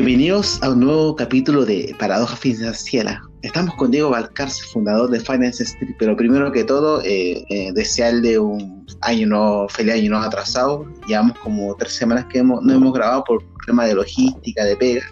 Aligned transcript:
Bienvenidos 0.00 0.62
a 0.62 0.70
un 0.70 0.78
nuevo 0.78 1.16
capítulo 1.16 1.64
de 1.64 1.92
Paradoja 1.98 2.36
Financiera. 2.36 3.20
Estamos 3.42 3.74
con 3.74 3.90
Diego 3.90 4.10
Valcarce, 4.10 4.62
fundador 4.72 5.10
de 5.10 5.18
Finance 5.18 5.64
Street, 5.64 5.96
pero 5.98 6.16
primero 6.16 6.52
que 6.52 6.62
todo, 6.62 7.02
eh, 7.02 7.44
eh, 7.48 7.72
desearle 7.72 8.38
un 8.38 8.86
año 9.00 9.26
no, 9.26 9.66
feliz 9.68 9.94
año 9.94 10.12
no 10.12 10.18
atrasado. 10.18 10.86
Llevamos 11.08 11.36
como 11.40 11.74
tres 11.74 11.94
semanas 11.94 12.26
que 12.26 12.38
hemos, 12.38 12.62
no 12.62 12.74
hemos 12.74 12.92
grabado 12.92 13.24
por 13.24 13.44
problemas 13.56 13.88
de 13.88 13.94
logística, 13.96 14.64
de 14.64 14.76
pega. 14.76 15.02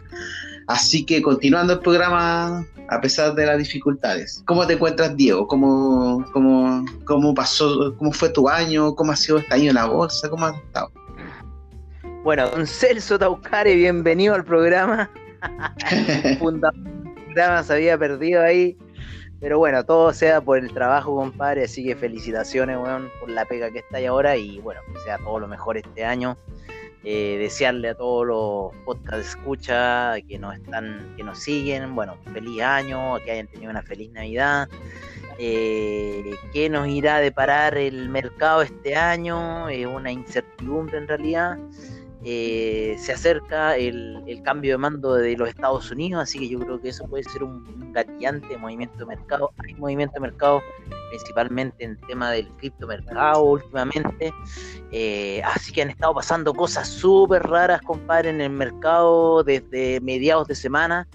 Así 0.69 1.05
que 1.05 1.21
continuando 1.21 1.73
el 1.73 1.81
programa 1.81 2.65
a 2.89 3.01
pesar 3.01 3.35
de 3.35 3.45
las 3.45 3.59
dificultades. 3.59 4.45
¿Cómo 4.47 4.69
te 4.69 4.75
encuentras, 4.75 5.17
Diego? 5.17 5.49
¿Cómo, 5.49 6.25
cómo, 6.33 6.85
cómo 7.05 7.35
pasó, 7.35 7.93
cómo 7.99 8.13
fue 8.13 8.29
tu 8.29 8.49
año? 8.49 8.95
¿Cómo 8.95 9.11
ha 9.11 9.17
sido 9.17 9.39
este 9.39 9.53
año 9.53 9.71
en 9.71 9.75
la 9.75 9.87
bolsa? 9.87 10.31
¿Cómo 10.31 10.47
has 10.47 10.55
estado? 10.55 10.93
Bueno, 12.27 12.51
don 12.51 12.67
Celso 12.67 13.21
Taucare, 13.21 13.77
bienvenido 13.77 14.35
al 14.35 14.45
programa. 14.45 15.09
programa 16.41 17.63
se 17.63 17.73
había 17.73 17.97
perdido 17.97 18.43
ahí. 18.43 18.77
Pero 19.39 19.59
bueno, 19.59 19.85
todo 19.85 20.13
sea 20.13 20.41
por 20.41 20.59
el 20.59 20.73
trabajo, 20.73 21.15
compadre. 21.15 21.63
Así 21.63 21.85
que 21.85 21.95
felicitaciones, 21.95 22.79
weón, 22.79 23.13
por 23.21 23.31
la 23.31 23.45
pega 23.45 23.71
que 23.71 23.79
está 23.79 23.99
ahí 23.99 24.07
ahora. 24.07 24.37
Y 24.37 24.59
bueno, 24.59 24.81
que 24.93 24.99
sea 25.03 25.19
todo 25.19 25.39
lo 25.39 25.47
mejor 25.47 25.77
este 25.77 26.05
año. 26.05 26.37
Eh, 27.05 27.37
desearle 27.39 27.91
a 27.91 27.95
todos 27.95 28.27
los 28.27 28.85
podcast 28.85 29.21
escucha 29.21 30.21
que 30.29 30.37
nos 30.37 30.57
están, 30.57 31.15
que 31.17 31.23
nos 31.23 31.39
siguen, 31.39 31.95
bueno, 31.95 32.17
feliz 32.33 32.61
año, 32.61 33.21
que 33.25 33.31
hayan 33.31 33.47
tenido 33.47 33.71
una 33.71 33.83
feliz 33.83 34.11
Navidad. 34.11 34.69
Eh, 35.39 36.35
¿Qué 36.53 36.69
nos 36.71 36.89
irá 36.89 37.17
a 37.17 37.21
deparar 37.21 37.79
el 37.79 38.09
mercado 38.09 38.63
este 38.63 38.97
año? 38.97 39.69
Es 39.69 39.87
una 39.87 40.11
incertidumbre 40.11 40.99
en 40.99 41.07
realidad. 41.07 41.59
Eh, 42.29 42.97
se 42.99 43.13
acerca 43.13 43.77
el, 43.77 44.43
cambio 44.43 44.73
de 44.73 44.79
mando 44.79 45.15
de 45.15 45.37
los 45.37 45.49
Estados 45.49 45.93
Unidos, 45.93 46.25
así 46.25 46.41
que 46.41 46.49
yo 46.49 46.59
creo 46.59 46.81
que 46.81 46.89
eso 46.89 47.07
puede 47.07 47.23
ser 47.23 47.45
un, 47.45 47.93
gatillante 47.93 48.59
movimiento 48.59 48.99
de 48.99 49.07
mercado. 49.07 49.53
Hay 49.65 49.75
movimiento 49.75 50.15
de 50.15 50.21
mercado 50.21 50.61
principalmente 51.11 51.85
en 51.85 51.91
el 51.93 52.01
tema 52.09 52.33
del 52.33 52.49
criptomercado 52.57 53.45
últimamente, 53.45 54.35
eh, 54.91 55.41
así 55.45 55.73
que 55.73 55.83
han 55.83 55.91
estado 55.91 56.15
pasando 56.15 56.53
cosas 56.53 56.89
súper 56.89 57.45
raras, 57.45 57.81
compadre, 57.83 58.31
en 58.31 58.41
el 58.41 58.51
mercado 58.51 59.45
desde 59.45 60.01
mediados 60.01 60.49
de 60.49 60.57
semana. 60.57 61.07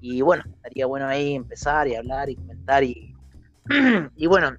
Y 0.00 0.20
bueno, 0.20 0.44
estaría 0.46 0.86
bueno 0.86 1.08
ahí 1.08 1.34
empezar 1.34 1.88
y 1.88 1.96
hablar 1.96 2.30
y 2.30 2.36
comentar 2.36 2.84
y, 2.84 3.16
y 4.16 4.26
bueno, 4.28 4.52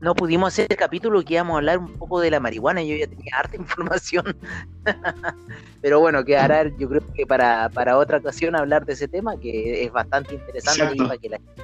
no 0.00 0.14
pudimos 0.14 0.48
hacer 0.48 0.66
el 0.70 0.76
capítulo 0.76 1.22
que 1.22 1.34
íbamos 1.34 1.54
a 1.54 1.58
hablar 1.58 1.78
un 1.78 1.94
poco 1.94 2.20
de 2.20 2.30
la 2.30 2.40
marihuana, 2.40 2.82
yo 2.82 2.96
ya 2.96 3.06
tenía 3.06 3.32
harta 3.36 3.56
información. 3.58 4.36
Pero 5.80 6.00
bueno, 6.00 6.24
quedará 6.24 6.68
yo 6.76 6.88
creo 6.88 7.02
que 7.14 7.26
para, 7.26 7.96
otra 7.96 8.18
ocasión 8.18 8.56
hablar 8.56 8.84
de 8.86 8.94
ese 8.94 9.08
tema, 9.08 9.38
que 9.38 9.84
es 9.84 9.92
bastante 9.92 10.34
interesante 10.34 10.96
para 10.96 11.16
que 11.16 11.28
la 11.28 11.38
gente 11.38 11.62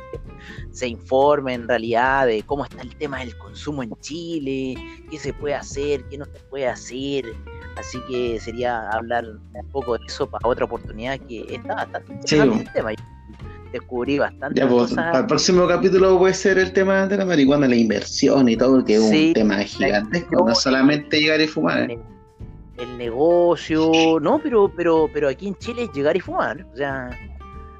se 0.72 0.88
informe 0.88 1.54
en 1.54 1.66
realidad 1.66 2.26
de 2.26 2.42
cómo 2.42 2.64
está 2.64 2.82
el 2.82 2.94
tema 2.96 3.20
del 3.20 3.36
consumo 3.38 3.82
en 3.82 3.94
Chile, 4.00 4.74
qué 5.10 5.18
se 5.18 5.32
puede 5.32 5.54
hacer, 5.54 6.04
qué 6.04 6.18
no 6.18 6.26
se 6.26 6.40
puede 6.50 6.68
hacer. 6.68 7.32
Así 7.76 7.98
que 8.08 8.38
sería 8.40 8.88
hablar 8.90 9.24
un 9.26 9.70
poco 9.70 9.98
de 9.98 10.06
eso 10.06 10.28
para 10.28 10.46
otra 10.46 10.64
oportunidad 10.64 11.18
que 11.20 11.44
está 11.48 11.74
bastante 11.74 12.12
interesante 12.12 12.62
el 12.62 12.72
tema 12.72 12.92
descubrí 13.74 14.18
bastante. 14.18 14.60
Ya, 14.60 14.68
pues, 14.68 14.94
para 14.94 15.20
el 15.20 15.26
próximo 15.26 15.66
capítulo 15.66 16.18
puede 16.18 16.34
ser 16.34 16.58
el 16.58 16.72
tema 16.72 17.06
de 17.06 17.16
la 17.16 17.24
marihuana, 17.24 17.68
la 17.68 17.76
inversión 17.76 18.48
y 18.48 18.56
todo, 18.56 18.84
que 18.84 18.94
es 18.96 19.00
un 19.00 19.32
tema 19.32 19.58
gigantesco, 19.58 20.46
no 20.46 20.54
solamente 20.54 21.20
llegar 21.20 21.40
y 21.40 21.46
fumar. 21.46 21.90
¿eh? 21.90 21.98
El, 22.78 22.98
negocio, 22.98 24.18
no, 24.20 24.38
pero, 24.38 24.72
pero, 24.74 25.08
pero 25.12 25.28
aquí 25.28 25.48
en 25.48 25.54
Chile 25.56 25.84
es 25.84 25.92
llegar 25.92 26.16
y 26.16 26.20
fumar, 26.20 26.66
o 26.72 26.76
sea, 26.76 27.10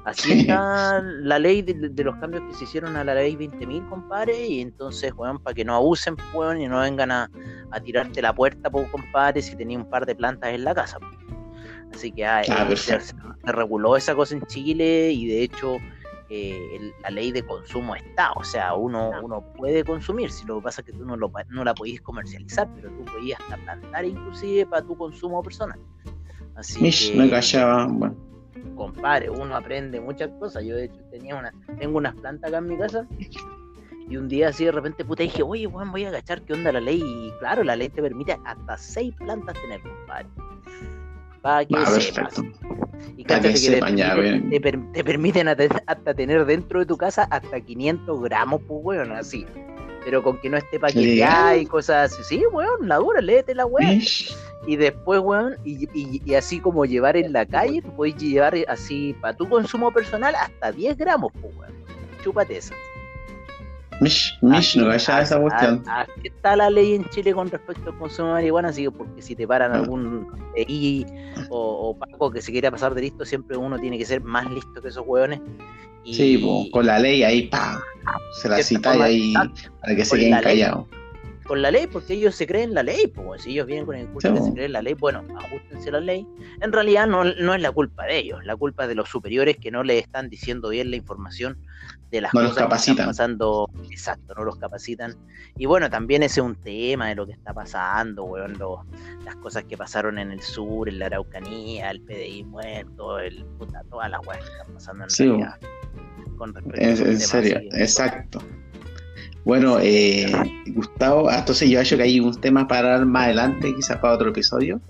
así 0.05 0.39
está 0.39 1.01
la 1.01 1.37
ley 1.39 1.61
de, 1.61 2.03
los 2.03 2.15
cambios 2.17 2.43
que 2.47 2.53
se 2.53 2.63
hicieron 2.63 2.95
a 2.95 3.03
la 3.03 3.15
ley 3.15 3.35
20.000, 3.35 3.89
compadre, 3.89 4.47
y 4.47 4.61
entonces, 4.61 5.13
weón, 5.13 5.39
para 5.39 5.53
que 5.53 5.65
no 5.65 5.75
abusen, 5.75 6.15
weón, 6.33 6.61
y 6.61 6.67
no 6.67 6.79
vengan 6.79 7.11
a, 7.11 7.29
tirarte 7.83 8.21
la 8.21 8.33
puerta, 8.33 8.69
pues, 8.69 8.87
compadre, 8.89 9.41
si 9.41 9.55
tenía 9.57 9.77
un 9.77 9.89
par 9.89 10.05
de 10.05 10.15
plantas 10.15 10.53
en 10.53 10.63
la 10.63 10.73
casa. 10.73 10.97
Así 11.95 12.11
que 12.11 12.25
ah, 12.25 12.41
eh, 12.41 12.75
se, 12.75 12.99
reguló 13.43 13.95
esa 13.95 14.13
cosa 14.15 14.35
en 14.35 14.41
Chile 14.47 15.11
y 15.11 15.27
de 15.27 15.43
hecho 15.43 15.77
eh, 16.29 16.91
la 17.01 17.09
ley 17.09 17.31
de 17.31 17.41
consumo 17.43 17.95
está, 17.95 18.33
o 18.33 18.43
sea, 18.43 18.73
uno, 18.75 19.11
uno 19.23 19.41
puede 19.55 19.83
consumir, 19.85 20.29
si 20.29 20.45
lo 20.45 20.57
que 20.57 20.63
pasa 20.63 20.81
es 20.81 20.87
que 20.87 20.93
tú 20.93 21.05
no, 21.05 21.15
lo, 21.15 21.31
no 21.49 21.63
la 21.63 21.73
podías 21.73 22.01
comercializar, 22.01 22.67
pero 22.75 22.89
tú 22.89 23.05
podías 23.05 23.39
hasta 23.39 23.57
plantar 23.57 24.03
inclusive 24.03 24.65
para 24.65 24.81
tu 24.81 24.97
consumo 24.97 25.41
personal. 25.41 25.79
Así 26.55 26.79
que, 26.79 27.17
me 27.17 27.29
callaba, 27.29 27.87
bueno. 27.87 28.15
Compadre, 28.75 29.29
uno 29.29 29.55
aprende 29.55 30.01
muchas 30.01 30.29
cosas. 30.39 30.63
Yo 30.65 30.75
de 30.75 30.85
hecho 30.85 30.99
tenía 31.11 31.35
una, 31.35 31.53
tengo 31.79 31.97
unas 31.97 32.15
plantas 32.15 32.49
acá 32.49 32.57
en 32.57 32.67
mi 32.67 32.77
casa 32.77 33.07
y 34.09 34.17
un 34.17 34.27
día 34.27 34.49
así 34.49 34.65
de 34.65 34.71
repente 34.71 35.05
puta 35.05 35.23
dije, 35.23 35.43
oye, 35.43 35.65
Juan, 35.65 35.91
voy 35.91 36.05
a 36.05 36.09
agachar 36.09 36.41
qué 36.41 36.53
onda 36.53 36.71
la 36.71 36.81
ley. 36.81 37.01
Y 37.01 37.31
claro, 37.39 37.63
la 37.63 37.75
ley 37.75 37.89
te 37.89 38.01
permite 38.01 38.37
hasta 38.45 38.77
seis 38.77 39.13
plantas 39.15 39.55
tener, 39.61 39.81
compadre. 39.81 40.27
Para 41.45 41.63
que 41.63 41.75
ah, 41.77 41.99
Y 43.15 43.23
que, 43.23 44.59
te, 44.93 45.03
permiten 45.03 45.47
hasta, 45.47 46.13
tener 46.15 46.43
dentro 46.43 46.79
de 46.79 46.87
tu 46.87 46.97
casa 46.97 47.27
hasta 47.29 47.61
500 47.61 48.19
gramos, 48.23 48.61
pues, 48.67 48.79
weón, 48.83 49.11
así. 49.11 49.45
Pero 50.03 50.23
con 50.23 50.39
que 50.39 50.49
no 50.49 50.57
esté 50.57 50.79
paqueteada 50.79 51.55
y 51.55 51.67
cosas 51.67 52.11
así. 52.11 52.23
Sí, 52.23 52.43
weón, 52.51 52.87
la 52.87 52.95
dura, 52.95 53.21
léete 53.21 53.53
la 53.53 53.67
weón. 53.67 54.01
Y 54.65 54.75
después, 54.75 55.19
weón, 55.19 55.55
y, 55.63 56.33
así 56.33 56.59
como 56.59 56.83
llevar 56.83 57.15
en 57.15 57.31
la 57.31 57.45
calle, 57.45 57.83
tú 57.83 57.95
puedes 57.95 58.15
llevar 58.15 58.55
así 58.67 59.15
para 59.21 59.37
tu 59.37 59.47
consumo 59.47 59.91
personal 59.91 60.33
hasta 60.33 60.71
10 60.71 60.97
gramos, 60.97 61.31
pues, 61.39 61.55
weón. 61.55 61.75
Chúpate 62.23 62.57
esa. 62.57 62.73
Mish, 64.01 64.37
mish, 64.41 64.75
no 64.75 64.87
vaya 64.87 65.17
a 65.17 65.21
esa 65.21 65.39
cuestión. 65.39 65.83
Aquí 65.87 66.27
está 66.27 66.55
la 66.55 66.69
ley 66.69 66.95
en 66.95 67.05
Chile 67.09 67.33
con 67.33 67.49
respecto 67.49 67.91
al 67.91 67.97
consumo 67.97 68.29
de 68.29 68.33
marihuana, 68.33 68.69
así 68.69 68.83
que 68.83 68.91
porque 68.91 69.21
si 69.21 69.35
te 69.35 69.47
paran 69.47 69.71
ah. 69.71 69.75
algún 69.75 70.27
I 70.55 71.05
o, 71.49 71.89
o 71.89 71.97
Paco 71.97 72.31
que 72.31 72.41
se 72.41 72.51
quiera 72.51 72.71
pasar 72.71 72.93
de 72.93 73.01
listo, 73.01 73.25
siempre 73.25 73.55
uno 73.57 73.79
tiene 73.79 73.97
que 73.97 74.05
ser 74.05 74.21
más 74.21 74.49
listo 74.51 74.81
que 74.81 74.89
esos 74.89 75.03
hueones. 75.05 75.39
sí, 76.03 76.69
con 76.71 76.85
la 76.85 76.99
ley 76.99 77.23
ahí, 77.23 77.43
pa, 77.43 77.81
se 78.41 78.49
la 78.49 78.61
cita 78.61 78.91
ahí 78.91 79.33
para 79.33 79.95
que 79.95 80.05
se 80.05 80.17
queden 80.17 80.41
callados 80.41 80.87
con 81.45 81.61
la 81.61 81.69
ley, 81.69 81.87
porque 81.87 82.13
ellos 82.13 82.35
se 82.35 82.47
creen 82.47 82.73
la 82.73 82.81
ley, 82.81 83.07
pues 83.07 83.43
si 83.43 83.51
ellos 83.51 83.67
vienen 83.67 83.85
con 83.85 83.95
el 83.95 84.01
discurso 84.01 84.33
de 84.33 84.41
se 84.41 84.53
creen 84.53 84.73
la 84.73 84.81
ley, 84.81 84.95
bueno, 84.95 85.23
ajustense 85.37 85.91
la 85.91 85.99
ley. 85.99 86.27
En 86.61 86.71
realidad 86.71 87.07
no, 87.07 87.23
no, 87.23 87.53
es 87.53 87.61
la 87.61 87.71
culpa 87.71 88.05
de 88.05 88.17
ellos, 88.17 88.43
la 88.45 88.55
culpa 88.55 88.87
de 88.87 88.95
los 88.95 89.09
superiores 89.09 89.57
que 89.57 89.69
no 89.69 89.83
le 89.83 89.99
están 89.99 90.29
diciendo 90.29 90.69
bien 90.69 90.89
la 90.89 90.97
información 90.97 91.57
de 92.09 92.21
las 92.21 92.31
cosas 92.31 92.67
que 92.67 92.91
están 92.91 93.07
pasando, 93.07 93.69
exacto, 93.91 94.33
no 94.35 94.43
los 94.43 94.57
capacitan. 94.57 95.15
Y 95.57 95.67
bueno, 95.67 95.89
también 95.89 96.23
ese 96.23 96.39
es 96.39 96.45
un 96.45 96.55
tema 96.55 97.09
de 97.09 97.15
lo 97.15 97.27
que 97.27 97.33
está 97.33 97.53
pasando, 97.53 98.23
weón, 98.23 98.57
las 99.23 99.35
cosas 99.35 99.65
que 99.65 99.77
pasaron 99.77 100.17
en 100.17 100.31
el 100.31 100.41
sur, 100.41 100.89
en 100.89 100.97
la 100.97 101.07
Araucanía, 101.07 101.91
el 101.91 102.01
PDI 102.01 102.43
muerto, 102.45 103.19
el 103.19 103.45
puta, 103.59 103.83
todas 103.89 104.09
las 104.09 104.25
weas 104.25 104.43
que 104.43 104.51
están 104.51 104.73
pasando 104.73 105.03
en 105.03 105.09
realidad. 105.09 105.59
Con 106.37 106.53
respecto 106.53 107.05
en 107.05 107.19
serio, 107.19 107.59
exacto. 107.73 108.41
Bueno, 109.45 109.77
eh, 109.79 110.25
Gustavo, 110.65 111.29
ah, 111.29 111.37
entonces 111.37 111.69
yo 111.69 111.79
hecho 111.79 111.95
que 111.95 112.03
hay 112.03 112.19
un 112.19 112.33
tema 112.41 112.67
para 112.67 113.05
más 113.05 113.25
adelante, 113.25 113.75
quizás 113.75 113.97
para 113.99 114.15
otro 114.15 114.29
episodio. 114.29 114.81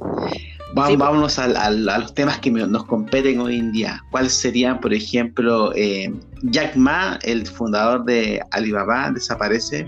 Vamos, 0.74 0.98
Vámonos 0.98 1.40
a, 1.40 1.70
los 1.70 2.14
temas 2.14 2.40
que 2.40 2.52
nos 2.52 2.86
competen 2.86 3.40
hoy 3.42 3.60
en 3.60 3.74
día. 3.74 4.02
¿Cuáles 4.12 4.34
serían, 4.34 4.80
por 4.80 4.94
ejemplo, 4.94 5.74
eh, 5.76 6.14
Jack 6.44 6.78
Ma, 6.78 7.20
el 7.24 7.46
fundador 7.46 8.06
de 8.06 8.42
Alibaba, 8.52 9.12
desaparece 9.12 9.86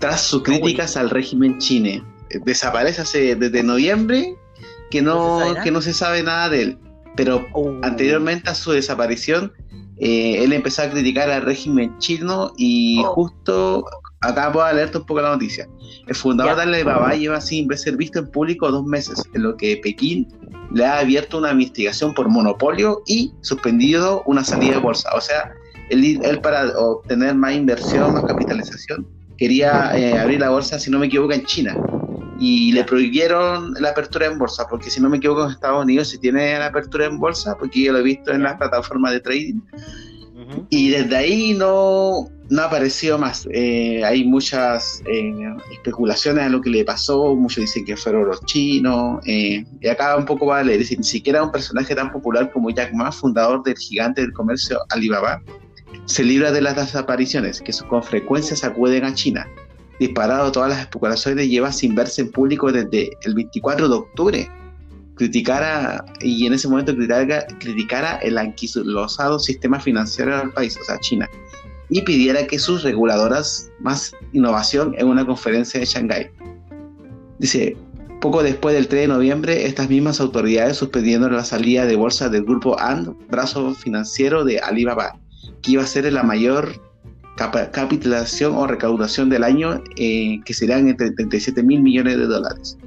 tras 0.00 0.20
sus 0.20 0.42
críticas 0.42 0.96
al 0.96 1.08
régimen 1.08 1.58
chino? 1.58 2.04
Desaparece 2.44 3.02
hace, 3.02 3.36
desde 3.36 3.62
noviembre 3.62 4.34
que 4.90 5.00
no, 5.00 5.54
que 5.62 5.70
no 5.70 5.80
se 5.80 5.92
sabe 5.92 6.24
nada 6.24 6.48
de 6.48 6.62
él. 6.62 6.78
Pero 7.14 7.46
oh. 7.52 7.78
anteriormente 7.82 8.50
a 8.50 8.54
su 8.54 8.72
desaparición 8.72 9.52
eh, 10.04 10.42
él 10.42 10.52
empezó 10.52 10.82
a 10.82 10.90
criticar 10.90 11.30
al 11.30 11.42
régimen 11.42 11.96
chino 11.98 12.52
y 12.56 12.98
oh. 13.04 13.12
justo 13.14 13.86
acá 14.20 14.48
a 14.48 14.72
leerte 14.72 14.98
un 14.98 15.06
poco 15.06 15.20
la 15.20 15.30
noticia. 15.30 15.68
El 16.08 16.16
fundador 16.16 16.56
de 16.56 16.62
Alibaba 16.62 17.14
lleva 17.14 17.40
sin 17.40 17.70
ser 17.76 17.96
visto 17.96 18.18
en 18.18 18.26
público 18.26 18.68
dos 18.72 18.84
meses, 18.84 19.22
en 19.32 19.44
lo 19.44 19.56
que 19.56 19.76
Pekín 19.76 20.26
le 20.72 20.84
ha 20.84 20.98
abierto 20.98 21.38
una 21.38 21.52
investigación 21.52 22.14
por 22.14 22.28
monopolio 22.28 23.02
y 23.06 23.32
suspendido 23.42 24.24
una 24.26 24.42
salida 24.42 24.74
de 24.74 24.80
bolsa. 24.80 25.08
O 25.14 25.20
sea, 25.20 25.52
él, 25.88 26.40
para 26.42 26.76
obtener 26.76 27.36
más 27.36 27.54
inversión, 27.54 28.14
más 28.14 28.24
capitalización, 28.24 29.06
quería 29.38 29.96
eh, 29.96 30.18
abrir 30.18 30.40
la 30.40 30.50
bolsa, 30.50 30.80
si 30.80 30.90
no 30.90 30.98
me 30.98 31.06
equivoco, 31.06 31.32
en 31.32 31.44
China 31.44 31.76
y 32.44 32.72
le 32.72 32.82
prohibieron 32.82 33.72
la 33.74 33.90
apertura 33.90 34.26
en 34.26 34.36
bolsa, 34.36 34.66
porque 34.68 34.90
si 34.90 35.00
no 35.00 35.08
me 35.08 35.18
equivoco 35.18 35.44
en 35.44 35.52
Estados 35.52 35.84
Unidos 35.84 36.08
sí 36.08 36.18
tiene 36.18 36.58
la 36.58 36.66
apertura 36.66 37.06
en 37.06 37.16
bolsa, 37.20 37.56
porque 37.56 37.84
yo 37.84 37.92
lo 37.92 38.00
he 38.00 38.02
visto 38.02 38.32
en 38.32 38.42
las 38.42 38.56
plataformas 38.56 39.12
de 39.12 39.20
trading. 39.20 39.60
Y 40.68 40.90
desde 40.90 41.16
ahí 41.16 41.54
no, 41.54 42.28
no 42.50 42.62
ha 42.62 42.64
aparecido 42.64 43.16
más. 43.16 43.46
Eh, 43.52 44.02
hay 44.04 44.24
muchas 44.24 45.00
eh, 45.06 45.32
especulaciones 45.70 46.42
a 46.42 46.48
lo 46.48 46.60
que 46.60 46.70
le 46.70 46.84
pasó. 46.84 47.36
Muchos 47.36 47.62
dicen 47.62 47.84
que 47.84 47.96
fueron 47.96 48.26
los 48.26 48.44
chinos. 48.44 49.20
Eh, 49.24 49.64
y 49.80 49.88
acá 49.88 50.16
un 50.16 50.26
poco 50.26 50.46
vale 50.46 50.76
decir, 50.76 50.98
ni 50.98 51.04
siquiera 51.04 51.44
un 51.44 51.52
personaje 51.52 51.94
tan 51.94 52.10
popular 52.10 52.50
como 52.50 52.70
Jack 52.70 52.92
Ma, 52.92 53.12
fundador 53.12 53.62
del 53.62 53.78
gigante 53.78 54.20
del 54.20 54.32
comercio 54.32 54.80
Alibaba, 54.90 55.40
se 56.06 56.24
libra 56.24 56.50
de 56.50 56.60
las 56.60 56.74
desapariciones, 56.74 57.60
que 57.60 57.72
con 57.88 58.02
frecuencia 58.02 58.56
sacuden 58.56 59.04
a 59.04 59.14
China. 59.14 59.46
Disparado 60.02 60.50
todas 60.50 60.70
las 60.70 60.80
especulaciones, 60.80 61.48
lleva 61.48 61.72
sin 61.72 61.94
verse 61.94 62.22
en 62.22 62.30
público 62.30 62.72
desde 62.72 63.10
el 63.22 63.34
24 63.34 63.88
de 63.88 63.94
octubre. 63.94 64.50
Criticara, 65.14 66.04
y 66.20 66.46
en 66.46 66.54
ese 66.54 66.68
momento 66.68 66.94
criticara, 66.94 67.46
criticara 67.60 68.16
el 68.16 68.36
anquilosado 68.36 69.38
sistema 69.38 69.78
financiero 69.78 70.36
del 70.36 70.50
país, 70.50 70.76
o 70.80 70.84
sea, 70.84 70.98
China 70.98 71.28
y 71.92 72.00
pidiera 72.00 72.46
que 72.46 72.58
sus 72.58 72.82
reguladoras 72.82 73.70
más 73.78 74.16
innovación 74.32 74.94
en 74.96 75.08
una 75.08 75.26
conferencia 75.26 75.78
de 75.78 75.84
Shanghái. 75.84 76.30
Dice, 77.38 77.76
poco 78.22 78.42
después 78.42 78.74
del 78.74 78.88
3 78.88 79.02
de 79.02 79.08
noviembre, 79.08 79.66
estas 79.66 79.90
mismas 79.90 80.18
autoridades 80.18 80.78
suspendieron 80.78 81.34
la 81.34 81.44
salida 81.44 81.84
de 81.84 81.96
bolsa 81.96 82.30
del 82.30 82.44
grupo 82.44 82.80
Ant, 82.80 83.10
brazo 83.28 83.74
financiero 83.74 84.42
de 84.42 84.58
Alibaba, 84.58 85.18
que 85.60 85.72
iba 85.72 85.82
a 85.82 85.86
ser 85.86 86.10
la 86.10 86.22
mayor 86.22 86.80
capitalización 87.50 88.54
o 88.54 88.66
recaudación 88.66 89.28
del 89.28 89.44
año, 89.44 89.82
eh, 89.96 90.40
que 90.44 90.54
serían 90.54 90.88
entre 90.88 91.10
37 91.10 91.62
mil 91.62 91.82
millones 91.82 92.18
de 92.18 92.26
dólares, 92.26 92.78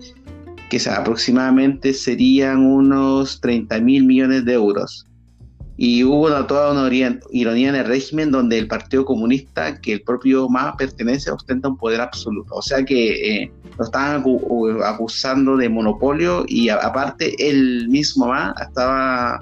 que 0.69 0.80
aproximadamente 0.90 1.94
serían 1.94 2.66
unos 2.66 3.42
30 3.42 3.80
mil 3.80 4.06
millones 4.06 4.46
de 4.46 4.54
euros 4.54 5.06
y 5.78 6.04
hubo 6.04 6.30
toda 6.46 6.72
una 6.72 6.90
ironía 7.31 7.69
en 7.69 7.75
el 7.75 7.86
régimen 7.86 8.31
donde 8.31 8.57
el 8.57 8.68
Partido 8.68 9.04
Comunista, 9.04 9.80
que 9.81 9.94
el 9.94 10.02
propio 10.04 10.48
Ma 10.48 10.75
pertenece, 10.78 11.31
ostenta 11.31 11.68
un 11.68 11.78
poder 11.78 12.00
absoluto. 12.00 12.56
O 12.56 12.62
sea 12.62 12.84
que 12.86 13.44
eh, 13.44 13.51
lo 13.78 13.84
estaban 13.84 14.24
acusando 14.86 15.58
de 15.58 15.68
monopolio 15.68 16.46
y 16.48 16.69
aparte 16.69 17.36
él 17.40 17.90
mismo 17.90 18.28
Ma 18.28 18.56
estaba 18.62 19.40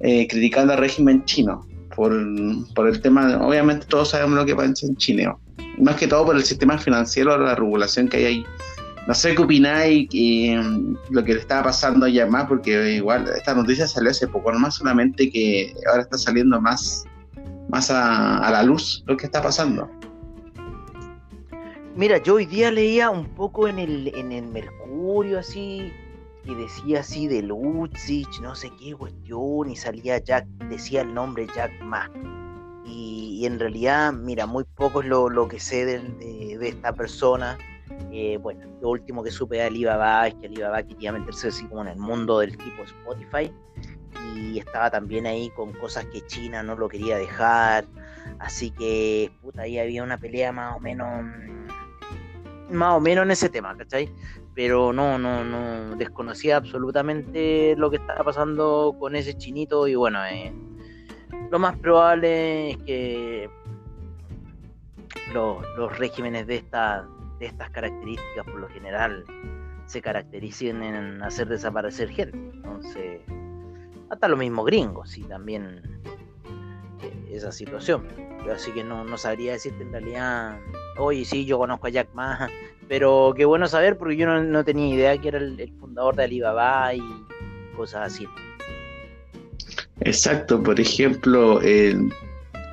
eh, 0.00 0.26
criticando 0.28 0.74
al 0.74 0.78
régimen 0.78 1.24
chino 1.24 1.66
por, 1.94 2.12
el 2.12 3.00
tema, 3.00 3.38
obviamente 3.44 3.86
todos 3.86 4.10
sabemos 4.10 4.38
lo 4.38 4.46
que 4.46 4.54
pasa 4.54 4.86
en 4.86 4.96
China, 4.96 5.36
más 5.78 5.96
que 5.96 6.06
todo 6.06 6.26
por 6.26 6.36
el 6.36 6.44
sistema 6.44 6.78
financiero, 6.78 7.36
la 7.38 7.54
regulación 7.54 8.08
que 8.08 8.18
hay 8.18 8.24
ahí 8.24 8.46
no 9.06 9.14
sé 9.14 9.34
qué 9.34 9.42
opináis 9.42 10.08
y, 10.12 10.54
lo 11.10 11.24
que 11.24 11.34
le 11.34 11.40
estaba 11.40 11.64
pasando 11.64 12.06
a 12.06 12.26
más, 12.26 12.46
porque 12.46 12.92
igual 12.92 13.28
esta 13.36 13.54
noticia 13.54 13.86
salió 13.86 14.10
hace 14.10 14.28
poco, 14.28 14.52
más 14.52 14.76
solamente 14.76 15.30
que 15.30 15.74
ahora 15.90 16.02
está 16.02 16.18
saliendo 16.18 16.60
más, 16.60 17.04
más 17.68 17.90
a, 17.90 18.48
la 18.50 18.62
luz 18.62 19.02
lo 19.06 19.16
que 19.16 19.26
está 19.26 19.42
pasando. 19.42 19.90
Mira, 21.96 22.18
yo 22.22 22.34
hoy 22.36 22.46
día 22.46 22.70
leía 22.70 23.10
un 23.10 23.26
poco 23.26 23.68
en 23.68 23.78
el, 23.78 24.12
en 24.14 24.32
el 24.32 24.46
Mercurio 24.46 25.40
así, 25.40 25.92
que 26.44 26.54
decía 26.54 27.00
así 27.00 27.28
de 27.28 27.42
Lutzich, 27.42 28.40
no 28.40 28.54
sé 28.54 28.70
qué 28.78 28.94
cuestión, 28.94 29.70
y 29.70 29.76
salía 29.76 30.18
Jack, 30.18 30.46
decía 30.68 31.02
el 31.02 31.14
nombre 31.14 31.46
Jack 31.54 31.72
Ma. 31.82 32.10
Y, 32.84 33.46
en 33.46 33.58
realidad, 33.58 34.12
mira, 34.12 34.46
muy 34.46 34.64
poco 34.64 35.00
es 35.00 35.06
lo, 35.06 35.28
lo 35.30 35.48
que 35.48 35.60
sé 35.60 35.86
de, 35.86 36.58
de 36.58 36.68
esta 36.68 36.92
persona 36.92 37.56
eh, 38.10 38.38
bueno, 38.40 38.66
lo 38.80 38.90
último 38.90 39.22
que 39.22 39.30
supe 39.30 39.56
de 39.56 39.62
Alibaba 39.62 40.28
es 40.28 40.34
que 40.34 40.46
Alibaba 40.46 40.82
quería 40.82 41.12
meterse 41.12 41.48
así 41.48 41.64
como 41.66 41.82
en 41.82 41.88
el 41.88 41.98
mundo 41.98 42.40
del 42.40 42.56
tipo 42.56 42.82
Spotify 42.82 43.52
y 44.34 44.58
estaba 44.58 44.90
también 44.90 45.26
ahí 45.26 45.50
con 45.50 45.72
cosas 45.72 46.04
que 46.06 46.20
China 46.26 46.62
no 46.62 46.76
lo 46.76 46.88
quería 46.88 47.16
dejar. 47.16 47.86
Así 48.38 48.70
que, 48.70 49.32
puta, 49.40 49.62
ahí 49.62 49.78
había 49.78 50.02
una 50.02 50.18
pelea 50.18 50.52
más 50.52 50.76
o 50.76 50.80
menos, 50.80 51.24
más 52.70 52.94
o 52.94 53.00
menos 53.00 53.24
en 53.24 53.30
ese 53.30 53.48
tema, 53.48 53.76
¿cachai? 53.76 54.12
Pero 54.54 54.92
no, 54.92 55.18
no, 55.18 55.44
no, 55.44 55.96
desconocía 55.96 56.56
absolutamente 56.56 57.74
lo 57.76 57.90
que 57.90 57.96
estaba 57.96 58.22
pasando 58.22 58.94
con 58.98 59.16
ese 59.16 59.36
chinito 59.36 59.88
y 59.88 59.94
bueno, 59.94 60.22
eh, 60.26 60.52
lo 61.50 61.58
más 61.58 61.78
probable 61.78 62.72
es 62.72 62.76
que 62.78 63.50
los, 65.32 65.64
los 65.76 65.98
regímenes 65.98 66.46
de 66.46 66.56
esta 66.56 67.06
estas 67.46 67.70
características 67.70 68.44
por 68.44 68.60
lo 68.60 68.68
general 68.68 69.24
se 69.86 70.00
caracterizan 70.00 70.82
en 70.82 71.22
hacer 71.22 71.48
desaparecer 71.48 72.08
gente. 72.10 72.38
Entonces, 72.38 73.20
hasta 74.10 74.28
los 74.28 74.38
mismos 74.38 74.66
gringos, 74.66 75.16
y 75.18 75.22
también 75.22 75.82
eh, 77.02 77.28
esa 77.30 77.52
situación. 77.52 78.06
así 78.52 78.72
que 78.72 78.84
no, 78.84 79.04
no 79.04 79.18
sabría 79.18 79.52
decirte 79.52 79.82
en 79.82 79.92
realidad, 79.92 80.58
oye, 80.98 81.24
sí, 81.24 81.44
yo 81.44 81.58
conozco 81.58 81.86
a 81.88 81.90
Jack 81.90 82.08
Ma, 82.14 82.48
pero 82.88 83.32
qué 83.36 83.44
bueno 83.44 83.66
saber 83.68 83.96
porque 83.98 84.16
yo 84.16 84.26
no, 84.26 84.64
tenía 84.64 84.94
idea 84.94 85.18
que 85.18 85.28
era 85.28 85.38
el, 85.38 85.72
fundador 85.78 86.16
de 86.16 86.24
Alibaba 86.24 86.94
y 86.94 87.02
cosas 87.76 88.12
así. 88.12 88.26
Exacto, 90.00 90.62
por 90.62 90.80
ejemplo, 90.80 91.60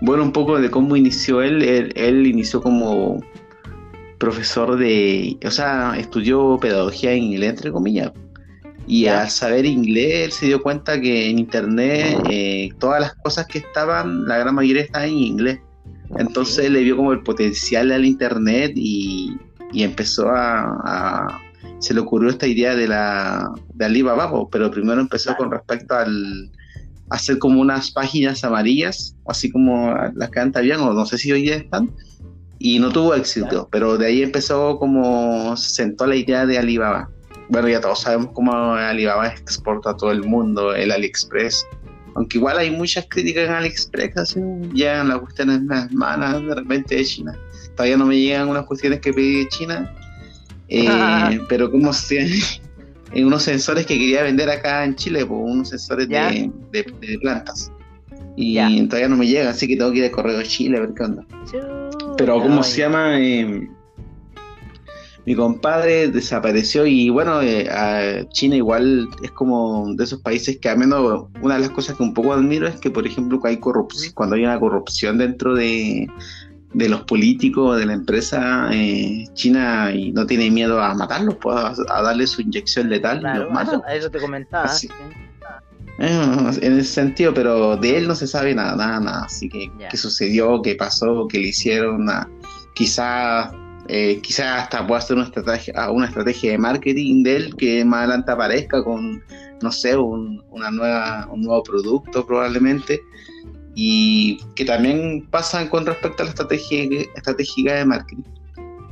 bueno, 0.01 0.23
un 0.23 0.31
poco 0.31 0.59
de 0.59 0.71
cómo 0.71 0.95
inició 0.95 1.41
él, 1.41 1.61
él, 1.61 1.93
él 1.95 2.27
inició 2.27 2.61
como 2.61 3.21
profesor 4.19 4.77
de, 4.77 5.37
o 5.43 5.49
sea, 5.49 5.95
estudió 5.97 6.57
pedagogía 6.59 7.13
en 7.13 7.23
inglés, 7.23 7.51
entre 7.51 7.71
comillas. 7.71 8.11
Y 8.85 9.07
al 9.07 9.29
saber 9.29 9.65
inglés, 9.65 10.25
él 10.25 10.31
se 10.31 10.45
dio 10.47 10.61
cuenta 10.61 10.99
que 10.99 11.29
en 11.29 11.39
internet 11.39 12.21
eh, 12.29 12.69
todas 12.79 13.01
las 13.01 13.15
cosas 13.15 13.47
que 13.47 13.59
estaban, 13.59 14.25
la 14.25 14.37
gran 14.37 14.55
mayoría 14.55 14.83
estaban 14.83 15.09
en 15.09 15.17
inglés. 15.17 15.59
Entonces 16.17 16.69
le 16.69 16.81
vio 16.81 16.97
como 16.97 17.13
el 17.13 17.21
potencial 17.21 17.91
al 17.91 18.03
internet 18.03 18.71
y, 18.75 19.37
empezó 19.73 20.29
a, 20.29 21.39
Se 21.79 21.93
le 21.93 22.01
ocurrió 22.01 22.29
esta 22.29 22.47
idea 22.47 22.75
de 22.75 22.87
la 22.87 23.51
de 23.73 23.85
Alibaba, 23.85 24.31
pero 24.49 24.69
primero 24.71 24.99
empezó 24.99 25.35
con 25.37 25.51
respecto 25.51 25.95
al 25.95 26.51
hacer 27.09 27.39
como 27.39 27.61
unas 27.61 27.91
páginas 27.91 28.43
amarillas, 28.43 29.15
así 29.27 29.49
como 29.49 29.95
las 30.15 30.29
que 30.29 30.39
antes 30.39 30.59
habían, 30.59 30.81
o 30.81 30.93
no 30.93 31.05
sé 31.05 31.17
si 31.17 31.31
hoy 31.31 31.43
día 31.43 31.55
están, 31.55 31.89
y 32.59 32.79
no 32.79 32.91
tuvo 32.91 33.15
éxito, 33.15 33.67
pero 33.71 33.97
de 33.97 34.07
ahí 34.07 34.21
empezó 34.21 34.77
como 34.77 35.55
sentó 35.55 36.05
la 36.05 36.15
idea 36.15 36.45
de 36.45 36.57
Alibaba. 36.57 37.09
Bueno, 37.49 37.67
ya 37.67 37.81
todos 37.81 38.01
sabemos 38.01 38.31
cómo 38.33 38.53
Alibaba 38.75 39.27
exporta 39.27 39.91
a 39.91 39.97
todo 39.97 40.11
el 40.11 40.23
mundo, 40.23 40.75
el 40.75 40.91
AliExpress. 40.91 41.65
Aunque 42.15 42.37
igual 42.37 42.57
hay 42.57 42.69
muchas 42.69 43.07
críticas 43.09 43.47
en 43.47 43.53
AliExpress, 43.53 44.17
así 44.17 44.39
llegan 44.73 45.07
las 45.07 45.19
cuestiones 45.19 45.63
más 45.63 45.91
malas 45.91 46.41
de 46.43 46.55
repente 46.55 46.95
de 46.95 47.05
China. 47.05 47.39
Todavía 47.79 47.95
no 47.95 48.07
me 48.07 48.19
llegan 48.19 48.49
unas 48.49 48.65
cuestiones 48.65 48.99
que 48.99 49.13
pedí 49.13 49.45
de 49.45 49.47
China, 49.47 49.95
eh, 50.67 51.39
pero 51.47 51.71
como 51.71 51.93
si 51.93 52.17
en 53.13 53.25
unos 53.25 53.43
sensores 53.43 53.85
que 53.85 53.97
quería 53.97 54.23
vender 54.23 54.49
acá 54.49 54.83
en 54.83 54.95
Chile, 54.95 55.25
pues, 55.25 55.39
unos 55.41 55.69
sensores 55.69 56.09
de, 56.09 56.51
de, 56.73 57.19
plantas. 57.21 57.71
Y 58.35 58.85
todavía 58.87 59.07
no 59.07 59.15
me 59.15 59.25
llega, 59.25 59.51
así 59.51 59.65
que 59.65 59.77
tengo 59.77 59.93
que 59.93 59.99
ir 59.99 60.03
al 60.03 60.11
correo 60.11 60.39
de 60.39 60.43
Chile 60.43 60.75
a 60.75 60.81
ver 60.81 60.89
qué 60.93 61.03
onda. 61.03 61.25
Pero 62.17 62.41
¿cómo 62.41 62.63
se 62.63 62.81
llama? 62.81 63.17
Eh, 63.17 63.69
mi 65.25 65.35
compadre 65.35 66.09
desapareció 66.09 66.85
y 66.85 67.09
bueno, 67.09 67.41
eh, 67.41 68.27
China 68.33 68.57
igual 68.57 69.07
es 69.23 69.31
como 69.31 69.93
de 69.95 70.03
esos 70.03 70.19
países 70.19 70.57
que 70.57 70.67
al 70.67 70.79
menos 70.79 71.27
una 71.41 71.55
de 71.55 71.61
las 71.61 71.69
cosas 71.69 71.95
que 71.95 72.03
un 72.03 72.13
poco 72.13 72.33
admiro 72.33 72.67
es 72.67 72.75
que 72.75 72.89
por 72.89 73.07
ejemplo 73.07 73.39
hay 73.45 73.57
corrupción, 73.57 74.11
cuando 74.15 74.35
hay 74.35 74.43
una 74.43 74.59
corrupción 74.59 75.17
dentro 75.17 75.55
de, 75.55 76.09
los 76.73 77.01
políticos, 77.01 77.77
de 77.77 77.85
la 77.85 77.93
empresa, 77.93 78.69
eh, 78.71 79.25
China 79.33 79.91
y 79.93 80.11
no 80.11 80.25
tiene 80.25 80.51
miedo 80.51 80.81
a 80.81 80.93
matarlos, 80.93 81.35
pues, 81.41 81.55
a, 81.89 82.01
darle 82.01 82.27
su 82.27 82.41
inyección 82.41 82.89
letal. 82.89 83.19
Claro, 83.19 83.49
a 83.85 83.95
eso 83.95 84.09
te 84.09 84.19
comentaba. 84.19 84.69
en 85.97 86.79
ese 86.79 86.83
sentido, 86.83 87.33
pero 87.33 87.75
de 87.77 87.97
él 87.97 88.07
no 88.07 88.15
se 88.15 88.27
sabe 88.27 88.53
nada, 88.53 88.75
nada, 88.75 88.99
nada. 88.99 89.25
Así 89.25 89.49
que, 89.49 89.71
qué 89.89 89.97
sucedió, 89.97 90.61
qué 90.61 90.75
pasó, 90.75 91.27
qué 91.27 91.39
le 91.39 91.47
hicieron, 91.47 92.07
quizás 92.75 93.51
eh, 93.91 94.21
quizás 94.21 94.61
hasta 94.61 94.85
pueda 94.85 94.99
hacer 94.99 95.15
una 95.15 95.25
estrategia, 95.25 95.89
una 95.89 96.05
estrategia 96.05 96.51
de 96.51 96.59
marketing 96.59 97.23
de 97.23 97.35
él 97.35 97.55
que 97.55 97.83
más 97.83 98.01
adelante 98.01 98.31
aparezca 98.31 98.83
con, 98.83 99.23
no 99.63 99.71
sé, 99.71 99.97
un, 99.97 100.43
una 100.51 100.69
nueva, 100.69 101.27
un 101.31 101.41
nuevo 101.41 101.63
producto 101.63 102.23
probablemente. 102.23 103.01
Y 103.75 104.39
que 104.55 104.65
también 104.65 105.27
pasan 105.29 105.67
con 105.67 105.85
respecto 105.85 106.23
a 106.23 106.25
la 106.25 106.31
estrategia 106.31 106.83
estratégica 107.15 107.75
de 107.75 107.85
marketing. 107.85 108.23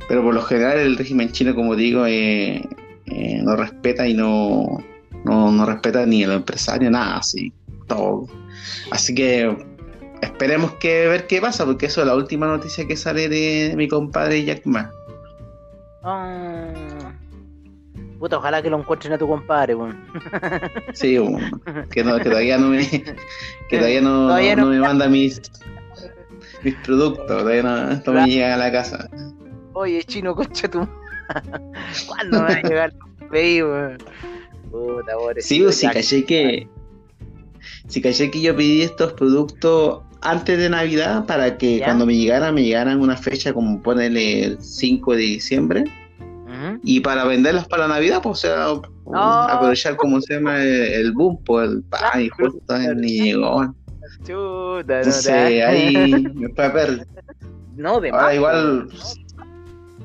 Pero 0.08 0.22
por 0.22 0.34
lo 0.34 0.42
general 0.42 0.78
el 0.78 0.96
régimen 0.96 1.30
chino, 1.32 1.54
como 1.54 1.76
digo, 1.76 2.06
eh, 2.06 2.62
eh, 3.06 3.40
no 3.42 3.56
respeta 3.56 4.08
y 4.08 4.14
no, 4.14 4.78
no, 5.24 5.52
no 5.52 5.66
respeta 5.66 6.06
ni 6.06 6.22
el 6.22 6.32
empresario, 6.32 6.90
nada, 6.90 7.18
así, 7.18 7.52
todo. 7.86 8.26
Así 8.90 9.14
que 9.14 9.54
esperemos 10.22 10.72
que 10.74 11.08
ver 11.08 11.26
qué 11.26 11.40
pasa, 11.40 11.66
porque 11.66 11.86
eso 11.86 12.00
es 12.00 12.06
la 12.06 12.14
última 12.14 12.46
noticia 12.46 12.86
que 12.86 12.96
sale 12.96 13.28
de 13.28 13.74
mi 13.76 13.88
compadre 13.88 14.44
Jack 14.44 14.64
Ma. 14.64 14.90
Ah. 16.02 16.87
Puta, 18.18 18.38
ojalá 18.38 18.62
que 18.62 18.70
lo 18.70 18.78
encuentren 18.78 19.12
a 19.12 19.18
tu 19.18 19.28
compadre, 19.28 19.76
Sí, 20.92 21.18
que, 21.90 22.04
no, 22.04 22.18
que 22.18 22.24
todavía 22.24 22.58
no 22.58 22.68
me, 22.68 22.86
que 23.68 23.76
todavía 23.76 24.00
no, 24.00 24.28
no, 24.56 24.66
me 24.66 24.78
manda 24.78 25.08
mis 25.08 25.40
mis 26.62 26.74
productos, 26.76 27.26
todavía 27.26 27.62
no, 27.62 27.90
esto 27.92 28.12
me 28.12 28.26
llega 28.26 28.54
a 28.54 28.56
la 28.56 28.72
casa. 28.72 29.08
Oye, 29.74 30.02
chino, 30.04 30.34
concha 30.34 30.68
tu. 30.68 30.88
¿Cuándo 32.06 32.42
me 32.42 32.48
va 32.48 32.54
a 32.54 32.62
llegar 32.62 32.92
el 33.20 33.28
pedido? 33.28 33.96
Puta, 34.70 35.12
sí, 35.38 35.60
pues, 35.60 35.76
si 35.76 35.86
caché 35.86 36.24
que. 36.24 36.68
Si 37.86 38.02
caché 38.02 38.30
que 38.30 38.40
yo 38.40 38.56
pedí 38.56 38.82
estos 38.82 39.12
productos 39.12 40.02
antes 40.20 40.58
de 40.58 40.68
Navidad 40.68 41.26
para 41.26 41.56
que 41.56 41.80
cuando 41.84 42.06
me 42.06 42.16
llegaran, 42.16 42.54
me 42.54 42.64
llegaran 42.64 43.00
una 43.00 43.16
fecha 43.16 43.52
como 43.52 43.80
ponerle 43.80 44.44
el 44.44 44.60
5 44.60 45.12
de 45.12 45.18
diciembre. 45.18 45.84
Y 46.82 47.00
para 47.00 47.24
venderlos 47.24 47.66
para 47.68 47.88
Navidad, 47.88 48.20
pues, 48.22 48.44
o 48.44 48.80
sea, 49.12 49.54
aprovechar 49.54 49.96
como 49.96 50.20
se 50.20 50.34
llama 50.34 50.62
el, 50.62 51.12
boom, 51.12 51.42
pues 51.44 51.70
el 51.70 51.82
pan, 51.84 52.20
y 52.20 52.28
justo 52.28 52.78
ni 52.96 53.22
llegó. 53.22 53.74
Chuta, 54.26 54.98
Entonces, 54.98 55.28
ahí 55.28 56.24
me 56.34 56.48
fue 56.54 56.64
a 56.64 56.72
perder. 56.72 57.06
No, 57.76 58.00
de 58.00 58.10
Ahora, 58.10 58.34
igual. 58.34 58.88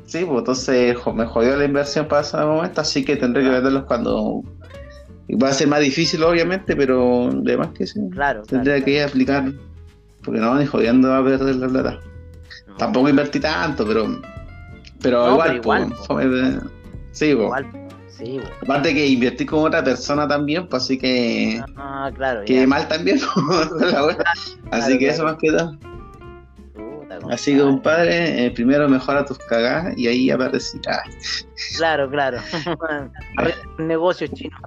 Sí, 0.06 0.24
pues 0.26 0.40
entonces 0.40 0.96
me 1.16 1.26
jodió 1.26 1.56
la 1.58 1.66
inversión 1.66 2.08
para 2.08 2.22
ese 2.22 2.38
momento, 2.38 2.82
así 2.82 3.04
que 3.04 3.16
tendré 3.16 3.44
que 3.44 3.50
venderlos 3.50 3.86
cuando. 3.86 4.44
Va 5.42 5.50
a 5.50 5.54
ser 5.54 5.68
más 5.68 5.80
difícil, 5.80 6.22
obviamente, 6.24 6.76
pero 6.76 7.30
de 7.32 7.58
más 7.58 7.70
que 7.70 7.88
sí. 7.88 8.00
Claro. 8.12 8.44
Tendría 8.44 8.84
que 8.84 9.02
aplicar. 9.02 9.52
Porque 10.24 10.40
no, 10.40 10.56
ni 10.56 10.66
jodiendo 10.66 11.12
a 11.14 11.24
perder 11.24 11.56
la 11.56 11.68
plata. 11.68 12.00
Tampoco 12.78 13.10
invertí 13.10 13.40
tanto, 13.40 13.88
pero. 13.88 14.22
Pero 15.04 15.34
igual, 15.34 15.62
pues. 15.62 15.88
sí, 17.12 17.36
pues. 17.36 17.66
Sí, 18.18 18.40
Aparte 18.62 18.94
que 18.94 19.08
invertí 19.08 19.44
con 19.46 19.66
otra 19.66 19.84
persona 19.84 20.28
también, 20.28 20.68
pues 20.68 20.84
así 20.84 20.98
que. 20.98 21.62
Ah, 21.76 22.12
claro. 22.16 22.44
Que 22.46 22.66
mal 22.66 22.88
también. 22.88 23.20
así 24.72 24.98
que 24.98 25.10
eso 25.10 25.24
más 25.24 25.38
que 25.38 25.52
todo. 25.52 25.78
Así 27.32 27.54
que, 27.54 27.62
compadre, 27.62 28.46
eh, 28.46 28.52
primero 28.52 28.88
mejora 28.88 29.26
tus 29.26 29.38
cagadas 29.40 29.98
y 29.98 30.08
ahí 30.08 30.30
aparecerá. 30.30 31.04
Claro, 31.78 32.10
claro. 32.10 32.38
negocio 33.78 34.28
chino. 34.28 34.58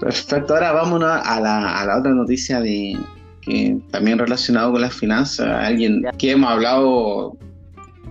Perfecto, 0.00 0.54
ahora 0.54 0.72
vámonos 0.72 1.20
a 1.24 1.40
la, 1.40 1.80
a 1.80 1.86
la 1.86 1.98
otra 1.98 2.12
noticia 2.12 2.60
de 2.60 2.96
que 3.42 3.78
también 3.90 4.18
relacionado 4.18 4.72
con 4.72 4.82
las 4.82 4.94
finanzas. 4.94 5.46
Alguien 5.64 6.04
que 6.18 6.32
hemos 6.32 6.50
hablado 6.50 7.38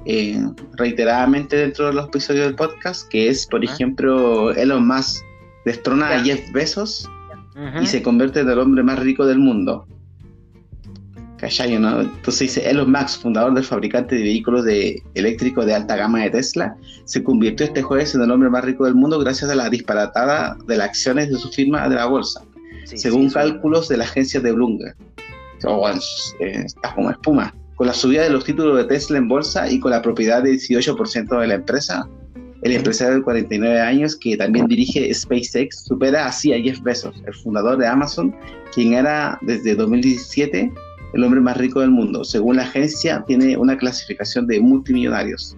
eh, 0.06 0.42
reiteradamente 0.78 1.58
dentro 1.58 1.88
de 1.88 1.94
los 1.94 2.08
episodios 2.08 2.46
del 2.46 2.56
podcast, 2.56 3.08
que 3.10 3.30
es, 3.30 3.46
por 3.48 3.64
ejemplo, 3.64 4.52
Elon 4.52 4.88
Musk 4.88 5.24
destrona 5.66 6.10
a 6.10 6.24
Jeff 6.24 6.52
Bezos 6.52 7.10
y 7.82 7.86
se 7.86 8.02
convierte 8.02 8.40
en 8.40 8.50
el 8.50 8.60
hombre 8.60 8.84
más 8.84 9.00
rico 9.00 9.26
del 9.26 9.40
mundo. 9.40 9.86
¿no? 11.80 12.02
Entonces 12.02 12.40
dice, 12.40 12.70
Elon 12.70 12.92
Musk, 12.92 13.22
fundador 13.22 13.54
del 13.54 13.64
fabricante 13.64 14.16
de 14.16 14.24
vehículos 14.24 14.66
de 14.66 15.02
eléctricos 15.14 15.66
de 15.66 15.74
alta 15.74 15.96
gama 15.96 16.24
de 16.24 16.32
Tesla, 16.32 16.76
se 17.06 17.24
convirtió 17.24 17.66
este 17.66 17.82
jueves 17.82 18.14
en 18.16 18.22
el 18.22 18.32
hombre 18.32 18.50
más 18.50 18.64
rico 18.64 18.86
del 18.86 18.96
mundo 18.96 19.20
gracias 19.20 19.50
a 19.50 19.56
la 19.56 19.70
disparatada 19.70 20.58
de 20.68 20.78
las 20.78 20.90
acciones 20.90 21.30
de 21.30 21.38
su 21.38 21.50
firma 21.50 21.88
de 21.88 21.96
la 21.96 22.06
bolsa, 22.06 22.42
según 22.86 23.30
cálculos 23.30 23.88
de 23.88 23.98
la 23.98 24.04
agencia 24.04 24.40
de 24.42 24.52
Bloomberg. 24.52 24.96
Eh, 26.40 26.64
está 26.66 26.94
como 26.94 27.10
espuma. 27.10 27.54
Con 27.80 27.88
la 27.88 27.94
subida 27.94 28.24
de 28.24 28.30
los 28.30 28.44
títulos 28.44 28.76
de 28.76 28.84
Tesla 28.84 29.20
en 29.20 29.30
bolsa 29.30 29.72
y 29.72 29.80
con 29.80 29.92
la 29.92 30.02
propiedad 30.02 30.44
del 30.44 30.60
18% 30.60 31.40
de 31.40 31.48
la 31.48 31.54
empresa, 31.54 32.06
el 32.62 32.74
empresario 32.74 33.16
de 33.16 33.22
49 33.22 33.80
años 33.80 34.18
que 34.18 34.36
también 34.36 34.68
dirige 34.68 35.14
SpaceX 35.14 35.86
supera 35.86 36.26
así 36.26 36.52
a 36.52 36.60
Jeff 36.60 36.82
Bezos, 36.82 37.16
el 37.26 37.34
fundador 37.36 37.78
de 37.78 37.88
Amazon, 37.88 38.36
quien 38.74 38.96
era 38.96 39.40
desde 39.44 39.76
2017 39.76 40.74
el 41.14 41.24
hombre 41.24 41.40
más 41.40 41.56
rico 41.56 41.80
del 41.80 41.92
mundo. 41.92 42.26
Según 42.26 42.58
la 42.58 42.64
agencia, 42.64 43.24
tiene 43.26 43.56
una 43.56 43.78
clasificación 43.78 44.46
de 44.46 44.60
multimillonarios. 44.60 45.56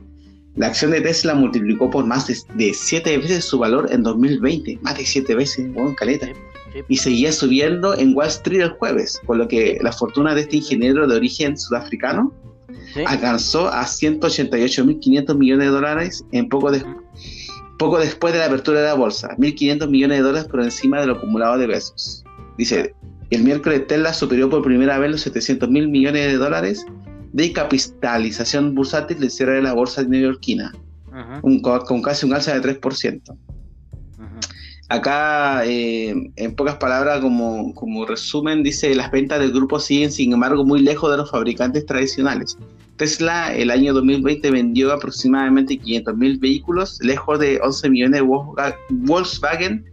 La 0.58 0.68
acción 0.68 0.92
de 0.92 1.02
Tesla 1.02 1.34
multiplicó 1.34 1.90
por 1.90 2.06
más 2.06 2.28
de 2.28 2.74
7 2.76 3.18
veces 3.18 3.46
su 3.46 3.58
valor 3.58 3.92
en 3.92 4.04
2020, 4.04 4.78
más 4.84 4.96
de 4.96 5.08
7 5.08 5.34
veces, 5.34 5.74
bueno, 5.74 5.96
caleta 5.96 6.28
y 6.88 6.98
seguía 6.98 7.32
subiendo 7.32 7.98
en 7.98 8.16
Wall 8.16 8.28
Street 8.28 8.62
el 8.62 8.70
jueves, 8.72 9.20
con 9.26 9.38
lo 9.38 9.48
que 9.48 9.78
la 9.82 9.92
fortuna 9.92 10.36
de 10.36 10.42
este 10.42 10.58
ingeniero 10.58 11.08
de 11.08 11.16
origen 11.16 11.58
sudafricano 11.58 12.34
alcanzó 13.06 13.68
a 13.68 13.84
188.500 13.84 15.38
millones 15.38 15.68
de 15.68 15.72
dólares 15.72 16.26
en 16.32 16.50
poco, 16.50 16.72
poco 17.78 18.00
después 18.00 18.34
de 18.34 18.40
la 18.40 18.46
apertura 18.46 18.82
de 18.82 18.88
la 18.88 18.94
bolsa, 18.94 19.36
1.500 19.38 19.90
millones 19.90 20.18
de 20.18 20.24
dólares 20.24 20.50
por 20.50 20.62
encima 20.62 21.00
de 21.00 21.08
lo 21.08 21.14
acumulado 21.14 21.58
de 21.58 21.68
besos. 21.68 22.24
Dice, 22.58 22.94
el 23.30 23.44
miércoles 23.44 23.88
Tesla 23.88 24.14
superó 24.14 24.50
por 24.50 24.62
primera 24.62 24.98
vez 25.00 25.12
los 25.12 25.22
700 25.22 25.70
mil 25.70 25.88
millones 25.88 26.28
de 26.28 26.38
dólares 26.38 26.86
de 27.34 27.54
capitalización 27.54 28.76
bursátil 28.76 29.20
del 29.20 29.32
cierre 29.32 29.56
de 29.56 29.62
la 29.62 29.74
bolsa 29.74 30.04
neoyorquina, 30.04 30.74
con 31.42 32.02
casi 32.02 32.26
un 32.26 32.34
alza 32.34 32.60
de 32.60 32.80
3%. 32.80 33.22
Acá, 34.92 35.66
eh, 35.66 36.14
en 36.36 36.54
pocas 36.54 36.76
palabras, 36.76 37.22
como, 37.22 37.74
como 37.76 38.06
resumen, 38.06 38.62
dice, 38.62 38.94
las 38.94 39.10
ventas 39.10 39.40
del 39.40 39.54
grupo 39.54 39.80
siguen, 39.80 40.12
sin 40.12 40.34
embargo, 40.34 40.66
muy 40.66 40.82
lejos 40.82 41.10
de 41.10 41.16
los 41.16 41.32
fabricantes 41.32 41.86
tradicionales. 41.86 42.58
Tesla 42.98 43.56
el 43.56 43.72
año 43.72 43.94
2020 43.94 44.52
vendió 44.52 44.92
aproximadamente 44.92 45.80
500.000 45.80 46.42
vehículos, 46.42 47.00
lejos 47.02 47.40
de 47.40 47.62
11 47.64 47.90
millones 47.90 48.22
de 48.22 48.28
Volkswagen 48.90 49.86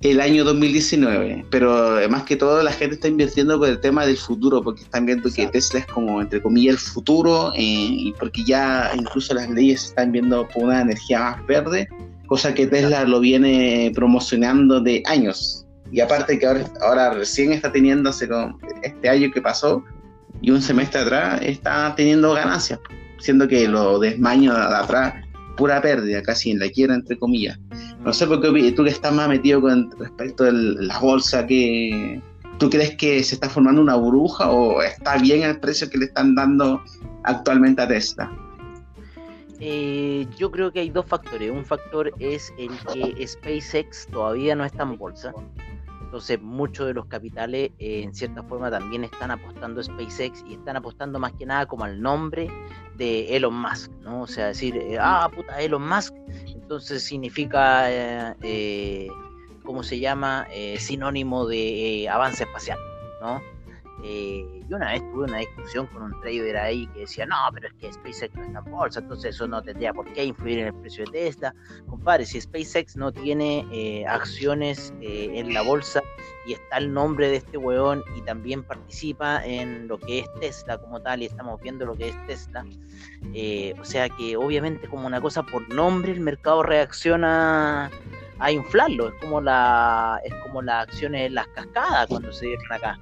el 0.00 0.20
año 0.20 0.42
2019. 0.42 1.46
Pero 1.48 1.96
más 2.10 2.24
que 2.24 2.34
todo 2.34 2.64
la 2.64 2.72
gente 2.72 2.96
está 2.96 3.06
invirtiendo 3.06 3.60
por 3.60 3.68
el 3.68 3.78
tema 3.78 4.04
del 4.06 4.16
futuro, 4.16 4.60
porque 4.60 4.82
están 4.82 5.06
viendo 5.06 5.30
que 5.30 5.46
Tesla 5.46 5.80
es 5.80 5.86
como, 5.86 6.20
entre 6.20 6.42
comillas, 6.42 6.74
el 6.74 6.80
futuro, 6.80 7.52
eh, 7.54 7.60
y 7.60 8.12
porque 8.18 8.42
ya 8.42 8.90
incluso 8.98 9.34
las 9.34 9.48
leyes 9.48 9.84
están 9.84 10.10
viendo 10.10 10.48
por 10.48 10.64
una 10.64 10.80
energía 10.80 11.20
más 11.20 11.46
verde 11.46 11.88
cosa 12.30 12.54
que 12.54 12.68
Tesla 12.68 13.02
lo 13.02 13.18
viene 13.18 13.90
promocionando 13.92 14.80
de 14.80 15.02
años. 15.06 15.66
Y 15.90 15.98
aparte 15.98 16.38
que 16.38 16.46
ahora, 16.80 17.10
recién 17.10 17.50
está 17.50 17.72
teniendo, 17.72 18.08
este 18.08 19.08
año 19.08 19.32
que 19.32 19.42
pasó 19.42 19.82
y 20.40 20.52
un 20.52 20.62
semestre 20.62 21.00
atrás, 21.00 21.40
está 21.42 21.92
teniendo 21.96 22.32
ganancias, 22.32 22.78
siendo 23.18 23.48
que 23.48 23.66
lo 23.66 23.98
de 23.98 24.16
años 24.24 24.54
de 24.54 24.76
atrás, 24.76 25.14
pura 25.56 25.82
pérdida, 25.82 26.22
casi 26.22 26.52
en 26.52 26.60
la 26.60 26.68
quiera, 26.68 26.94
entre 26.94 27.18
comillas. 27.18 27.58
No 28.04 28.12
sé 28.12 28.28
por 28.28 28.40
qué 28.40 28.70
tú 28.70 28.84
que 28.84 28.90
estás 28.90 29.12
más 29.12 29.28
metido 29.28 29.60
con 29.60 29.90
respecto 29.98 30.44
a 30.44 30.52
la 30.52 31.00
bolsa, 31.00 31.44
que 31.48 32.22
¿tú 32.58 32.70
crees 32.70 32.94
que 32.94 33.24
se 33.24 33.34
está 33.34 33.50
formando 33.50 33.82
una 33.82 33.96
burbuja 33.96 34.48
o 34.48 34.80
está 34.82 35.18
bien 35.18 35.42
el 35.42 35.58
precio 35.58 35.90
que 35.90 35.98
le 35.98 36.04
están 36.04 36.36
dando 36.36 36.80
actualmente 37.24 37.82
a 37.82 37.88
Tesla? 37.88 38.30
Eh, 39.60 40.26
yo 40.38 40.50
creo 40.50 40.72
que 40.72 40.80
hay 40.80 40.90
dos 40.90 41.06
factores. 41.06 41.50
Un 41.50 41.64
factor 41.64 42.12
es 42.18 42.52
el 42.58 42.70
que 42.92 43.26
SpaceX 43.26 44.06
todavía 44.06 44.56
no 44.56 44.64
está 44.64 44.82
en 44.82 44.96
bolsa. 44.96 45.32
Entonces 46.02 46.40
muchos 46.40 46.88
de 46.88 46.94
los 46.94 47.06
capitales 47.06 47.70
eh, 47.78 48.02
en 48.02 48.12
cierta 48.12 48.42
forma 48.42 48.68
también 48.70 49.04
están 49.04 49.30
apostando 49.30 49.80
a 49.80 49.84
SpaceX 49.84 50.42
y 50.48 50.54
están 50.54 50.76
apostando 50.76 51.20
más 51.20 51.32
que 51.34 51.46
nada 51.46 51.66
como 51.66 51.84
al 51.84 52.00
nombre 52.00 52.50
de 52.96 53.36
Elon 53.36 53.54
Musk, 53.54 53.92
¿no? 54.00 54.22
O 54.22 54.26
sea, 54.26 54.46
decir, 54.48 54.76
eh, 54.76 54.98
ah, 55.00 55.30
puta, 55.32 55.60
Elon 55.60 55.86
Musk, 55.86 56.14
entonces 56.46 57.04
significa, 57.04 58.34
¿cómo 59.64 59.84
se 59.84 60.00
llama? 60.00 60.48
sinónimo 60.78 61.46
de 61.46 62.08
avance 62.10 62.42
espacial, 62.42 62.78
¿no? 63.22 63.40
Eh, 64.02 64.62
yo 64.68 64.76
una 64.76 64.92
vez 64.92 65.02
tuve 65.12 65.24
una 65.24 65.38
discusión 65.38 65.86
con 65.88 66.02
un 66.02 66.20
trader 66.20 66.56
ahí 66.56 66.86
que 66.88 67.00
decía, 67.00 67.26
no, 67.26 67.36
pero 67.52 67.68
es 67.68 67.74
que 67.74 67.92
SpaceX 67.92 68.34
no 68.34 68.44
está 68.44 68.58
en 68.58 68.64
bolsa, 68.70 69.00
entonces 69.00 69.34
eso 69.34 69.46
no 69.46 69.62
tendría 69.62 69.92
por 69.92 70.10
qué 70.12 70.24
influir 70.24 70.60
en 70.60 70.66
el 70.68 70.74
precio 70.74 71.04
de 71.04 71.12
Tesla. 71.12 71.54
Compadre, 71.86 72.24
si 72.24 72.40
SpaceX 72.40 72.96
no 72.96 73.12
tiene 73.12 73.66
eh, 73.72 74.06
acciones 74.06 74.94
eh, 75.00 75.30
en 75.34 75.52
la 75.52 75.62
bolsa 75.62 76.02
y 76.46 76.54
está 76.54 76.78
el 76.78 76.92
nombre 76.92 77.28
de 77.28 77.36
este 77.36 77.58
weón 77.58 78.02
y 78.16 78.22
también 78.22 78.62
participa 78.62 79.44
en 79.44 79.88
lo 79.88 79.98
que 79.98 80.20
es 80.20 80.26
Tesla 80.40 80.78
como 80.78 81.00
tal 81.00 81.22
y 81.22 81.26
estamos 81.26 81.60
viendo 81.60 81.84
lo 81.84 81.94
que 81.94 82.08
es 82.08 82.26
Tesla, 82.26 82.64
o 83.78 83.84
sea 83.84 84.08
que 84.08 84.36
obviamente 84.36 84.88
como 84.88 85.06
una 85.06 85.20
cosa 85.20 85.42
por 85.42 85.68
nombre 85.68 86.12
el 86.12 86.20
mercado 86.20 86.62
reacciona 86.62 87.90
a 88.38 88.50
inflarlo, 88.50 89.08
es 89.08 89.14
como 89.20 89.40
la 89.40 90.20
es 90.24 90.34
como 90.46 90.62
las 90.62 90.88
acciones 90.88 91.30
las 91.30 91.46
cascadas 91.48 92.06
cuando 92.06 92.32
se 92.32 92.46
dieron 92.46 92.72
acá. 92.72 92.98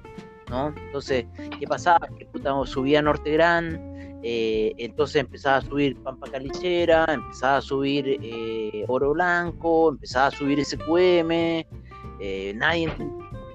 ¿No? 0.49 0.73
Entonces, 0.85 1.25
¿qué 1.59 1.67
pasaba? 1.67 2.07
Que 2.17 2.25
puta, 2.25 2.53
subía 2.65 3.01
Norte 3.01 3.31
Gran, 3.31 3.89
eh, 4.21 4.73
entonces 4.77 5.17
empezaba 5.17 5.57
a 5.57 5.61
subir 5.61 5.95
Pampa 5.97 6.29
Calichera, 6.29 7.05
empezaba 7.05 7.57
a 7.57 7.61
subir 7.61 8.19
eh, 8.21 8.83
Oro 8.87 9.13
Blanco, 9.13 9.89
empezaba 9.89 10.27
a 10.27 10.31
subir 10.31 10.63
SQM, 10.63 11.31
eh, 11.31 12.53
nadie 12.55 12.91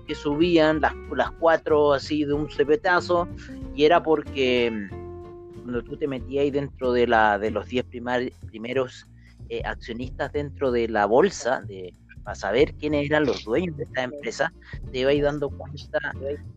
que 0.07 0.15
subían 0.15 0.81
las, 0.81 0.95
las 1.15 1.31
cuatro 1.33 1.93
así 1.93 2.25
de 2.25 2.33
un 2.33 2.51
cepetazo, 2.51 3.29
y 3.75 3.85
era 3.85 4.03
porque 4.03 4.71
mm, 4.71 5.63
cuando 5.63 5.85
tú 5.85 5.97
te 5.99 6.09
metías 6.09 6.43
ahí 6.43 6.51
dentro 6.51 6.93
de, 6.93 7.07
la, 7.07 7.39
de 7.39 7.51
los 7.51 7.67
10 7.67 7.85
primeros 8.49 9.07
accionistas 9.65 10.33
dentro 10.33 10.73
de 10.73 10.89
la 10.89 11.07
bolsa, 11.07 11.61
de, 11.61 11.95
para 12.25 12.35
saber 12.35 12.75
quiénes 12.75 13.07
eran 13.07 13.25
los 13.25 13.45
dueños 13.45 13.77
de 13.77 13.85
esta 13.85 14.03
empresa, 14.03 14.53
te 14.91 14.99
ibas 14.99 15.21
dando 15.21 15.51
cuenta 15.51 15.99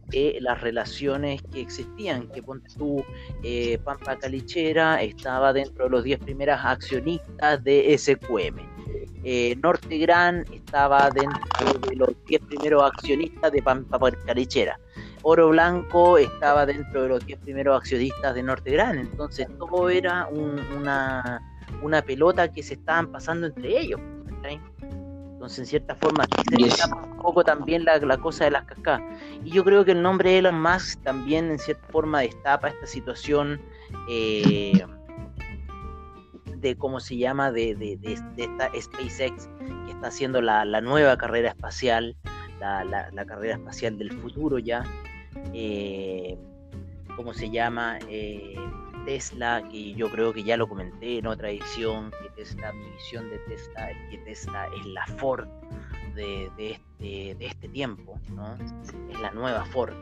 de 0.07 0.38
las 0.39 0.62
relaciones 0.62 1.41
que 1.51 1.62
existían, 1.62 2.27
que 2.29 2.41
ponte 2.41 2.69
tú, 2.77 3.03
eh, 3.43 3.77
Pampa 3.83 4.17
Calichera 4.17 5.01
estaba 5.01 5.53
dentro 5.53 5.86
de 5.86 5.89
los 5.91 6.03
10 6.03 6.19
primeras 6.19 6.63
accionistas 6.63 7.63
de 7.63 7.97
SQM. 7.97 8.77
Eh, 9.24 9.57
Norte 9.62 9.97
Gran 9.97 10.45
estaba 10.53 11.09
dentro 11.09 11.74
de 11.89 11.95
los 11.97 12.09
10 12.27 12.41
primeros 12.43 12.83
accionistas 12.83 13.51
de 13.51 13.62
Pampa 13.62 14.00
Calichera. 14.25 14.79
Oro 15.24 15.50
Blanco 15.50 16.17
estaba 16.17 16.65
dentro 16.65 17.03
de 17.03 17.09
los 17.09 17.25
10 17.25 17.39
primeros 17.39 17.77
accionistas 17.77 18.33
de 18.33 18.43
Norte 18.43 18.71
Gran. 18.71 18.97
Entonces 19.00 19.47
todo 19.57 19.89
era 19.89 20.27
una, 20.27 21.41
una 21.81 22.01
pelota 22.01 22.50
que 22.51 22.63
se 22.63 22.75
estaban 22.75 23.12
pasando 23.12 23.47
entre 23.47 23.77
ellos. 23.77 24.00
Entonces, 25.38 25.60
en 25.60 25.65
cierta 25.67 25.96
forma, 25.96 26.25
se 26.25 26.96
un 26.96 27.17
poco 27.17 27.44
también 27.44 27.86
la, 27.86 28.00
la, 28.00 28.17
cosa 28.17 28.46
de 28.46 28.51
las 28.51 28.65
cascadas. 28.65 29.03
Y 29.46 29.51
yo 29.51 29.63
creo 29.63 29.86
que 29.86 29.91
el 29.91 30.01
nombre 30.01 30.32
de 30.32 30.39
Elon 30.39 30.60
Musk 30.60 31.00
también, 31.03 31.51
en 31.51 31.60
cierta 31.60 31.88
forma, 31.89 32.22
destapa 32.22 32.70
esta 32.70 32.88
situación 32.88 33.62
eh, 34.10 34.84
de 36.56 36.75
cómo 36.75 37.00
se 37.00 37.17
llama, 37.17 37.51
de, 37.51 37.75
de, 37.75 37.98
de, 37.98 38.13
esta 38.13 38.72
SpaceX, 38.82 39.48
que 39.86 39.91
está 39.91 40.08
haciendo 40.08 40.41
la, 40.41 40.65
la 40.65 40.82
nueva 40.82 41.15
carrera 41.20 41.50
espacial, 41.50 42.15
la, 42.60 42.84
la, 42.84 43.25
carrera 43.27 43.58
espacial 43.58 43.96
del 44.00 44.12
futuro 44.13 44.58
ya. 44.58 44.84
Eh, 45.53 46.36
¿Cómo 47.15 47.36
se 47.36 47.51
llama? 47.51 48.00
Eh, 48.10 48.56
Tesla, 49.08 49.64
que 49.72 49.94
yo 49.94 50.12
creo 50.12 50.34
que 50.34 50.44
ya 50.44 50.58
lo 50.58 50.68
comenté 50.68 51.20
en 51.20 51.28
otra 51.28 51.50
edición, 51.50 52.12
que 52.22 52.30
Tesla, 52.32 52.74
mi 52.74 52.90
visión 52.90 53.30
de 53.30 53.40
Tesla 53.48 53.92
es 53.92 53.98
que 54.10 54.18
Tesla 54.18 54.68
es 54.78 54.86
la 54.86 55.08
Ford 55.18 55.48
de, 56.14 56.52
este, 56.58 57.36
de 57.36 57.46
este, 57.46 57.70
tiempo, 57.70 58.20
¿no? 58.36 58.54
Es 59.10 59.20
la 59.22 59.32
nueva 59.32 59.64
Ford. 59.68 59.94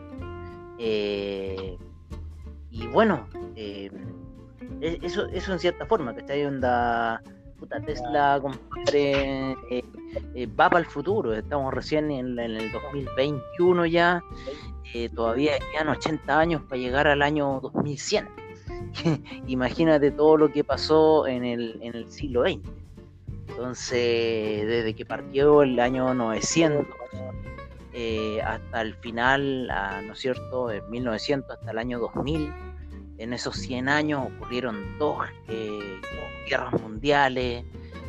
Eh, 0.80 1.78
y 2.72 2.88
bueno, 2.88 3.28
eh, 3.56 3.92
e, 4.82 5.00
eso, 5.04 5.28
eso 5.28 5.54
en 5.54 5.60
cierta 5.60 5.86
forma, 5.86 6.16
ahí 6.28 6.44
onda 6.44 7.22
puta 7.60 7.80
Tesla, 7.82 8.40
compadre, 8.42 9.56
eh, 9.70 10.48
va 10.60 10.68
para 10.68 10.80
el 10.80 10.88
futuro. 10.88 11.32
Estamos 11.36 11.72
recién 11.72 12.10
en, 12.10 12.40
en 12.40 12.56
el 12.58 12.72
2021 12.72 13.86
ya. 13.86 14.24
todavía 15.14 15.60
quedan 15.72 15.90
80 15.90 16.40
años 16.40 16.64
para 16.64 16.82
llegar 16.82 17.06
al 17.06 17.22
año 17.22 17.60
2100. 17.62 18.45
imagínate 19.48 20.12
todo 20.12 20.38
lo 20.38 20.52
que 20.52 20.64
pasó 20.64 21.28
en 21.28 21.44
el, 21.46 21.80
en 21.82 21.96
el 21.96 22.12
siglo 22.12 22.44
XX. 22.44 22.60
Entonces, 23.50 24.68
desde 24.68 24.94
que 24.94 25.06
partió 25.06 25.62
el 25.62 25.80
año 25.80 26.14
900 26.14 26.86
eh, 27.94 28.42
hasta 28.42 28.82
el 28.82 28.96
final, 28.96 29.70
ah, 29.72 30.02
¿no 30.06 30.14
es 30.14 30.20
cierto?, 30.20 30.70
en 30.70 30.90
1900 30.90 31.50
hasta 31.50 31.72
el 31.72 31.78
año 31.78 32.00
2000, 32.00 32.54
en 33.18 33.34
esos 33.34 33.56
100 33.56 33.88
años 33.88 34.28
ocurrieron 34.36 34.98
dos 35.00 35.26
eh, 35.48 36.02
guerras 36.50 36.74
mundiales, 36.82 37.64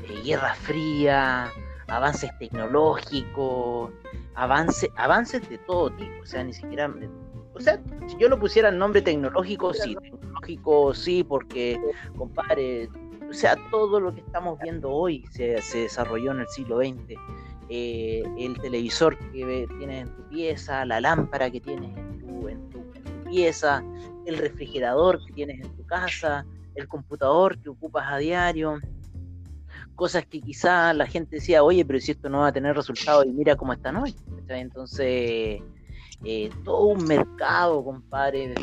eh, 0.08 0.22
guerra 0.24 0.54
fría, 0.54 1.52
avances 1.86 2.36
tecnológicos, 2.40 3.92
avances, 4.34 4.90
avances 4.96 5.48
de 5.48 5.58
todo 5.58 5.90
tipo, 5.90 6.22
o 6.22 6.26
sea, 6.26 6.42
ni 6.42 6.52
siquiera 6.52 6.92
o 7.56 7.60
sea, 7.60 7.80
si 8.06 8.16
yo 8.18 8.28
lo 8.28 8.38
pusiera 8.38 8.68
el 8.68 8.78
nombre 8.78 9.00
tecnológico, 9.00 9.72
sí, 9.72 9.96
tecnológico 9.96 10.92
sí, 10.92 11.24
porque, 11.24 11.80
compadre, 12.16 12.90
o 13.28 13.32
sea, 13.32 13.56
todo 13.70 13.98
lo 13.98 14.14
que 14.14 14.20
estamos 14.20 14.58
viendo 14.60 14.90
hoy 14.90 15.24
se, 15.30 15.58
desarrolló 15.74 16.32
en 16.32 16.40
el 16.40 16.48
siglo 16.48 16.78
XX. 16.78 17.18
Eh, 17.68 18.22
el 18.38 18.60
televisor 18.60 19.18
que 19.18 19.66
tienes 19.78 20.02
en 20.02 20.14
tu 20.14 20.28
pieza, 20.28 20.84
la 20.84 21.00
lámpara 21.00 21.50
que 21.50 21.60
tienes 21.60 21.96
en 21.96 22.18
tu, 22.20 22.48
en 22.48 22.70
tu, 22.70 22.84
pieza, 23.28 23.82
el 24.26 24.38
refrigerador 24.38 25.24
que 25.26 25.32
tienes 25.32 25.60
en 25.60 25.76
tu 25.76 25.84
casa, 25.86 26.46
el 26.76 26.86
computador 26.86 27.58
que 27.58 27.70
ocupas 27.70 28.04
a 28.06 28.18
diario, 28.18 28.78
cosas 29.96 30.26
que 30.26 30.40
quizá 30.40 30.92
la 30.92 31.06
gente 31.06 31.36
decía, 31.36 31.64
oye, 31.64 31.84
pero 31.84 31.98
si 31.98 32.12
esto 32.12 32.28
no 32.28 32.40
va 32.40 32.48
a 32.48 32.52
tener 32.52 32.76
resultado 32.76 33.24
y 33.24 33.32
mira 33.32 33.56
cómo 33.56 33.72
están 33.72 33.96
hoy. 33.96 34.14
Entonces, 34.48 35.60
eh, 36.24 36.50
todo 36.64 36.86
un 36.86 37.04
mercado, 37.04 37.84
compadre, 37.84 38.54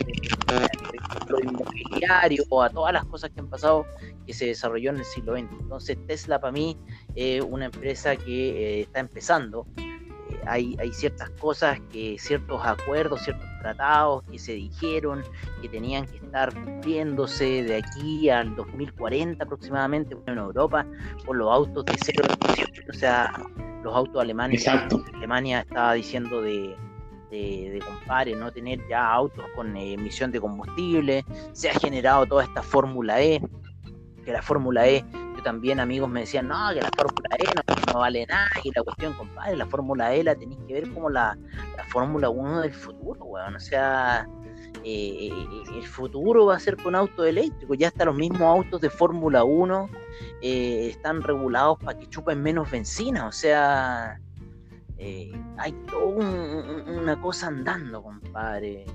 lo 1.28 1.40
inmobiliario 1.40 2.44
a 2.62 2.70
todas 2.70 2.94
las 2.94 3.06
cosas 3.06 3.30
que 3.30 3.40
han 3.40 3.50
pasado 3.50 3.86
que 4.26 4.34
se 4.34 4.48
desarrolló 4.48 4.92
en 4.92 4.98
el 4.98 5.06
siglo 5.06 5.34
XX. 5.34 5.48
Entonces 5.60 5.98
Tesla 6.08 6.40
para 6.40 6.52
mí 6.52 6.78
es 7.16 7.42
una 7.42 7.66
empresa 7.66 8.16
que 8.16 8.80
eh, 8.80 8.82
está 8.82 9.00
empezando. 9.00 9.68
Eh, 9.78 10.40
hay, 10.46 10.76
hay 10.80 10.92
ciertas 10.94 11.30
cosas, 11.32 11.80
que 11.92 12.18
ciertos 12.20 12.62
acuerdos, 12.66 13.22
ciertos 13.22 13.48
tratados 13.62 14.24
que 14.30 14.40
se 14.40 14.54
dijeron 14.54 15.24
que 15.62 15.70
tenían 15.70 16.06
que 16.06 16.18
estar 16.18 16.54
cumpliéndose 16.54 17.64
de 17.64 17.78
aquí 17.78 18.30
al 18.30 18.56
2040 18.56 19.44
aproximadamente 19.44 20.18
en 20.26 20.38
Europa 20.38 20.86
por 21.26 21.38
los 21.38 21.50
autos 21.50 21.86
de 21.86 21.96
cero 22.04 22.28
o 22.90 22.94
sea, 22.94 23.32
los 23.84 23.96
autos 23.96 24.22
alemanes. 24.22 24.66
Exacto. 24.66 25.04
Alemania 25.14 25.62
estaba 25.62 25.94
diciendo 25.94 26.42
de 26.42 26.76
de, 27.34 27.82
de 28.26 28.36
no 28.36 28.52
tener 28.52 28.80
ya 28.88 29.12
autos 29.12 29.46
con 29.56 29.76
emisión 29.76 30.32
de 30.32 30.40
combustible, 30.40 31.26
se 31.52 31.70
ha 31.70 31.74
generado 31.74 32.26
toda 32.26 32.44
esta 32.44 32.62
Fórmula 32.62 33.22
E, 33.22 33.42
que 34.24 34.32
la 34.32 34.42
Fórmula 34.42 34.88
E, 34.88 35.04
yo 35.36 35.44
también 35.44 35.80
amigos 35.80 36.10
me 36.10 36.22
decían, 36.22 36.48
no, 36.48 36.70
que 36.74 36.82
la 36.82 36.92
Fórmula 36.96 37.30
E 37.40 37.92
no, 37.92 38.00
vale 38.00 38.26
nada, 38.28 38.48
y 38.64 38.72
la 38.76 38.84
cuestión, 38.84 39.14
compadre, 39.14 39.56
la 39.56 39.66
Fórmula 39.66 40.14
E 40.14 40.24
la 40.24 40.36
tenéis 40.36 40.60
que 40.68 40.74
ver 40.74 40.92
como 40.92 41.10
la, 41.10 41.38
la 41.76 41.84
Fórmula 41.86 42.30
1 42.30 42.62
del 42.62 42.74
futuro, 42.74 43.24
weón, 43.26 43.56
o 43.56 43.60
sea... 43.60 44.28
Eh, 44.86 45.30
el 45.78 45.88
futuro 45.88 46.48
va 46.48 46.58
a 46.58 46.60
ser 46.60 46.76
con 46.76 46.94
autos 46.94 47.26
eléctricos. 47.26 47.78
Ya 47.78 47.88
hasta 47.88 48.04
los 48.04 48.16
mismos 48.16 48.42
autos 48.42 48.82
de 48.82 48.90
Fórmula 48.90 49.46
1 49.46 49.90
eh, 50.42 50.90
están 50.90 51.22
regulados 51.22 51.78
para 51.80 51.98
que 51.98 52.10
chupen 52.10 52.42
menos 52.42 52.70
benzina. 52.70 53.28
O 53.28 53.32
sea, 53.32 54.20
eh, 54.98 55.32
hay 55.58 55.72
toda 55.90 56.26
una 56.88 57.20
cosa 57.22 57.48
andando, 57.48 58.04
compadre, 58.04 58.86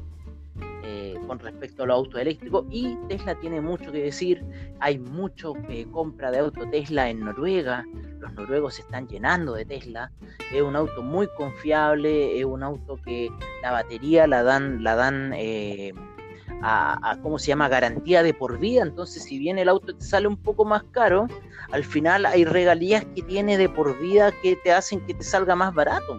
eh, 0.84 1.18
con 1.26 1.38
respecto 1.38 1.82
a 1.82 1.86
los 1.86 1.96
autos 1.96 2.20
eléctricos. 2.20 2.64
Y 2.70 2.96
Tesla 3.08 3.34
tiene 3.36 3.60
mucho 3.60 3.92
que 3.92 4.02
decir. 4.02 4.44
Hay 4.80 4.98
mucho 4.98 5.54
que 5.54 5.86
compra 5.90 6.30
de 6.30 6.38
auto 6.38 6.68
Tesla 6.70 7.10
en 7.10 7.20
Noruega. 7.20 7.84
Los 8.20 8.32
noruegos 8.34 8.74
se 8.74 8.82
están 8.82 9.06
llenando 9.08 9.54
de 9.54 9.64
Tesla. 9.64 10.10
Es 10.52 10.62
un 10.62 10.76
auto 10.76 11.02
muy 11.02 11.28
confiable. 11.36 12.38
Es 12.38 12.44
un 12.44 12.62
auto 12.62 12.96
que 13.04 13.30
la 13.62 13.72
batería 13.72 14.26
la 14.26 14.42
dan, 14.42 14.82
la 14.82 14.94
dan. 14.94 15.32
Eh, 16.58 16.60
a, 16.62 17.18
¿cómo 17.22 17.38
se 17.38 17.48
llama? 17.48 17.68
Garantía 17.68 18.22
de 18.22 18.34
por 18.34 18.58
vida. 18.58 18.82
Entonces, 18.82 19.22
si 19.24 19.38
bien 19.38 19.58
el 19.58 19.68
auto 19.68 19.94
te 19.94 20.04
sale 20.04 20.28
un 20.28 20.36
poco 20.36 20.64
más 20.64 20.82
caro, 20.90 21.26
al 21.70 21.84
final 21.84 22.26
hay 22.26 22.44
regalías 22.44 23.04
que 23.14 23.22
tiene 23.22 23.56
de 23.56 23.68
por 23.68 23.98
vida 23.98 24.32
que 24.42 24.56
te 24.56 24.72
hacen 24.72 25.00
que 25.06 25.14
te 25.14 25.24
salga 25.24 25.54
más 25.54 25.74
barato, 25.74 26.18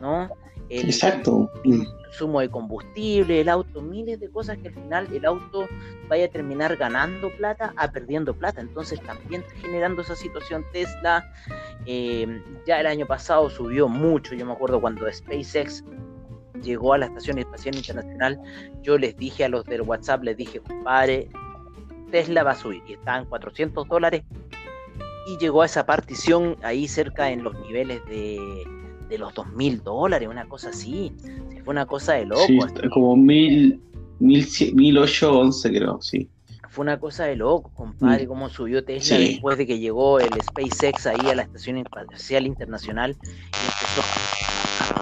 ¿no? 0.00 0.28
El, 0.70 0.86
Exacto. 0.86 1.50
consumo 2.06 2.40
de 2.40 2.48
combustible, 2.48 3.42
el 3.42 3.48
auto, 3.50 3.82
miles 3.82 4.18
de 4.18 4.30
cosas 4.30 4.56
que 4.58 4.68
al 4.68 4.74
final 4.74 5.08
el 5.12 5.26
auto 5.26 5.68
vaya 6.08 6.24
a 6.24 6.28
terminar 6.28 6.76
ganando 6.76 7.30
plata 7.36 7.74
a 7.76 7.92
perdiendo 7.92 8.34
plata. 8.34 8.62
Entonces 8.62 9.00
también 9.02 9.42
está 9.42 9.54
generando 9.56 10.02
esa 10.02 10.16
situación 10.16 10.64
Tesla. 10.72 11.30
Eh, 11.84 12.42
ya 12.66 12.80
el 12.80 12.86
año 12.86 13.06
pasado 13.06 13.50
subió 13.50 13.88
mucho, 13.88 14.34
yo 14.34 14.46
me 14.46 14.52
acuerdo 14.52 14.80
cuando 14.80 15.10
SpaceX 15.12 15.84
llegó 16.64 16.94
a 16.94 16.98
la 16.98 17.06
Estación 17.06 17.38
Espacial 17.38 17.76
Internacional, 17.76 18.40
yo 18.82 18.98
les 18.98 19.16
dije 19.16 19.44
a 19.44 19.48
los 19.48 19.64
del 19.64 19.82
WhatsApp, 19.82 20.24
les 20.24 20.36
dije, 20.36 20.60
compadre, 20.60 21.28
Tesla 22.10 22.42
va 22.42 22.52
a 22.52 22.56
subir 22.56 22.82
y 22.88 22.94
estaban 22.94 23.26
400 23.26 23.88
dólares 23.88 24.22
y 25.26 25.38
llegó 25.38 25.62
a 25.62 25.66
esa 25.66 25.86
partición 25.86 26.56
ahí 26.62 26.88
cerca 26.88 27.30
en 27.30 27.42
los 27.42 27.58
niveles 27.60 28.04
de, 28.06 28.64
de 29.08 29.18
los 29.18 29.34
2.000 29.34 29.82
dólares, 29.82 30.28
una 30.28 30.46
cosa 30.46 30.70
así. 30.70 31.12
fue 31.64 31.72
una 31.72 31.86
cosa 31.86 32.14
de 32.14 32.26
loco. 32.26 32.46
Sí, 32.46 32.58
como 32.92 33.16
1.000, 33.16 33.80
1.811 34.20 35.68
creo, 35.68 36.00
sí. 36.00 36.28
Fue 36.68 36.82
una 36.82 36.98
cosa 36.98 37.24
de 37.24 37.36
loco, 37.36 37.70
compadre, 37.72 38.24
mm. 38.24 38.28
cómo 38.28 38.48
subió 38.48 38.84
Tesla 38.84 39.18
después 39.18 39.56
de 39.56 39.66
que 39.66 39.78
llegó 39.78 40.18
el 40.18 40.30
SpaceX 40.42 41.06
ahí 41.06 41.30
a 41.30 41.36
la 41.36 41.42
Estación 41.42 41.78
Espacial 41.78 42.46
Internacional 42.46 43.16
y 43.22 43.34
empezó 43.64 44.02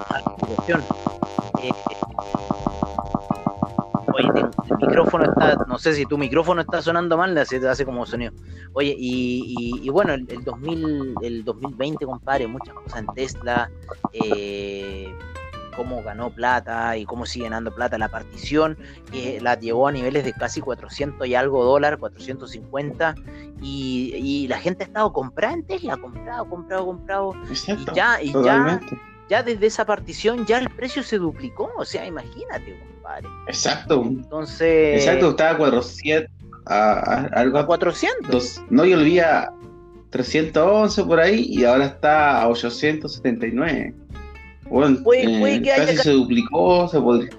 a, 0.02 1.31
oye, 4.14 4.28
el 4.70 4.76
micrófono 4.78 5.24
está, 5.24 5.56
no 5.66 5.78
sé 5.78 5.94
si 5.94 6.06
tu 6.06 6.18
micrófono 6.18 6.60
está 6.60 6.82
sonando 6.82 7.16
mal, 7.16 7.36
hace, 7.38 7.66
hace 7.66 7.84
como 7.84 8.06
sonido. 8.06 8.32
Oye, 8.72 8.94
y, 8.98 9.88
bueno, 9.90 10.14
el, 10.14 10.26
2000, 10.26 11.14
el 11.22 11.44
2020, 11.44 12.04
compadre, 12.04 12.46
muchas 12.46 12.74
cosas 12.74 13.00
en 13.00 13.06
Tesla, 13.14 13.70
eh, 14.12 15.14
cómo 15.76 16.02
ganó 16.02 16.30
plata 16.30 16.96
y 16.96 17.04
cómo 17.04 17.26
sigue 17.26 17.44
ganando 17.44 17.74
plata 17.74 17.98
la 17.98 18.08
partición, 18.08 18.76
que 19.10 19.40
la 19.40 19.58
llevó 19.58 19.88
a 19.88 19.92
niveles 19.92 20.24
de 20.24 20.32
casi 20.32 20.60
400 20.60 21.26
y 21.26 21.34
algo 21.34 21.64
dólares, 21.64 21.98
450, 21.98 23.14
y, 23.60 24.12
y 24.14 24.48
la 24.48 24.58
gente 24.58 24.84
ha 24.84 24.86
estado 24.86 25.12
comprando 25.12 25.58
en 25.58 25.66
Tesla, 25.66 25.96
comprado, 25.96 26.48
comprado, 26.48 26.86
comprado, 26.86 27.34
y 27.50 27.94
ya, 27.94 28.22
y 28.22 28.32
ya 28.32 28.80
ya 29.32 29.42
desde 29.42 29.64
esa 29.64 29.86
partición 29.86 30.44
ya 30.44 30.58
el 30.58 30.68
precio 30.68 31.02
se 31.02 31.16
duplicó, 31.16 31.72
o 31.78 31.86
sea, 31.86 32.04
imagínate, 32.04 32.78
compadre. 32.78 33.26
Exacto. 33.46 34.02
Entonces... 34.04 35.00
Exacto, 35.00 35.30
estaba 35.30 35.52
a 35.52 35.56
400, 35.56 36.30
a, 36.66 37.28
algo 37.32 37.56
a 37.56 37.64
400. 37.64 38.64
no, 38.68 38.84
yo 38.84 38.98
lo 38.98 39.04
vi 39.04 39.20
a 39.20 39.50
311 40.10 41.04
por 41.04 41.18
ahí 41.18 41.46
y 41.48 41.64
ahora 41.64 41.86
está 41.86 42.42
a 42.42 42.48
879. 42.50 43.94
Bueno, 44.68 44.98
eh, 45.14 45.62
casi 45.64 45.96
se 45.96 46.10
duplicó, 46.10 46.86
se 46.88 47.00
podría... 47.00 47.30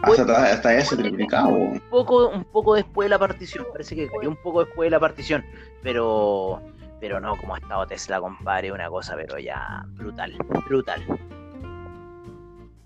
Hasta, 0.00 0.44
hasta 0.44 0.74
ya 0.78 0.84
se 0.84 0.96
triplicaba. 0.96 1.48
Un 1.48 1.82
poco, 1.90 2.28
un 2.28 2.44
poco 2.44 2.76
después 2.76 3.06
de 3.06 3.10
la 3.10 3.18
partición, 3.18 3.66
parece 3.72 3.96
que 3.96 4.06
cayó 4.06 4.28
un 4.28 4.36
poco 4.36 4.64
después 4.64 4.86
de 4.86 4.90
la 4.90 5.00
partición, 5.00 5.44
pero 5.82 6.62
pero 7.02 7.18
no 7.18 7.36
como 7.36 7.56
ha 7.56 7.58
estado 7.58 7.84
Tesla, 7.84 8.20
compadre, 8.20 8.70
una 8.70 8.88
cosa, 8.88 9.16
pero 9.16 9.36
ya 9.36 9.84
brutal, 9.96 10.32
brutal. 10.68 11.02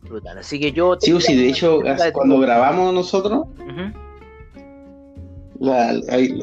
Brutal. 0.00 0.38
Así 0.38 0.59
que 0.59 0.72
yo. 0.72 0.96
Sí, 0.98 1.20
sí, 1.20 1.37
de 1.37 1.50
hecho, 1.50 1.81
cuando 2.14 2.38
grabamos 2.38 2.94
nosotros, 2.94 3.46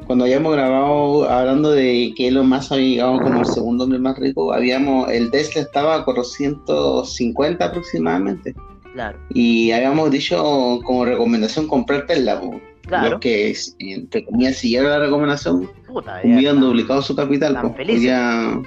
cuando 0.05 0.25
habíamos 0.25 0.53
grabado 0.53 1.27
hablando 1.27 1.71
de 1.71 2.13
que 2.15 2.27
Elon 2.27 2.47
Musk 2.47 2.73
había 2.73 2.87
llegado 2.89 3.19
como 3.19 3.39
el 3.39 3.45
segundo 3.47 3.85
hombre 3.85 3.97
más 3.97 4.19
rico, 4.19 4.53
habíamos, 4.53 5.09
el 5.09 5.31
Tesla 5.31 5.63
estaba 5.63 5.95
a 5.95 6.05
450 6.05 7.65
aproximadamente. 7.65 8.53
Claro. 8.93 9.17
Y 9.29 9.71
habíamos 9.71 10.11
dicho 10.11 10.79
como 10.85 11.05
recomendación 11.05 11.67
comprar 11.67 12.05
Tesla. 12.05 12.39
Claro. 12.85 13.19
que, 13.19 13.55
entre 13.79 14.25
comillas, 14.25 14.57
siguieron 14.57 14.91
la 14.91 14.99
recomendación, 14.99 15.71
Puta, 15.93 16.21
hubieran 16.23 16.59
duplicado 16.59 17.01
su 17.01 17.15
capital. 17.15 17.73
Pues, 17.75 18.01
ya, 18.01 18.59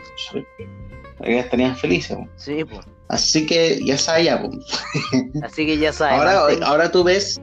ya 1.20 1.40
estarían 1.40 1.76
felices. 1.76 2.16
Sí, 2.36 2.64
pues. 2.64 2.86
Así 3.08 3.46
que 3.46 3.84
ya 3.84 3.98
sabía. 3.98 4.40
Pues. 4.40 4.56
Así 5.42 5.66
que 5.66 5.76
ya 5.76 5.92
sabes. 5.92 6.18
Ahora, 6.18 6.66
ahora 6.66 6.90
tú 6.90 7.04
ves 7.04 7.40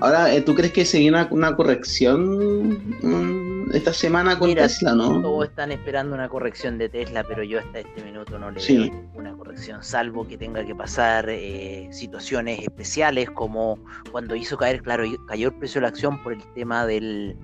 Ahora, 0.00 0.34
eh, 0.34 0.42
¿tú 0.42 0.54
crees 0.54 0.72
que 0.72 0.84
se 0.84 0.98
viene 0.98 1.26
una, 1.30 1.56
corrección 1.56 2.94
mm, 3.00 3.45
esta 3.72 3.92
semana 3.92 4.38
con 4.38 4.54
Tesla, 4.54 4.94
no? 4.94 5.20
Todos 5.20 5.48
están 5.48 5.72
esperando 5.72 6.14
una 6.14 6.28
corrección 6.28 6.78
de 6.78 6.88
Tesla, 6.88 7.24
pero 7.24 7.42
yo 7.42 7.58
hasta 7.58 7.80
este 7.80 8.02
minuto 8.04 8.38
no 8.38 8.50
le 8.50 8.64
veo 8.64 9.10
una 9.14 9.36
corrección, 9.36 9.82
salvo 9.82 10.26
que 10.26 10.38
tenga 10.38 10.64
que 10.64 10.74
pasar 10.74 11.28
eh, 11.28 11.88
situaciones 11.90 12.60
especiales, 12.60 13.30
como 13.30 13.78
cuando 14.12 14.36
hizo 14.36 14.56
caer, 14.56 14.82
claro, 14.82 15.04
cayó 15.26 15.48
el 15.48 15.54
precio 15.54 15.80
de 15.80 15.82
la 15.82 15.88
acción 15.88 16.22
por 16.22 16.32
el 16.32 16.42
tema 16.54 16.86
del, 16.86 17.36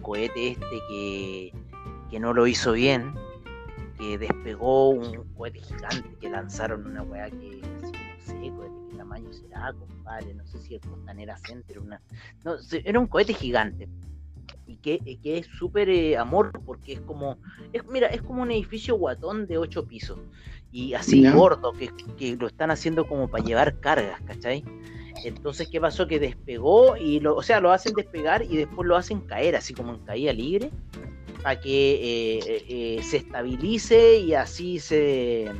cohete 0.00 0.52
este 0.52 0.78
que, 0.88 1.52
que 2.10 2.20
no 2.20 2.32
lo 2.32 2.46
hizo 2.46 2.72
bien, 2.72 3.14
que 3.98 4.16
despegó 4.16 4.90
un 4.90 5.24
cohete 5.34 5.60
gigante 5.60 6.16
que 6.20 6.30
lanzaron 6.30 6.86
una 6.86 7.02
weá 7.02 7.30
que 7.30 7.60
así, 7.82 7.92
no 7.92 8.20
sé, 8.24 8.52
qué 8.90 8.96
tamaño 8.96 9.32
será, 9.32 9.72
no 9.72 10.46
sé 10.46 10.58
si 10.60 10.74
el 10.76 10.80
Costanera 10.80 11.36
Center, 11.38 11.78
una, 11.78 12.00
no, 12.44 12.56
era 12.84 12.98
un 12.98 13.06
cohete 13.06 13.34
gigante 13.34 13.88
y 14.66 14.76
que, 14.76 14.98
que 15.22 15.38
es 15.38 15.46
súper 15.46 15.88
eh, 15.88 16.16
amor 16.16 16.52
porque 16.64 16.94
es 16.94 17.00
como, 17.00 17.38
es, 17.72 17.86
mira, 17.86 18.08
es 18.08 18.22
como 18.22 18.42
un 18.42 18.50
edificio 18.50 18.96
guatón 18.96 19.46
de 19.46 19.58
ocho 19.58 19.86
pisos 19.86 20.18
y 20.70 20.94
así 20.94 21.28
gordo, 21.30 21.72
que, 21.72 21.90
que, 22.18 22.36
lo 22.36 22.46
están 22.46 22.70
haciendo 22.70 23.06
como 23.06 23.28
para 23.28 23.42
llevar 23.42 23.80
cargas, 23.80 24.20
¿cachai? 24.22 24.64
Entonces, 25.24 25.68
¿qué 25.68 25.80
pasó? 25.80 26.06
Que 26.06 26.18
despegó 26.18 26.96
y, 26.96 27.20
lo, 27.20 27.36
o 27.36 27.42
sea, 27.42 27.60
lo 27.60 27.72
hacen 27.72 27.94
despegar 27.94 28.42
y 28.42 28.56
después 28.56 28.86
lo 28.86 28.96
hacen 28.96 29.20
caer, 29.22 29.56
así 29.56 29.72
como 29.74 29.94
en 29.94 30.00
caída 30.00 30.32
libre, 30.32 30.70
para 31.42 31.58
que 31.58 32.38
eh, 32.38 32.64
eh, 32.68 33.02
se 33.02 33.18
estabilice 33.18 34.18
y 34.18 34.34
así 34.34 34.78
se, 34.78 35.50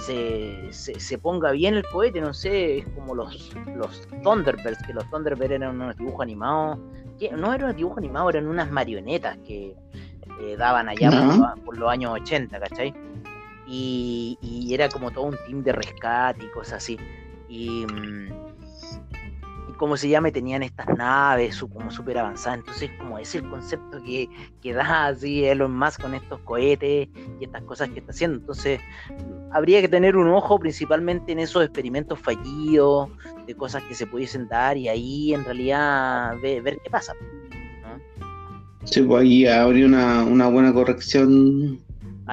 se, 0.00 0.70
se, 0.72 1.18
ponga 1.18 1.52
bien 1.52 1.74
el 1.74 1.84
cohete, 1.84 2.20
no 2.20 2.32
sé, 2.32 2.78
es 2.78 2.88
como 2.88 3.14
los, 3.14 3.54
los 3.76 4.08
Thunderbirds, 4.22 4.82
que 4.86 4.94
los 4.94 5.08
Thunderbirds 5.10 5.52
eran 5.52 5.76
unos 5.76 5.96
dibujos 5.96 6.22
animados, 6.22 6.78
que 7.18 7.30
no 7.32 7.52
eran 7.52 7.76
dibujos 7.76 7.98
animados, 7.98 8.34
eran 8.34 8.46
unas 8.46 8.70
marionetas 8.70 9.38
que 9.38 9.74
eh, 10.40 10.56
daban 10.56 10.88
allá 10.88 11.10
por, 11.64 11.76
los, 11.76 11.90
años 11.90 12.12
80, 12.12 12.60
¿cachai? 12.60 12.94
Y, 13.66 14.38
y, 14.40 14.72
era 14.72 14.88
como 14.88 15.10
todo 15.10 15.24
un 15.24 15.36
team 15.46 15.62
de 15.62 15.72
rescate 15.72 16.44
y 16.44 16.50
cosas 16.50 16.74
así. 16.74 16.98
Y, 17.48 17.84
mm, 17.86 18.47
¿cómo 19.78 19.96
se 19.96 20.08
llama? 20.08 20.30
tenían 20.30 20.62
estas 20.62 20.86
naves 20.96 21.64
como 21.72 21.90
súper 21.90 22.18
avanzadas. 22.18 22.58
Entonces, 22.58 22.90
como 22.98 23.18
es 23.18 23.34
el 23.34 23.48
concepto 23.48 24.02
que, 24.02 24.28
que 24.60 24.74
da 24.74 25.06
así 25.06 25.44
Elon 25.44 25.74
Musk 25.76 26.02
con 26.02 26.14
estos 26.14 26.40
cohetes 26.40 27.08
y 27.40 27.44
estas 27.44 27.62
cosas 27.62 27.88
que 27.90 28.00
está 28.00 28.10
haciendo. 28.10 28.38
Entonces, 28.38 28.80
habría 29.52 29.80
que 29.80 29.88
tener 29.88 30.16
un 30.16 30.28
ojo 30.28 30.58
principalmente 30.58 31.32
en 31.32 31.38
esos 31.38 31.64
experimentos 31.64 32.18
fallidos, 32.18 33.08
de 33.46 33.54
cosas 33.54 33.82
que 33.84 33.94
se 33.94 34.06
pudiesen 34.06 34.46
dar 34.48 34.76
y 34.76 34.88
ahí 34.88 35.32
en 35.32 35.44
realidad 35.44 36.34
ver, 36.42 36.78
qué 36.84 36.90
pasa. 36.90 37.14
Sí, 38.84 39.02
pues 39.02 39.22
ahí 39.22 39.46
habría 39.46 39.86
una, 39.86 40.24
una 40.24 40.48
buena 40.48 40.72
corrección 40.72 41.80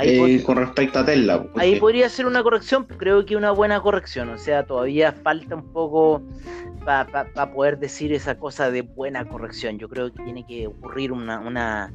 eh, 0.02 0.44
con 0.44 0.58
respecto 0.58 1.00
a 1.00 1.06
Tesla. 1.06 1.46
Ahí 1.56 1.80
podría 1.80 2.10
ser 2.10 2.26
una 2.26 2.44
corrección, 2.44 2.86
creo 2.86 3.26
que 3.26 3.36
una 3.36 3.52
buena 3.52 3.82
corrección, 3.82 4.30
o 4.30 4.38
sea, 4.38 4.66
todavía 4.66 5.14
falta 5.14 5.56
un 5.56 5.72
poco 5.72 6.22
para 6.86 7.52
poder 7.52 7.80
decir 7.80 8.14
esa 8.14 8.38
cosa 8.38 8.72
de 8.72 8.82
buena 8.82 9.26
corrección. 9.26 9.80
Yo 9.80 9.90
creo 9.90 10.14
que 10.14 10.24
tiene 10.24 10.46
que 10.46 10.68
ocurrir 10.68 11.12
una, 11.12 11.40
una, 11.40 11.92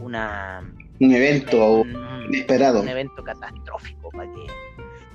una 0.00 0.62
un 1.00 1.12
evento 1.12 1.82
inesperado. 2.28 2.82
Un 2.82 2.88
evento 2.88 3.24
catastrófico 3.24 4.10
para 4.10 4.30
que, 4.32 4.46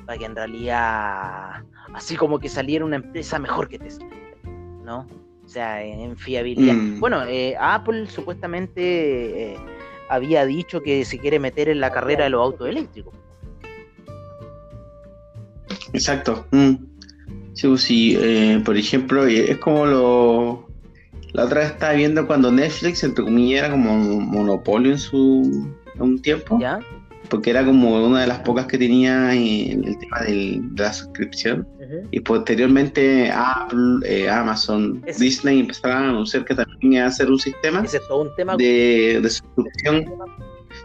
para 0.06 0.18
que 0.18 0.26
en 0.26 0.36
realidad, 0.36 1.64
así 1.94 2.16
como 2.16 2.40
que 2.40 2.50
saliera 2.50 2.84
una 2.84 2.98
empresa 2.98 3.40
mejor 3.40 3.70
que 3.70 3.80
Tesla, 3.80 4.08
¿no? 4.84 5.08
O 5.46 5.48
sea, 5.48 5.84
en, 5.84 6.18
fiabilidad. 6.18 6.74
Mm. 6.74 7.00
Bueno, 7.00 7.24
eh, 7.26 7.56
Apple 7.60 8.08
supuestamente 8.08 9.54
eh, 9.54 9.58
había 10.10 10.44
dicho 10.46 10.82
que 10.82 11.06
se 11.06 11.20
quiere 11.20 11.40
meter 11.40 11.70
en 11.70 11.80
la 11.80 11.92
carrera 11.92 12.24
de 12.24 12.32
los 12.32 12.42
autos 12.42 12.68
eléctricos. 12.68 13.14
Exacto. 15.94 16.48
Mm. 16.52 16.95
Sí, 17.56 17.78
sí 17.78 18.18
eh, 18.20 18.62
por 18.64 18.78
ejemplo, 18.78 19.26
es 19.26 19.58
como 19.58 19.86
lo. 19.86 20.68
La 21.32 21.46
otra 21.46 21.62
vez 21.62 21.72
estaba 21.72 21.94
viendo 21.94 22.28
cuando 22.28 22.52
Netflix, 22.52 23.04
entre 23.04 23.24
comillas, 23.24 23.60
era 23.60 23.72
como 23.72 23.94
un 23.94 24.28
monopolio 24.30 24.92
en 24.92 25.00
su 25.00 25.74
un 26.00 26.22
tiempo. 26.22 26.60
¿Ya? 26.60 26.80
Porque 27.30 27.50
era 27.50 27.66
como 27.66 28.06
una 28.06 28.22
de 28.22 28.28
las 28.28 28.40
pocas 28.40 28.68
que 28.68 28.78
tenía 28.78 29.34
en 29.34 29.84
el 29.84 29.98
tema 29.98 30.22
de 30.22 30.62
la 30.78 30.94
suscripción. 30.94 31.68
Y 32.12 32.20
posteriormente 32.20 33.32
Apple, 33.32 34.00
eh, 34.06 34.30
Amazon, 34.30 35.04
Disney 35.18 35.60
empezaron 35.60 35.98
a 35.98 36.10
anunciar 36.10 36.46
que 36.46 36.56
también 36.56 36.94
iba 36.94 37.04
a 37.06 37.08
hacer 37.08 37.30
un 37.30 37.40
sistema, 37.40 37.84
un 38.10 38.36
tema 38.36 38.58
de, 38.58 39.20
de 39.22 39.30
suscripción. 39.30 40.06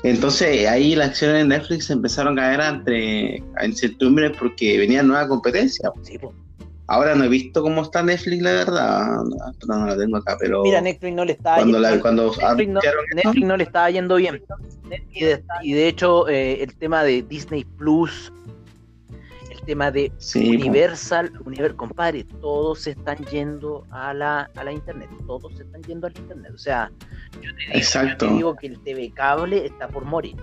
Entonces 0.03 0.67
ahí 0.67 0.95
las 0.95 1.09
acciones 1.09 1.43
de 1.43 1.45
Netflix 1.45 1.91
empezaron 1.91 2.39
a 2.39 2.43
caer 2.43 2.61
entre 2.61 3.43
incertidumbre 3.63 4.31
porque 4.31 4.79
venía 4.79 5.03
nueva 5.03 5.29
competencia. 5.29 5.91
Sí, 6.03 6.19
pues. 6.19 6.35
Ahora 6.91 7.15
no 7.15 7.23
he 7.23 7.29
visto 7.29 7.63
cómo 7.63 7.83
está 7.83 8.03
Netflix, 8.03 8.43
la 8.43 8.51
verdad. 8.51 9.07
No, 9.69 9.79
no 9.79 9.87
la 9.87 9.97
tengo 9.97 10.17
acá, 10.17 10.37
pero. 10.41 10.65
Mira, 10.65 10.81
Netflix 10.81 11.15
no 11.15 11.25
le 11.25 11.33
está 11.33 11.55
cuando 11.55 11.81
yendo, 11.81 12.01
cuando 12.01 12.33
Netflix, 13.15 13.47
no, 13.47 13.57
le 13.57 13.63
estaba 13.63 13.91
yendo 13.91 14.17
bien. 14.17 14.43
Y 15.13 15.73
de, 15.73 15.87
hecho, 15.89 16.29
eh, 16.29 16.61
el 16.61 16.75
tema 16.75 17.05
de 17.05 17.23
Disney 17.23 17.65
Plus, 17.65 18.33
el 19.53 19.61
tema 19.67 19.93
de 19.93 20.11
Universal, 20.35 21.31
Universal, 21.47 21.77
compadre, 21.77 22.25
todos 22.41 22.81
se 22.81 22.91
están 22.91 23.19
yendo 23.27 23.87
a 23.93 24.13
la, 24.13 24.51
a 24.57 24.65
la 24.65 24.73
internet. 24.73 25.09
Todos 25.29 25.57
se 25.57 25.63
están 25.63 25.83
yendo 25.83 26.09
al 26.09 26.19
internet. 26.19 26.51
O 26.53 26.59
sea, 26.59 26.91
yo 27.41 27.51
te 27.55 27.81
Yo 27.81 28.17
te 28.17 28.27
digo 28.35 28.57
que 28.57 28.67
el 28.67 28.81
TV 28.81 29.13
cable 29.15 29.65
está 29.65 29.87
por 29.87 30.05
morir. 30.07 30.35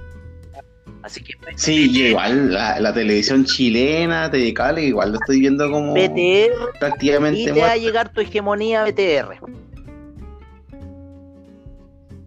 Así 1.08 1.24
que. 1.24 1.36
Sí, 1.56 1.90
igual 1.90 2.54
la, 2.54 2.94
televisión 2.94 3.46
chilena, 3.46 4.30
TV 4.30 4.54
igual 4.88 5.14
lo 5.14 5.20
estoy 5.20 5.40
viendo 5.40 5.72
como. 5.72 5.94
BTR. 5.94 6.78
Prácticamente. 6.80 7.40
Y 7.40 7.46
te 7.46 7.52
va 7.54 7.72
a 7.72 7.78
llegar 7.78 8.12
tu 8.12 8.20
hegemonía 8.20 8.84
BTR. 8.84 9.40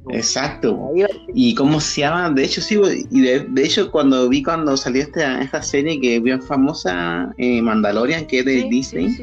Exacto. 0.08 0.92
¿Y 1.34 1.54
cómo 1.54 1.78
se 1.78 2.00
llama? 2.00 2.30
De 2.30 2.42
hecho, 2.42 2.62
sí, 2.62 2.80
y 3.10 3.20
de, 3.20 3.46
hecho, 3.62 3.90
cuando 3.90 4.30
vi 4.30 4.42
cuando 4.42 4.74
salió 4.78 5.02
esta, 5.02 5.42
esta 5.42 5.60
serie 5.60 6.00
que 6.00 6.16
es 6.16 6.22
bien 6.22 6.42
famosa, 6.42 7.34
eh, 7.36 7.60
Mandalorian, 7.60 8.26
que 8.26 8.38
es 8.38 8.44
de 8.46 8.66
Disney, 8.70 9.14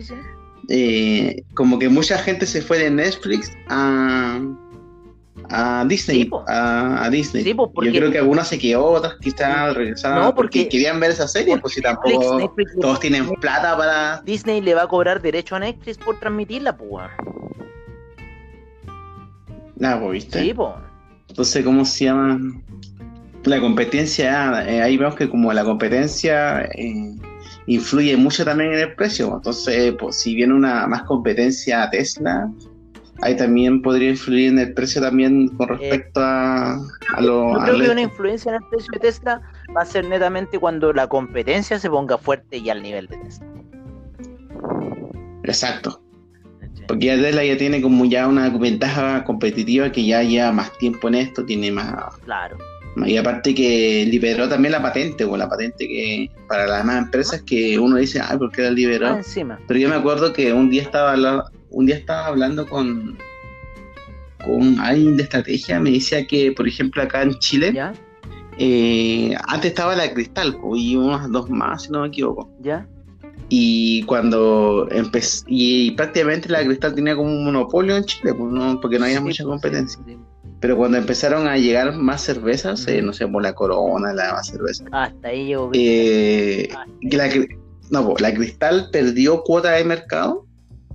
eh, 0.70 1.44
como 1.56 1.80
que 1.80 1.90
mucha 1.90 2.20
gente 2.20 2.46
se 2.46 2.62
fue 2.62 2.78
de 2.78 2.92
Netflix 2.92 3.52
a 3.70 4.40
a 5.50 5.86
Disney. 5.88 6.30
a, 6.48 7.10
Disney. 7.12 7.44
Yo 7.44 7.72
creo 7.76 8.12
que 8.12 8.18
algunas 8.18 8.48
se 8.48 8.60
quedó, 8.60 8.86
otras 8.86 9.16
quizás 9.22 9.76
regresaron 9.76 10.34
porque, 10.36 10.68
querían 10.68 11.00
ver 11.00 11.12
esa 11.12 11.28
serie, 11.28 11.58
pues 11.58 11.74
si 11.74 11.82
tampoco 11.82 12.54
todos 12.82 13.00
tienen 13.00 13.30
plata 13.36 13.78
para. 13.78 14.22
Disney 14.22 14.62
le 14.62 14.74
va 14.74 14.84
a 14.84 14.88
cobrar 14.88 15.22
derecho 15.22 15.56
a 15.56 15.60
Netflix 15.60 15.98
por 15.98 16.20
transmitirla, 16.20 16.76
pues. 16.78 17.10
Nada, 19.78 20.00
pues, 20.00 20.12
¿viste? 20.12 20.42
Sí. 20.42 20.54
Entonces, 21.30 21.64
¿cómo 21.64 21.86
se 21.86 22.06
llama? 22.06 22.40
La 23.44 23.60
competencia, 23.62 24.66
eh, 24.68 24.82
ahí 24.82 24.98
vemos 24.98 25.16
que 25.16 25.30
como 25.30 25.54
la 25.54 25.64
competencia, 25.64 26.64
eh, 26.76 27.16
influye 27.68 28.18
mucho 28.18 28.44
también 28.44 28.74
en 28.74 28.80
el 28.80 28.96
precio. 28.96 29.36
Entonces, 29.36 29.94
pues, 30.00 30.20
si 30.20 30.36
viene 30.36 30.54
una 30.54 30.88
más 30.88 31.04
competencia 31.04 31.84
a 31.84 31.90
Tesla, 31.90 32.50
ahí 33.22 33.36
también 33.36 33.82
podría 33.82 34.10
influir 34.10 34.50
en 34.50 34.60
el 34.60 34.74
precio 34.74 35.02
también 35.02 35.48
con 35.50 35.70
respecto 35.70 36.20
a, 36.22 36.76
a 36.76 37.22
lo... 37.22 37.54
Yo 37.54 37.64
creo 37.64 37.80
que 37.80 37.92
una 37.92 38.02
influencia 38.02 38.50
en 38.50 38.56
el 38.56 38.70
precio 38.70 38.92
de 38.94 39.00
Tesla 39.00 39.42
va 39.76 39.82
a 39.82 39.86
ser 39.86 40.06
netamente 40.06 40.60
cuando 40.60 40.94
la 40.94 41.08
competencia 41.08 41.80
se 41.80 41.90
ponga 41.90 42.18
fuerte 42.18 42.58
y 42.58 42.70
al 42.70 42.82
nivel 42.82 43.08
de 43.08 43.18
Tesla. 43.18 43.48
Exacto. 45.44 46.02
Porque 46.88 47.08
ya 47.08 47.16
Tesla 47.16 47.44
ya 47.44 47.58
tiene 47.58 47.82
como 47.82 48.06
ya 48.06 48.28
una 48.28 48.50
ventaja 48.50 49.24
competitiva 49.24 49.92
que 49.92 50.06
ya 50.06 50.24
lleva 50.24 50.52
más 50.52 50.78
tiempo 50.78 51.08
en 51.08 51.16
esto, 51.16 51.44
tiene 51.46 51.72
más... 51.72 52.16
Claro. 52.24 52.58
Y 53.06 53.16
aparte 53.18 53.54
que 53.54 54.08
liberó 54.10 54.50
también 54.50 54.72
la 54.72 54.82
patente, 54.82 55.24
o 55.24 55.38
la 55.38 55.48
patente 55.48 55.88
que 55.88 56.32
para 56.48 56.66
las 56.66 56.80
demás 56.80 57.04
empresas 57.04 57.44
que 57.44 57.78
uno 57.78 57.98
dice, 57.98 58.20
ay, 58.20 58.38
¿por 58.38 58.52
qué 58.52 58.64
la 58.64 58.72
liberó? 58.72 59.08
Ah, 59.08 59.18
encima. 59.18 59.60
Pero 59.68 59.80
yo 59.80 59.90
me 59.90 59.96
acuerdo 59.96 60.34
que 60.34 60.52
un 60.52 60.70
día 60.72 60.82
estaba 60.82 61.16
un 61.70 61.86
día 61.86 61.96
estaba 61.96 62.28
hablando 62.28 62.68
con, 62.68 63.18
con 64.46 64.80
alguien 64.80 65.18
de 65.18 65.24
estrategia, 65.24 65.80
me 65.80 65.92
decía 65.92 66.26
que, 66.26 66.52
por 66.52 66.68
ejemplo, 66.68 67.02
acá 67.02 67.22
en 67.24 67.34
Chile, 67.40 67.72
¿Ya? 67.74 67.94
eh, 68.58 69.36
antes 69.48 69.72
estaba 69.72 69.96
la 69.96 70.12
Cristal 70.14 70.56
po, 70.58 70.76
y 70.76 70.96
unas 70.96 71.30
dos 71.32 71.50
más, 71.50 71.84
si 71.84 71.92
no 71.92 72.02
me 72.02 72.08
equivoco. 72.08 72.50
¿Ya? 72.62 72.88
Y 73.50 74.04
cuando 74.04 74.88
empecé, 74.92 75.44
y 75.48 75.92
prácticamente 75.92 76.50
la 76.50 76.66
Cristal 76.66 76.96
tenía 76.96 77.16
como 77.16 77.30
un 77.30 77.46
monopolio 77.46 77.96
en 77.96 78.04
Chile, 78.06 78.34
pues, 78.34 78.52
no- 78.52 78.80
porque 78.82 79.00
no 79.00 79.06
había 79.06 79.18
Sí, 79.20 79.24
mucha 79.24 79.44
competencia. 79.44 80.00
sí, 80.06 80.14
sí. 80.14 80.18
Pero 80.60 80.76
cuando 80.76 80.98
empezaron 80.98 81.48
a 81.48 81.56
llegar 81.58 81.94
más 81.96 82.22
cervezas, 82.24 82.88
eh, 82.88 83.02
no 83.04 83.14
sé, 83.14 83.28
por 83.28 83.44
la 83.44 83.54
Corona, 83.54 84.12
la 84.14 84.34
más 84.34 84.48
cerveza, 84.48 84.86
Hasta 84.92 85.28
ahí 85.28 85.46
llegó. 85.48 85.70
eh, 85.74 86.68
que 87.10 87.16
la, 87.18 87.30
cri- 87.30 87.60
no, 87.92 88.16
la 88.18 88.34
Cristal 88.34 88.90
perdió 88.92 89.44
cuota 89.44 89.72
de 89.74 89.84
mercado, 89.84 90.47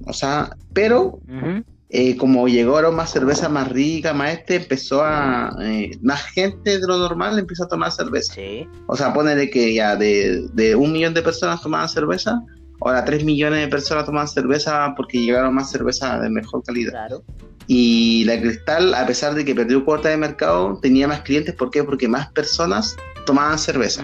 o 0.07 0.13
sea, 0.13 0.51
pero 0.73 1.19
Ujú. 1.29 1.65
eh, 1.91 2.17
como 2.17 2.49
llegaron 2.49 2.95
más 2.97 3.11
cerveza 3.13 3.49
más 3.49 3.69
rica, 3.71 4.13
más 4.15 4.33
este, 4.35 4.57
empezó 4.57 5.03
a, 5.05 5.55
eh, 5.61 5.91
más 6.03 6.23
gente 6.33 6.79
de 6.81 6.87
lo 6.87 6.99
normal 6.99 7.39
empezó 7.39 7.65
a 7.65 7.69
tomar 7.69 7.93
cerveza. 7.93 8.35
Sí, 8.35 8.67
O 8.87 8.97
sea, 8.97 9.13
ponele 9.13 9.51
que 9.51 9.75
ya 9.75 9.97
de, 9.97 10.47
de 10.55 10.75
un 10.75 10.93
millón 10.93 11.15
de 11.15 11.23
personas 11.23 11.61
tomaban 11.61 11.89
cerveza, 11.89 12.41
ahora 12.81 13.05
tres 13.05 13.25
millones 13.25 13.61
de 13.61 13.69
personas 13.69 14.07
toman 14.07 14.27
cerveza 14.27 14.93
porque 14.97 15.21
llegaron 15.21 15.55
más 15.55 15.71
cerveza 15.71 16.19
de 16.19 16.31
mejor 16.31 16.63
calidad. 16.65 16.93
claro. 16.93 17.23
Y 17.69 18.25
la 18.25 18.41
Cristal, 18.41 18.93
a 18.93 19.07
pesar 19.07 19.35
de 19.35 19.45
que 19.45 19.55
perdió 19.55 19.85
cuota 19.85 20.09
de 20.09 20.17
mercado, 20.17 20.79
tenía 20.83 21.07
más 21.07 21.21
clientes. 21.21 21.55
¿Por 21.55 21.71
qué? 21.71 21.85
Porque 21.85 22.09
más 22.09 22.31
personas 22.33 22.97
tomaban 23.25 23.57
cerveza. 23.59 24.03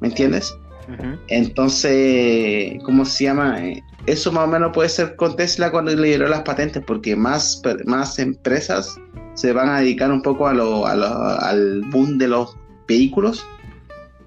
¿Me 0.00 0.08
entiendes? 0.08 0.54
Entonces, 1.28 2.82
¿cómo 2.84 3.04
se 3.04 3.24
llama? 3.24 3.58
Eso 4.06 4.32
más 4.32 4.44
o 4.44 4.48
menos 4.48 4.72
puede 4.72 4.88
ser 4.88 5.14
con 5.16 5.36
Tesla 5.36 5.70
cuando 5.70 5.94
liberó 5.94 6.28
las 6.28 6.42
patentes, 6.42 6.82
porque 6.86 7.14
más, 7.16 7.62
más 7.86 8.18
empresas 8.18 8.96
se 9.34 9.52
van 9.52 9.68
a 9.68 9.80
dedicar 9.80 10.10
un 10.10 10.22
poco 10.22 10.48
a 10.48 10.54
lo, 10.54 10.86
a 10.86 10.94
lo- 10.96 11.06
al 11.40 11.82
boom 11.90 12.18
de 12.18 12.28
los 12.28 12.56
vehículos. 12.88 13.44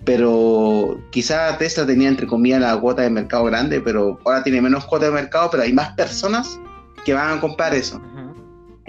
Pero 0.05 0.99
quizá 1.11 1.57
Tesla 1.57 1.85
tenía 1.85 2.09
entre 2.09 2.27
comillas 2.27 2.59
la 2.61 2.77
cuota 2.77 3.03
de 3.03 3.09
mercado 3.09 3.45
grande, 3.45 3.79
pero 3.79 4.19
ahora 4.25 4.43
tiene 4.43 4.61
menos 4.61 4.85
cuota 4.85 5.05
de 5.05 5.11
mercado, 5.11 5.49
pero 5.51 5.63
hay 5.63 5.71
más 5.73 5.93
personas 5.93 6.59
que 7.05 7.13
van 7.13 7.37
a 7.37 7.41
comprar 7.41 7.73
eso. 7.73 7.97
Ujú. 7.97 8.22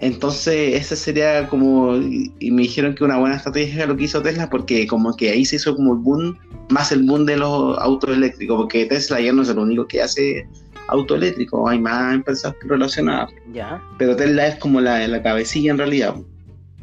Entonces, 0.04 0.74
ese 0.74 0.96
sería 0.96 1.48
como, 1.48 1.96
y 1.96 2.50
me 2.50 2.62
dijeron 2.62 2.94
que 2.94 3.04
una 3.04 3.16
buena 3.16 3.36
estrategia 3.36 3.86
lo 3.86 3.96
que 3.96 4.04
hizo 4.04 4.20
Tesla, 4.20 4.50
porque 4.50 4.86
como 4.86 5.16
que 5.16 5.30
ahí 5.30 5.44
se 5.46 5.56
hizo 5.56 5.74
como 5.74 5.94
el 5.94 6.00
boom, 6.00 6.38
más 6.68 6.92
el 6.92 7.04
boom 7.04 7.24
de 7.24 7.38
los 7.38 7.78
autos 7.78 8.10
eléctricos, 8.10 8.56
porque 8.58 8.84
Tesla 8.84 9.18
ya 9.20 9.32
no 9.32 9.40
es 9.42 9.48
el 9.48 9.58
único 9.58 9.86
que 9.86 10.02
hace 10.02 10.46
auto 10.88 11.14
eléctrico, 11.14 11.66
hay 11.66 11.78
más 11.78 12.14
empresas 12.14 12.54
relacionadas, 12.62 13.30
Ya, 13.54 13.82
pero 13.96 14.14
Tesla 14.14 14.46
es 14.48 14.56
como 14.56 14.78
la, 14.82 15.08
la 15.08 15.22
cabecilla 15.22 15.70
en 15.70 15.78
realidad. 15.78 16.14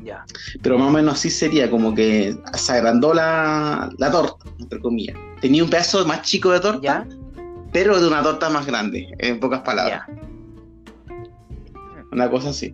ya. 0.04 0.26
Pero 0.64 0.80
más 0.80 0.88
o 0.88 0.92
menos 0.92 1.14
así 1.14 1.30
sería, 1.30 1.70
como 1.70 1.94
que 1.94 2.36
se 2.56 2.72
agrandó 2.72 3.14
la, 3.14 3.92
la 4.00 4.10
torta, 4.10 4.46
entre 4.60 4.80
comillas. 4.80 5.16
Tenía 5.42 5.64
un 5.64 5.70
pedazo 5.70 6.04
más 6.08 6.24
chico 6.24 6.50
de 6.52 6.60
torta, 6.60 6.82
Ya, 6.82 7.08
pero 7.72 8.02
de 8.02 8.08
una 8.08 8.24
torta 8.24 8.50
más 8.50 8.66
grande, 8.66 9.08
en 9.20 9.40
pocas 9.40 9.62
palabras. 9.62 10.02
ya. 10.08 10.18
una 12.12 12.30
cosa 12.32 12.50
así. 12.50 12.74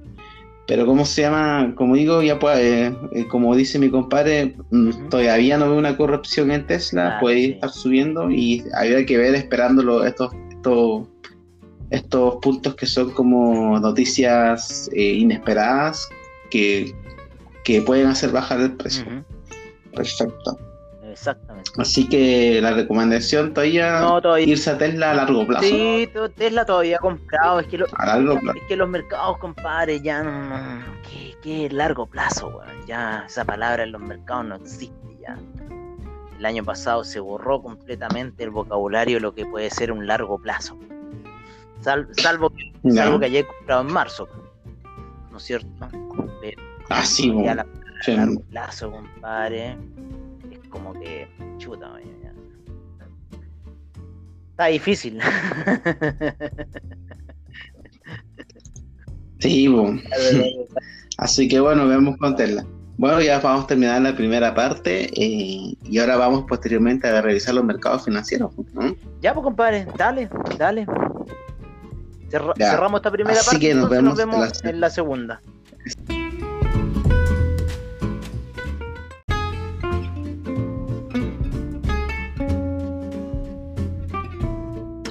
Pero 0.68 0.86
¿cómo 0.86 1.06
se 1.06 1.22
llama? 1.22 1.74
Como 1.76 1.96
digo, 1.96 2.22
ya 2.22 2.38
pues, 2.40 2.60
eh, 2.60 2.94
eh, 3.14 3.26
como 3.30 3.56
dice 3.56 3.80
mi 3.80 3.90
compadre, 3.90 4.58
mm, 4.70 5.08
todavía 5.10 5.58
no 5.58 5.70
veo 5.70 5.78
una 5.80 5.96
corrupción 5.96 6.52
en 6.52 6.68
Tesla, 6.68 7.04
Claro, 7.04 7.20
puede 7.22 7.38
sí. 7.38 7.52
estar 7.54 7.70
subiendo 7.70 8.30
y 8.30 8.64
habría 8.76 9.06
que 9.06 9.18
ver 9.18 9.34
esperando 9.36 9.82
lo- 9.82 10.04
estos, 10.04 10.34
estos, 10.52 11.08
estos 11.90 12.36
puntos 12.42 12.76
que 12.76 12.86
son 12.86 13.12
como 13.12 13.80
noticias 13.80 14.90
eh, 14.94 15.14
inesperadas 15.14 16.06
que, 16.52 16.94
que 17.64 17.82
pueden 17.82 18.08
hacer 18.08 18.32
bajar 18.32 18.60
el 18.60 18.74
precio. 18.76 19.04
Ujú. 19.04 19.24
Perfecto. 19.96 20.60
Exactamente. 21.18 21.72
Así 21.78 22.08
que 22.08 22.60
la 22.62 22.72
recomendación 22.74 23.54
todavía 23.54 24.02
No, 24.02 24.22
todavía. 24.22 24.46
irse 24.48 24.70
a 24.70 24.78
Tesla 24.78 25.12
a 25.12 25.14
largo 25.16 25.48
plazo. 25.48 25.66
Sí, 25.66 26.08
Tesla 26.36 26.64
todavía 26.64 27.00
comprado. 27.00 27.60
Es 27.60 27.68
que, 27.68 27.80
lo- 27.80 27.88
A 27.98 28.06
largo 28.06 28.40
plazo. 28.40 28.58
es 28.60 28.64
que 28.68 28.76
los 28.76 28.88
mercados, 28.88 29.38
compadre, 29.40 30.00
ya 30.02 30.22
no. 30.24 30.32
no- 30.50 30.84
¿Qué, 31.10 31.36
qué 31.42 31.70
largo 31.72 32.06
plazo, 32.06 32.50
weón? 32.50 32.86
Ya 32.86 33.24
esa 33.28 33.44
palabra 33.46 33.84
en 33.84 33.94
los 33.94 34.02
mercados 34.02 34.46
no 34.46 34.56
existe 34.56 34.96
ya. 35.20 35.36
El 36.38 36.46
año 36.46 36.64
pasado 36.64 37.04
se 37.04 37.20
borró 37.20 37.64
completamente 37.64 38.44
el 38.44 38.52
vocabulario 38.52 39.16
de 39.18 39.22
lo 39.22 39.34
que 39.34 39.46
puede 39.48 39.72
ser 39.72 39.92
un 39.92 40.06
largo 40.06 40.38
plazo. 40.38 40.78
Sal- 41.82 42.08
salvo, 42.12 42.52
Ya. 42.84 43.04
salvo 43.04 43.20
que 43.20 43.26
haya 43.26 43.46
comprado 43.48 43.82
en 43.82 43.92
marzo. 43.92 44.30
¿No 45.32 45.38
es 45.38 45.44
cierto? 45.44 45.68
Pero 46.42 46.62
Ah, 46.90 47.04
bueno. 47.34 47.44
la 47.56 47.66
largo 48.16 48.42
plazo, 48.52 48.92
compadre, 48.92 49.78
como 50.70 50.94
que 50.94 51.28
chuta. 51.58 51.94
Está 54.52 54.66
difícil. 54.68 55.20
Sí. 59.40 59.68
Así 61.18 61.48
que 61.48 61.60
bueno, 61.60 61.88
vemos 61.88 62.18
con 62.18 62.36
Tesla. 62.36 62.66
Bueno, 62.98 63.22
ya 63.22 63.40
vamos 63.40 63.66
a 63.66 63.68
terminar 63.68 64.02
la 64.02 64.16
primera 64.16 64.56
parte 64.56 65.06
eh, 65.14 65.76
y 65.84 65.98
ahora 66.00 66.18
vamos 66.18 66.46
posteriormente 66.50 67.08
a 67.08 67.22
revisar 67.22 67.54
los 67.54 67.64
mercados 67.64 68.06
financieros. 68.06 68.52
¿no? 68.74 68.96
ya, 69.22 69.34
pues, 69.36 69.44
compadre, 69.44 69.88
dale, 69.98 70.30
dale. 70.58 70.88
Cerra- 72.30 72.54
Ya. 72.58 72.72
Cerramos 72.72 73.00
esta 73.00 73.12
primera 73.12 73.40
Así 73.40 73.52
parte 73.52 73.60
que 73.68 73.76
nos 73.76 73.90
vemos 73.90 74.16
nos 74.16 74.20
en 74.20 74.30
vemos 74.32 74.64
la- 74.64 74.70
en 74.72 74.80
la 74.82 74.90
segunda. 74.90 75.42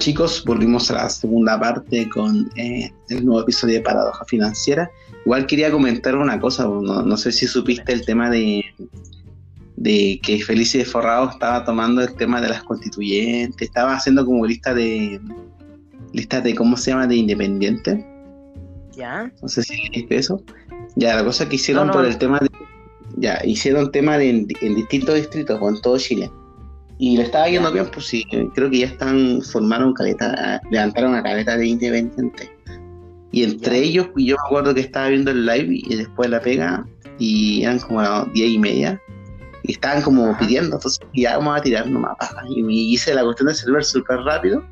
Chicos, 0.06 0.44
volvimos 0.46 0.88
a 0.92 0.94
la 0.94 1.08
segunda 1.08 1.58
parte 1.58 2.08
con 2.08 2.48
eh, 2.54 2.92
el 3.08 3.26
nuevo 3.26 3.40
episodio 3.40 3.74
de 3.74 3.80
Paradoja 3.80 4.24
Financiera. 4.24 4.88
Igual 5.24 5.48
quería 5.48 5.68
comentar 5.72 6.14
una 6.14 6.38
cosa, 6.38 6.62
no, 6.62 7.02
no 7.02 7.16
sé 7.16 7.32
si 7.32 7.48
supiste 7.48 7.92
el 7.92 8.06
tema 8.06 8.30
de, 8.30 8.64
de 9.74 10.20
que 10.22 10.38
Felice 10.44 10.78
de 10.78 10.84
Forrado 10.84 11.30
estaba 11.30 11.64
tomando 11.64 12.02
el 12.02 12.14
tema 12.14 12.40
de 12.40 12.50
las 12.50 12.62
constituyentes, 12.62 13.66
estaba 13.66 13.96
haciendo 13.96 14.24
como 14.24 14.46
lista 14.46 14.72
de 14.74 15.20
lista 16.12 16.40
de 16.40 16.54
cómo 16.54 16.76
se 16.76 16.92
llama 16.92 17.08
de 17.08 17.16
independientes. 17.16 17.98
¿Ya? 18.92 19.32
No 19.42 19.48
sé 19.48 19.64
si 19.64 19.88
viste 19.88 20.18
eso. 20.18 20.40
Ya, 20.94 21.16
la 21.16 21.24
cosa 21.24 21.48
que 21.48 21.56
hicieron 21.56 21.88
No, 21.88 21.94
no. 21.94 21.98
por 21.98 22.06
el 22.06 22.16
tema 22.16 22.38
de. 22.38 22.48
Ya, 23.16 23.40
hicieron 23.44 23.90
tema 23.90 24.18
de, 24.18 24.30
en, 24.30 24.46
en 24.60 24.76
distintos 24.76 25.16
distritos, 25.16 25.58
o 25.60 25.68
en 25.68 25.80
todo 25.80 25.98
Chile. 25.98 26.30
Y 26.98 27.16
le 27.18 27.24
estaba 27.24 27.48
yendo 27.48 27.70
bien, 27.72 27.86
pues 27.92 28.06
sí, 28.06 28.24
creo 28.54 28.70
que 28.70 28.78
ya 28.78 28.86
están, 28.86 29.42
formaron 29.42 29.92
caleta, 29.92 30.60
levantaron 30.70 31.10
una 31.10 31.22
caleta 31.22 31.56
de 31.56 31.66
independientes. 31.66 32.50
Y 33.32 33.42
entre 33.42 33.78
ellos, 33.80 34.06
yo 34.16 34.36
me 34.36 34.46
acuerdo 34.46 34.72
que 34.74 34.80
estaba 34.80 35.08
viendo 35.08 35.30
el 35.30 35.44
live 35.44 35.66
y 35.70 35.94
después 35.96 36.30
la 36.30 36.40
pega, 36.40 36.86
y 37.18 37.62
eran 37.64 37.78
como 37.80 38.00
las 38.00 38.32
diez 38.32 38.50
y 38.50 38.58
media. 38.58 39.00
Y 39.62 39.72
estaban 39.72 40.00
como 40.02 40.30
Ajá. 40.30 40.38
pidiendo, 40.38 40.76
entonces 40.76 41.00
ya 41.12 41.36
vamos 41.36 41.58
a 41.58 41.62
tirar 41.62 41.86
nomás. 41.90 42.16
Y 42.48 42.62
me 42.62 42.72
hice 42.74 43.12
la 43.14 43.24
cuestión 43.24 43.48
de 43.48 43.54
server 43.54 43.84
súper 43.84 44.18
rápido. 44.20 44.64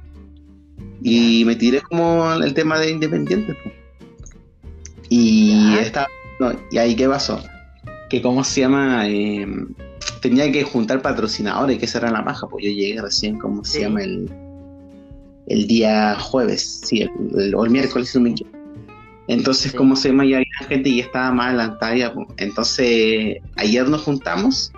Y 1.03 1.43
me 1.45 1.57
tiré 1.57 1.83
como 1.83 2.33
el 2.33 2.55
tema 2.55 2.79
de 2.79 2.93
independientes. 2.93 3.55
pues. 3.63 3.75
Y 5.11 5.75
Ya. 5.75 5.83
estaba, 5.83 6.07
no, 6.41 6.53
y 6.71 6.79
ahí 6.79 6.97
qué 6.97 7.07
pasó, 7.09 7.43
que 8.09 8.23
cómo 8.23 8.43
se 8.45 8.63
llama, 8.63 9.07
Eh, 9.09 9.47
tenía 10.29 10.51
que 10.51 10.63
juntar 10.65 11.03
patrocinadores, 11.03 11.79
que 11.79 11.85
esa 11.85 11.99
era 11.99 12.11
la 12.11 12.25
paja, 12.25 12.47
pues 12.49 12.65
yo 12.65 12.71
llegué 12.71 13.01
recién, 13.01 13.39
como 13.39 13.63
se 13.65 13.81
llama 13.83 14.03
el, 14.03 14.31
el 15.47 15.67
día 15.67 16.17
jueves, 16.19 16.81
sí, 16.85 17.03
el, 17.03 17.11
el- 17.39 17.55
o 17.55 17.65
el 17.65 17.71
miércoles, 17.71 18.09
si 18.09 18.19
no 18.19 18.25
me 18.25 18.31
equivoco. 18.31 18.57
Entonces, 19.29 19.73
Sí. 19.73 19.77
como 19.77 19.97
se 19.97 20.09
llama, 20.09 20.25
ya 20.25 20.37
había 20.37 20.69
gente 20.69 20.89
y 20.89 20.97
ya 20.99 21.05
estaba 21.05 21.31
más 21.31 21.49
adelantada, 21.49 22.13
pues. 22.15 22.27
entonces 22.39 23.37
ayer 23.57 23.87
nos 23.89 24.03
juntamos 24.03 24.73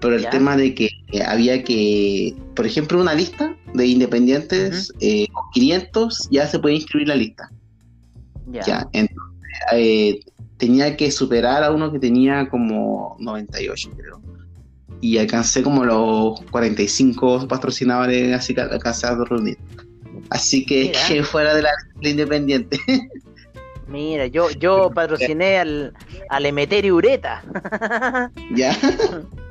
pero 0.00 0.14
el 0.14 0.28
tema 0.30 0.56
de 0.56 0.74
que 0.76 0.88
había 1.26 1.64
que, 1.64 2.32
por 2.54 2.64
ejemplo, 2.66 3.00
una 3.00 3.14
lista 3.14 3.56
de 3.74 3.84
independientes 3.84 4.92
eh, 5.00 5.26
con 5.32 5.42
500 5.52 6.28
ya 6.30 6.46
se 6.46 6.60
puede 6.60 6.76
inscribir 6.76 7.08
la 7.08 7.16
lista. 7.16 7.50
Ya. 8.52 8.86
entonces, 8.92 9.18
eh, 9.72 10.20
tenía 10.56 10.96
que 10.96 11.10
superar 11.10 11.64
a 11.64 11.72
uno 11.72 11.90
que 11.92 11.98
tenía 11.98 12.48
como 12.48 13.16
98, 13.18 13.90
creo. 13.96 14.22
Y 15.00 15.18
alcancé 15.18 15.62
como 15.62 15.84
los 15.84 16.40
45 16.50 17.46
patrocinadores, 17.48 18.34
así 18.34 18.54
que 18.54 18.60
alcancé 18.60 19.06
a 19.06 19.14
reunir. 19.14 19.56
Así 20.30 20.64
que, 20.66 20.92
que 21.06 21.22
fuera 21.24 21.54
de 21.54 21.62
la, 21.62 21.70
independiente. 22.02 22.78
Mira, 23.86 24.26
yo, 24.26 24.50
yo 24.50 24.90
patrociné 24.90 25.58
al, 25.58 25.94
al 26.28 26.46
Emeterio 26.46 26.96
Ureta. 26.96 27.42
¿Ya? 28.54 28.76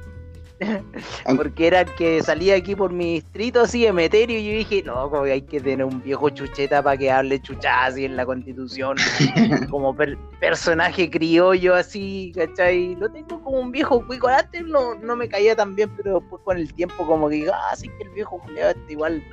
Porque 1.36 1.68
era 1.68 1.82
el 1.82 1.96
que 1.96 2.22
salía 2.24 2.56
aquí 2.56 2.76
por 2.76 2.92
mi 2.92 3.16
distrito, 3.16 3.62
así, 3.62 3.86
Emeterio, 3.86 4.40
y 4.40 4.46
yo 4.46 4.58
dije, 4.58 4.84
no, 4.84 5.10
como 5.10 5.24
hay 5.24 5.42
que 5.42 5.60
tener 5.60 5.86
un 5.86 6.02
viejo 6.02 6.30
chucheta 6.30 6.82
para 6.82 6.98
que 6.98 7.12
hable 7.12 7.42
chuchá 7.42 7.86
así 7.86 8.06
en 8.06 8.16
la 8.16 8.26
constitución, 8.26 8.98
como 9.70 9.96
personaje 10.40 11.10
criollo 11.10 11.76
así, 11.76 12.32
¿cachai? 12.36 12.96
Lo 12.96 13.10
tengo 13.12 13.42
como 13.44 13.60
un 13.60 13.72
viejo 13.72 14.06
cuico, 14.06 14.28
antes 14.28 14.64
no, 14.66 14.96
no 14.96 15.16
me 15.16 15.30
caía 15.30 15.56
tan 15.56 15.76
bien, 15.76 15.92
pero 15.98 16.20
después 16.20 16.42
con 16.44 16.58
el 16.58 16.74
tiempo 16.74 17.06
como 17.06 17.30
que, 17.30 17.50
ah, 17.54 17.76
sí 17.76 17.90
que 17.98 18.04
el 18.04 18.10
viejo 18.10 18.42
este 18.56 18.94
igual 18.94 19.24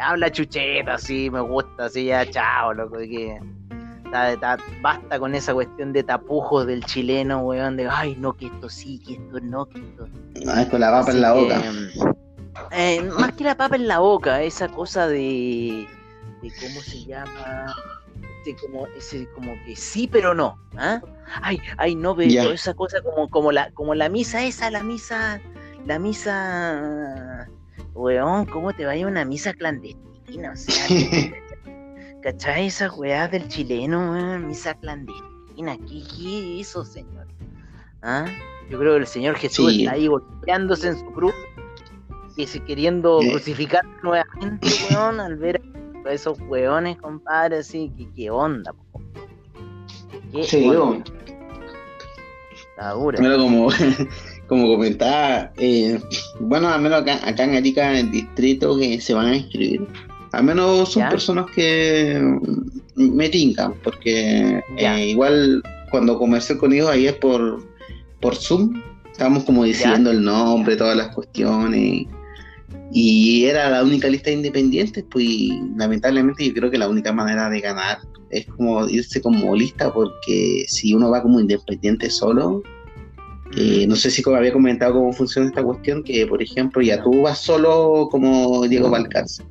habla 0.00 0.30
chucheta, 0.30 0.94
así, 0.94 1.30
me 1.30 1.40
gusta, 1.40 1.86
así, 1.86 2.06
ya, 2.06 2.24
chao, 2.30 2.72
loco, 2.72 2.98
que 2.98 3.38
basta 4.82 5.18
con 5.18 5.34
esa 5.34 5.54
cuestión 5.54 5.92
de 5.92 6.02
tapujos 6.02 6.66
del 6.66 6.84
chileno, 6.84 7.40
weón, 7.40 7.76
de 7.76 7.88
ay, 7.88 8.16
no, 8.18 8.36
que 8.36 8.46
esto 8.46 8.68
sí, 8.68 9.00
que 9.06 9.14
esto 9.14 9.40
no, 9.40 9.66
que 9.66 9.78
esto. 9.78 10.08
No, 10.44 10.54
es 10.54 10.68
con 10.68 10.80
la 10.80 10.90
papa 10.90 11.10
en 11.12 11.20
la 11.20 11.32
boca. 11.32 11.62
Eh, 12.72 13.02
más 13.02 13.32
que 13.32 13.44
la 13.44 13.56
papa 13.56 13.76
en 13.76 13.88
la 13.88 13.98
boca, 14.00 14.42
esa 14.42 14.68
cosa 14.68 15.06
de. 15.06 15.86
de 16.42 16.52
¿Cómo 16.60 16.80
se 16.80 17.04
llama? 17.04 17.74
De 18.44 18.56
como, 18.56 18.86
ese, 18.96 19.28
como 19.34 19.54
que 19.64 19.76
sí, 19.76 20.08
pero 20.08 20.34
no. 20.34 20.58
¿ah? 20.76 21.00
Ay, 21.42 21.60
ay, 21.76 21.94
no, 21.94 22.16
pero 22.16 22.50
esa 22.50 22.74
cosa 22.74 23.00
como, 23.02 23.28
como, 23.28 23.52
la, 23.52 23.70
como 23.72 23.94
la 23.94 24.08
misa 24.08 24.44
esa, 24.44 24.70
la 24.70 24.82
misa. 24.82 25.40
La 25.86 25.98
misa. 25.98 27.48
Weón, 27.94 28.46
¿cómo 28.46 28.72
te 28.72 28.84
va 28.84 28.92
a 28.92 28.96
ir 28.96 29.06
una 29.06 29.24
misa 29.24 29.52
clandestina? 29.54 30.52
O 30.52 30.56
sea. 30.56 30.86
¿Cachai? 32.22 32.66
Esa 32.66 32.92
weá 32.92 33.28
del 33.28 33.48
chileno, 33.48 34.38
misa 34.40 34.74
clandestina. 34.74 35.76
¿Qué, 35.78 36.02
¿Qué 36.16 36.28
hizo, 36.58 36.84
señor? 36.84 37.26
¿Ah? 38.02 38.26
Yo 38.70 38.78
creo 38.78 38.92
que 38.94 39.00
el 39.00 39.06
Señor 39.06 39.36
Jesús 39.36 39.72
está 39.72 39.92
ahí 39.92 40.06
golpeándose 40.06 40.88
en 40.88 40.98
su 40.98 41.06
cruz 41.12 41.34
y 42.36 42.60
queriendo 42.60 43.20
crucificar 43.30 43.84
nuevamente, 44.02 44.68
weón, 44.90 45.20
al 45.20 45.36
ver 45.36 45.60
a 46.06 46.12
esos 46.12 46.38
weones, 46.48 46.96
compadre, 46.98 47.58
así, 47.58 47.92
que 47.96 48.08
qué 48.14 48.30
onda, 48.30 48.72
po? 48.72 49.02
¿Qué 50.32 50.44
sí, 50.44 50.68
onda? 50.70 51.04
Como, 53.36 53.68
como 54.46 54.68
comentaba, 54.68 55.52
eh, 55.58 56.00
bueno, 56.40 56.68
al 56.68 56.80
menos 56.80 57.02
acá, 57.02 57.20
acá 57.28 57.44
en 57.44 57.56
Arica, 57.56 57.90
en 57.90 58.06
el 58.06 58.10
distrito 58.10 58.78
que 58.78 59.00
se 59.00 59.12
van 59.12 59.26
a 59.26 59.36
inscribir, 59.36 59.86
al 60.32 60.44
menos 60.44 60.92
son 60.92 61.08
personas 61.08 61.46
que 61.54 62.38
me 62.94 63.28
tincan, 63.28 63.74
porque 63.82 64.62
eh, 64.76 65.06
igual 65.08 65.62
cuando 65.90 66.18
conversé 66.18 66.56
con 66.56 66.72
ellos 66.72 66.88
ayer 66.88 67.18
por, 67.18 67.66
por 68.20 68.36
Zoom, 68.36 68.80
estábamos 69.10 69.44
como 69.44 69.64
diciendo 69.64 70.10
el 70.10 70.22
nombre, 70.22 70.76
todas 70.76 70.96
las 70.96 71.08
cuestiones. 71.14 72.06
Y 72.92 73.44
era 73.44 73.70
la 73.70 73.82
única 73.82 74.08
lista 74.08 74.30
de 74.30 74.36
independientes, 74.36 75.04
pues 75.10 75.26
lamentablemente 75.76 76.46
yo 76.46 76.54
creo 76.54 76.70
que 76.70 76.78
la 76.78 76.88
única 76.88 77.12
manera 77.12 77.48
de 77.48 77.60
ganar 77.60 77.98
es 78.30 78.46
como 78.46 78.88
irse 78.88 79.20
como 79.20 79.54
lista, 79.56 79.92
porque 79.92 80.64
si 80.68 80.94
uno 80.94 81.10
va 81.10 81.22
como 81.22 81.40
independiente 81.40 82.08
solo, 82.08 82.62
eh, 83.56 83.84
no 83.88 83.96
sé 83.96 84.10
si 84.10 84.22
como 84.22 84.36
había 84.36 84.52
comentado 84.52 84.94
cómo 84.94 85.12
funciona 85.12 85.48
esta 85.48 85.62
cuestión, 85.62 86.04
que 86.04 86.24
por 86.26 86.40
ejemplo 86.40 86.82
ya 86.82 87.02
tú 87.02 87.22
vas 87.22 87.38
solo 87.40 88.08
como 88.10 88.66
Diego 88.68 88.90
Valcárcel 88.90 89.46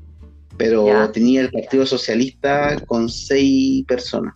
pero 0.60 1.10
tenía 1.12 1.40
el 1.40 1.50
Partido 1.50 1.86
Socialista 1.86 2.76
con 2.86 3.08
seis 3.08 3.86
personas. 3.86 4.36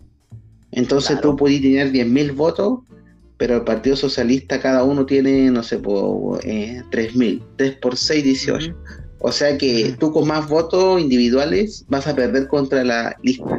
Entonces 0.72 1.20
tú 1.20 1.36
podías 1.36 1.62
tener 1.62 1.92
10.000 1.92 2.34
votos, 2.34 2.80
pero 3.36 3.58
el 3.58 3.64
Partido 3.66 3.98
Socialista 3.98 4.62
cada 4.62 4.86
uno 4.86 5.06
tiene, 5.06 5.52
no 5.52 5.62
sé, 5.62 5.76
eh, 5.76 6.82
3.000. 6.92 7.44
3 7.58 7.76
por 7.76 7.98
6, 7.98 8.24
18. 8.24 8.74
O 9.20 9.32
sea 9.34 9.58
que 9.58 9.96
tú 10.00 10.14
con 10.14 10.26
más 10.26 10.48
votos 10.48 11.02
individuales 11.02 11.84
vas 11.90 12.08
a 12.08 12.16
perder 12.16 12.48
contra 12.48 12.86
la 12.86 13.18
lista. 13.22 13.58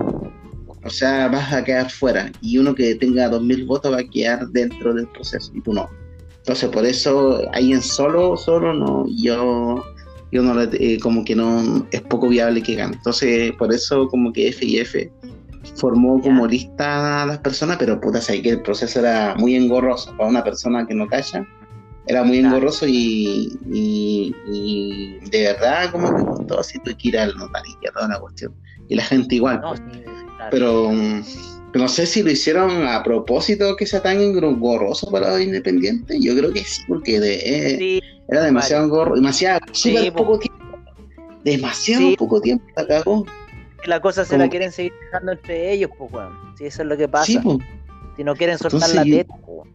O 0.85 0.91
sea, 0.91 1.29
vas 1.29 1.53
a 1.53 1.63
quedar 1.63 1.91
fuera. 1.91 2.33
Y 2.41 2.57
uno 2.57 2.75
que 2.75 2.95
tenga 2.95 3.31
2.000 3.31 3.67
votos 3.67 3.93
va 3.93 3.99
a 3.99 4.09
quedar 4.09 4.49
dentro 4.49 4.95
del 4.95 5.07
proceso 5.09 5.53
y 5.55 5.61
tú 5.61 5.75
no. 5.75 5.91
Entonces, 6.39 6.71
por 6.71 6.87
eso, 6.87 7.43
ahí 7.53 7.75
en 7.75 7.83
solo, 7.83 8.39
solo 8.39 8.73
no. 8.73 9.05
Yo 9.23 9.85
y 10.31 10.39
uno 10.39 10.61
eh, 10.61 10.99
como 11.01 11.25
que 11.25 11.37
no 11.37 11.87
es 11.91 12.01
poco 12.03 12.29
viable 12.29 12.63
que 12.63 12.75
gane. 12.75 12.97
Entonces, 12.97 13.53
por 13.53 13.73
eso 13.73 14.09
como 14.09 14.33
que 14.33 14.53
FIF 14.53 15.11
formó 15.77 16.21
como 16.21 16.47
lista 16.47 17.23
a 17.23 17.27
las 17.27 17.39
personas, 17.39 17.77
pero 17.79 18.01
puta, 18.01 18.21
sé 18.21 18.43
que 18.43 18.51
el 18.51 18.63
proceso 18.63 19.01
era 19.01 19.35
muy 19.37 19.55
engorroso 19.55 20.15
para 20.17 20.29
una 20.29 20.45
persona 20.45 20.87
que 20.87 20.95
no 20.95 21.07
calla. 21.07 21.47
Era 22.07 22.23
muy 22.23 22.39
engorroso 22.39 22.87
y, 22.87 23.59
y, 23.73 25.19
de 25.31 25.43
verdad 25.43 25.91
como 25.91 26.15
que 26.15 26.23
costó 26.23 26.61
así 26.61 26.79
tuve 26.81 26.97
que 26.97 27.09
ir 27.09 27.19
al 27.19 27.35
notario, 27.37 27.73
toda 27.95 28.07
una 28.07 28.19
cuestión. 28.19 28.55
Y 28.89 28.97
la 28.97 29.05
gente 29.05 29.37
igual. 29.37 29.63
pues. 29.63 29.83
Pero 30.51 30.91
no 31.75 31.89
sé 31.89 32.07
si 32.07 32.23
lo 32.23 32.31
hicieron 32.31 32.87
a 32.87 33.03
propósito 33.03 33.77
que 33.77 33.87
sea 33.87 34.03
tan 34.03 34.21
engorroso 34.21 35.11
para 35.11 35.31
los 35.31 35.41
independientes. 35.41 36.19
Yo 36.21 36.37
creo 36.37 36.53
que 36.53 36.65
sí, 36.65 36.83
porque 36.87 37.19
de, 37.19 37.35
eh, 37.35 38.01
era 38.29 38.43
demasiado 38.43 38.89
gorro, 38.89 39.17
demasiado, 39.17 39.61
poco 40.15 40.39
tiempo. 40.39 40.79
Demasiado 41.45 42.17
poco 42.17 42.41
tiempo, 42.41 42.65
la 42.77 42.87
cagó. 42.87 43.27
La 43.87 44.01
cosa 44.01 44.25
se 44.25 44.39
la 44.39 44.49
quieren 44.49 44.73
seguir 44.73 44.93
dejando 45.03 45.33
entre 45.33 45.73
ellos, 45.73 45.91
pues, 45.99 46.11
weón. 46.13 46.33
Si 46.57 46.65
eso 46.65 46.83
es 46.83 46.89
lo 46.89 46.97
que 46.97 47.09
pasa. 47.09 47.43
Si 48.17 48.25
no 48.25 48.35
quieren 48.35 48.57
soltar 48.57 48.89
la 48.91 49.05
teta, 49.05 49.35
pues. 49.45 49.69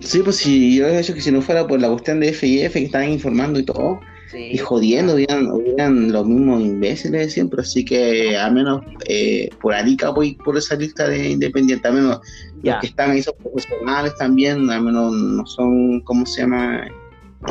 Sí, 0.00 0.20
pues 0.22 0.36
si 0.36 0.76
yo 0.76 0.86
he 0.86 0.98
dicho 0.98 1.14
que 1.14 1.20
si 1.20 1.30
no 1.30 1.40
fuera 1.40 1.66
por 1.66 1.80
la 1.80 1.88
cuestión 1.88 2.20
de 2.20 2.32
FIF 2.32 2.72
que 2.72 2.84
estaban 2.84 3.10
informando 3.10 3.58
y 3.58 3.64
todo, 3.64 4.00
y 4.32 4.58
jodiendo, 4.58 5.14
hubieran, 5.14 6.12
los 6.12 6.26
mismos 6.26 6.62
imbéciles 6.62 7.26
de 7.26 7.30
siempre, 7.30 7.60
así 7.60 7.84
que 7.84 8.36
al 8.36 8.54
menos 8.54 8.82
eh, 9.06 9.48
por 9.60 9.74
Arica 9.74 10.10
voy 10.10 10.34
por 10.34 10.56
esa 10.56 10.74
lista 10.76 11.08
de 11.08 11.30
independientes, 11.30 11.84
al 11.90 11.96
menos 11.96 12.20
los 12.62 12.80
que 12.80 12.86
están 12.86 13.10
ahí 13.10 13.22
son 13.22 13.34
profesionales 13.42 14.14
también, 14.18 14.70
al 14.70 14.82
menos 14.82 15.12
no 15.12 15.46
son, 15.46 16.00
¿cómo 16.00 16.26
se 16.26 16.42
llama? 16.42 16.86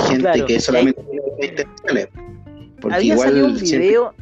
gente 0.08 0.46
que 0.46 0.60
solamente 0.60 1.02
Porque 2.82 2.96
había 2.96 3.14
igual 3.14 3.30
salido 3.30 3.46
un 3.46 3.56
video, 3.56 4.14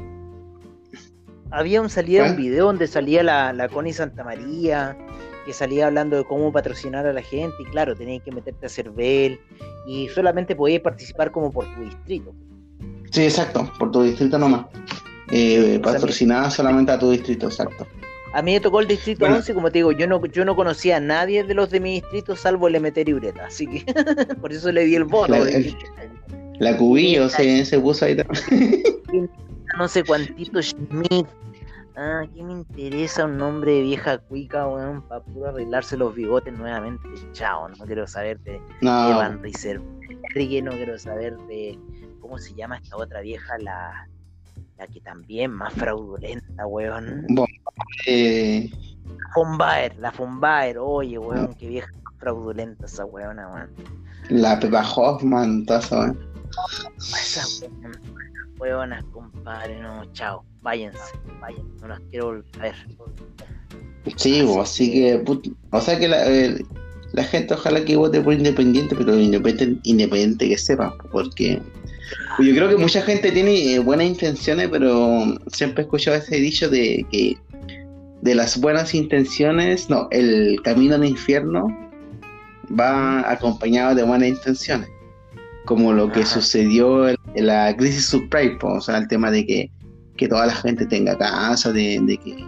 había 1.50 1.82
un 1.82 1.90
salido 1.90 2.26
un 2.26 2.36
video 2.36 2.66
donde 2.66 2.88
salía 2.88 3.24
la, 3.24 3.54
la 3.54 3.70
Connie 3.70 3.94
Santa 3.94 4.24
María, 4.24 4.98
que 5.46 5.54
salía 5.54 5.88
hablando 5.88 6.18
de 6.18 6.24
cómo 6.24 6.52
patrocinar 6.52 7.06
a 7.06 7.14
la 7.14 7.22
gente, 7.22 7.56
y 7.60 7.66
claro, 7.66 7.96
tenías 7.96 8.24
que 8.24 8.32
meterte 8.32 8.66
a 8.66 8.70
Cervel, 8.70 9.40
y 9.88 10.08
solamente 10.10 10.56
podías 10.56 10.82
participar 10.82 11.32
como 11.32 11.52
por 11.52 11.66
tu 11.76 11.82
distrito. 11.82 12.34
Sí, 13.12 13.24
exacto, 13.24 13.72
por 13.78 13.92
tu 13.92 14.04
distrito 14.04 14.38
nomás. 14.38 14.66
Eh, 15.32 15.80
patrocinada 15.82 16.50
solamente 16.50 16.92
a 16.92 17.00
tu 17.00 17.12
distrito, 17.12 17.48
exacto. 17.48 17.88
A 18.34 18.42
mí 18.42 18.54
me 18.54 18.60
tocó 18.60 18.80
el 18.80 18.88
distrito 18.88 19.26
11, 19.26 19.54
como 19.54 19.72
te 19.72 19.80
digo, 19.80 19.92
yo 19.92 20.08
no, 20.08 20.26
yo 20.26 20.46
no 20.46 20.56
conocía 20.56 20.98
a 20.98 21.00
nadie 21.00 21.44
de 21.44 21.54
los 21.54 21.70
de 21.70 21.82
mi 21.82 21.96
distrito 21.96 22.36
salvo 22.36 22.68
el 22.68 22.76
Emeter 22.76 23.10
y 23.10 23.14
Ureta, 23.14 23.46
así 23.46 23.68
que 23.68 23.94
por 24.42 24.54
eso 24.54 24.72
le 24.72 24.86
di 24.86 24.96
el 24.96 25.04
voto. 25.04 25.36
La, 26.60 26.78
Cubillo 26.78 27.28
se, 27.28 27.66
se, 27.66 27.80
puso 27.80 28.06
ahí 28.06 28.16
también. 28.16 29.30
no 29.78 29.88
sé 29.88 30.04
cuántito 30.04 30.62
Schmidt. 30.62 31.28
Ah, 31.96 32.24
¿qué 32.34 32.42
me 32.42 32.54
interesa 32.54 33.26
un 33.26 33.38
nombre 33.38 33.74
de 33.74 33.82
vieja 33.82 34.18
cuica, 34.18 34.68
weón? 34.68 35.02
Para 35.04 35.22
puro 35.22 35.50
arreglarse 35.50 35.98
los 35.98 36.16
bigotes 36.16 36.58
nuevamente. 36.58 37.08
Chao, 37.34 37.68
no 37.68 37.86
quiero 37.86 38.08
saber 38.08 38.40
de, 38.42 38.62
no. 38.82 39.18
Van 39.18 39.42
Rieser. 39.44 39.82
no 39.82 40.72
quiero 40.72 40.98
saber 40.98 41.38
de. 41.48 41.78
¿Cómo 42.22 42.38
se 42.38 42.54
llama 42.54 42.78
esta 42.78 42.96
otra 42.96 43.22
vieja? 43.22 43.58
La, 43.60 44.08
la 44.78 44.88
que 44.88 45.02
también 45.02 45.52
más 45.52 45.74
fraudulenta, 45.74 46.66
weón. 46.66 47.26
Eh... 48.08 48.72
Fumbaer, 49.34 49.98
la 49.98 50.12
Fumbaer, 50.12 50.78
oye, 50.78 51.18
weón, 51.18 51.54
qué 51.56 51.68
vieja 51.68 51.92
fraudulenta 52.18 52.86
esa 52.86 53.06
weona, 53.06 53.48
weón. 53.50 53.70
La 54.30 54.60
Pepa 54.60 54.84
Hoffman, 54.96 55.66
toda 55.66 55.80
esa 55.80 56.00
weón. 56.00 56.31
Esa 56.98 57.46
weona, 58.60 59.04
compadre, 59.12 59.80
no, 59.82 60.06
chao, 60.14 60.44
váyanse, 60.62 61.00
váyanse, 61.40 61.82
no 61.82 61.88
las 61.88 62.00
quiero 62.12 62.26
volver 62.28 62.46
a 62.56 62.60
ver. 62.60 62.76
Sí, 64.16 64.42
así, 64.42 64.60
así 64.60 64.92
que, 64.92 65.24
o 65.72 65.82
sea 65.82 66.00
que 66.00 66.08
la, 66.08 66.24
la 67.14 67.24
gente 67.24 67.54
ojalá 67.54 67.84
que 67.84 67.96
vote 67.96 68.22
por 68.22 68.34
independiente, 68.34 68.96
pero 68.96 69.18
independiente, 69.18 69.80
independiente 69.84 70.50
que 70.50 70.58
sepa, 70.58 70.96
porque 71.12 71.62
yo 72.40 72.56
creo 72.56 72.70
que 72.70 72.78
mucha 72.78 73.02
gente 73.02 73.32
tiene 73.32 73.74
eh, 73.74 73.80
buenas 73.80 74.08
intenciones, 74.08 74.70
pero 74.70 75.24
siempre 75.48 75.84
he 75.84 75.86
escuchado 75.86 76.18
ese 76.18 76.38
dicho 76.38 76.70
de 76.70 77.06
que 77.12 77.38
de 78.22 78.36
las 78.36 78.60
buenas 78.60 78.94
intenciones, 78.94 79.90
no, 79.90 80.08
el 80.12 80.62
camino 80.64 80.96
al 80.96 81.06
infierno 81.06 81.68
va 82.80 83.30
acompañado 83.30 83.96
de 83.96 84.04
buenas 84.04 84.30
intenciones, 84.30 84.90
como 85.72 85.94
lo 85.94 86.12
que 86.12 86.26
sucedió 86.26 87.08
en, 87.08 87.18
la 87.34 87.74
crisis 87.78 88.08
subprime, 88.08 88.58
o 88.62 88.82
sea, 88.82 88.98
el 88.98 89.08
tema 89.08 89.32
de 89.32 89.46
que, 89.46 89.72
que 90.18 90.28
toda 90.28 90.48
la 90.48 90.54
gente 90.54 90.86
tenga 90.86 91.18
casa, 91.18 91.72
de, 91.72 91.98
de 92.04 92.18
que 92.18 92.46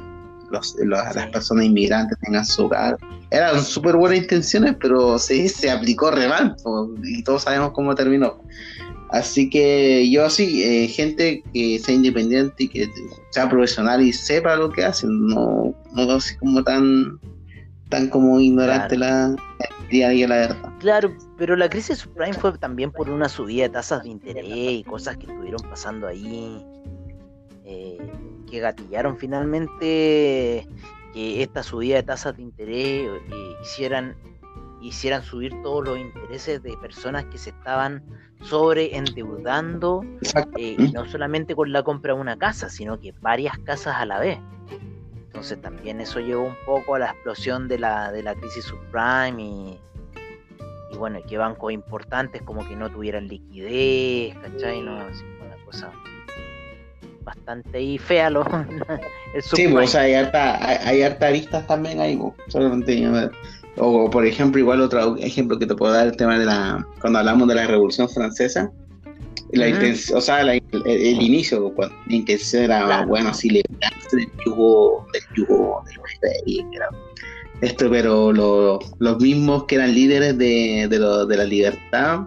las 0.51 1.27
personas 1.31 1.63
inmigrantes 1.63 2.17
tengan 2.19 2.45
su 2.45 2.65
hogar. 2.65 2.97
Eran 3.31 3.63
súper 3.63 3.95
buenas 3.95 4.19
intenciones, 4.19 4.75
pero 4.77 5.17
sí, 5.17 5.47
se 5.47 5.71
aplicó 5.71 6.11
re 6.11 6.27
mal 6.27 6.53
y 7.01 7.23
todos 7.23 7.43
sabemos 7.43 7.71
cómo 7.71 7.95
terminó. 7.95 8.41
Así 9.11 9.49
que 9.49 10.11
yo 10.11 10.29
sí, 10.29 10.61
eh, 10.61 10.89
gente 10.89 11.45
que 11.53 11.79
sea 11.79 11.95
independiente 11.95 12.65
y 12.65 12.67
que 12.67 12.89
sea 13.29 13.47
profesional 13.47 14.01
y 14.01 14.11
sepa 14.11 14.57
lo 14.57 14.69
que 14.69 14.83
hace, 14.83 15.07
no, 15.07 15.73
no 15.93 16.11
así 16.11 16.35
como 16.39 16.61
tan, 16.61 17.21
tan 17.93 18.09
como 18.09 18.39
ignorante 18.39 18.97
la 18.97 19.35
día 19.89 20.07
a 20.07 20.09
día, 20.09 20.27
la 20.27 20.35
verdad. 20.35 20.73
Claro, 20.79 21.15
pero 21.37 21.55
la 21.55 21.69
crisis 21.69 21.99
subprime 21.99 22.33
fue 22.33 22.57
también 22.57 22.91
por 22.91 23.07
una 23.07 23.29
subida 23.29 23.63
de 23.63 23.69
tasas 23.69 24.01
de 24.01 24.09
interés 24.09 24.45
y 24.47 24.83
cosas 24.83 25.15
que 25.17 25.27
estuvieron 25.27 25.61
pasando 25.69 26.07
ahí. 26.07 26.65
Eh, 27.65 27.97
que 28.49 28.59
gatillaron 28.59 29.17
finalmente 29.17 30.67
que 31.13 31.43
esta 31.43 31.61
subida 31.61 31.97
de 31.97 32.03
tasas 32.03 32.35
de 32.35 32.41
interés 32.41 33.07
eh, 33.07 33.55
hicieran, 33.61 34.15
hicieran 34.81 35.23
subir 35.23 35.53
todos 35.61 35.85
los 35.85 35.99
intereses 35.99 36.63
de 36.63 36.75
personas 36.77 37.25
que 37.25 37.37
se 37.37 37.51
estaban 37.51 38.03
sobre 38.41 38.97
endeudando, 38.97 40.01
eh, 40.57 40.77
no 40.93 41.05
solamente 41.05 41.55
con 41.55 41.71
la 41.71 41.83
compra 41.83 42.15
de 42.15 42.19
una 42.19 42.37
casa, 42.37 42.69
sino 42.69 42.99
que 42.99 43.13
varias 43.21 43.57
casas 43.59 43.95
a 43.97 44.05
la 44.05 44.19
vez. 44.19 44.39
Entonces 45.33 45.59
también 45.61 45.99
eso 45.99 46.19
llevó 46.19 46.43
un 46.43 46.57
poco 46.63 46.93
a 46.93 46.99
la 46.99 47.05
explosión 47.07 47.67
de 47.67 47.79
la, 47.79 48.11
de 48.11 48.21
la 48.21 48.35
crisis 48.35 48.65
subprime 48.65 49.41
y, 49.41 49.79
y 50.91 50.97
bueno, 50.97 51.19
que 51.27 51.39
bancos 51.39 51.73
importantes 51.73 52.43
como 52.43 52.67
que 52.67 52.75
no 52.75 52.91
tuvieran 52.91 53.27
liquidez, 53.27 54.37
¿cachai? 54.37 54.81
No, 54.81 54.95
así, 54.95 55.23
una 55.43 55.65
cosa 55.65 55.91
bastante 57.23 57.81
y 57.81 57.97
fea 57.97 58.29
lo, 58.29 58.45
Sí, 59.41 59.67
pues, 59.69 59.95
hay 59.95 60.13
harta, 60.13 60.59
hay, 60.87 61.01
harta 61.01 61.31
vistas 61.31 61.65
también 61.65 61.99
ahí, 61.99 62.15
pues, 62.15 62.33
solamente 62.49 63.03
o 63.77 64.07
por 64.07 64.23
ejemplo, 64.27 64.59
igual 64.59 64.81
otro 64.81 65.17
ejemplo 65.17 65.57
que 65.57 65.65
te 65.65 65.73
puedo 65.73 65.93
dar 65.93 66.05
el 66.05 66.15
tema 66.15 66.37
de 66.37 66.45
la 66.45 66.87
cuando 67.01 67.17
hablamos 67.17 67.47
de 67.47 67.55
la 67.55 67.65
Revolución 67.65 68.07
Francesa, 68.07 68.71
la 69.51 69.67
o 70.15 70.21
sea, 70.21 70.41
el, 70.41 70.61
inicio, 71.21 71.73
cuando 71.73 71.95
la 72.07 72.15
intención 72.15 72.63
era, 72.63 73.05
bueno, 73.05 73.29
así 73.29 73.49
liberarse 73.49 74.17
del 74.17 74.31
yugo, 74.45 75.05
del 75.13 75.23
yugo 75.35 75.83
del 76.21 76.65
esto, 77.61 77.89
pero 77.89 78.33
los 78.33 79.19
mismos 79.19 79.65
que 79.65 79.75
eran 79.75 79.93
líderes 79.93 80.37
de, 80.37 80.87
de, 80.89 80.99
lo, 80.99 81.25
de 81.25 81.37
la 81.37 81.45
libertad 81.45 82.21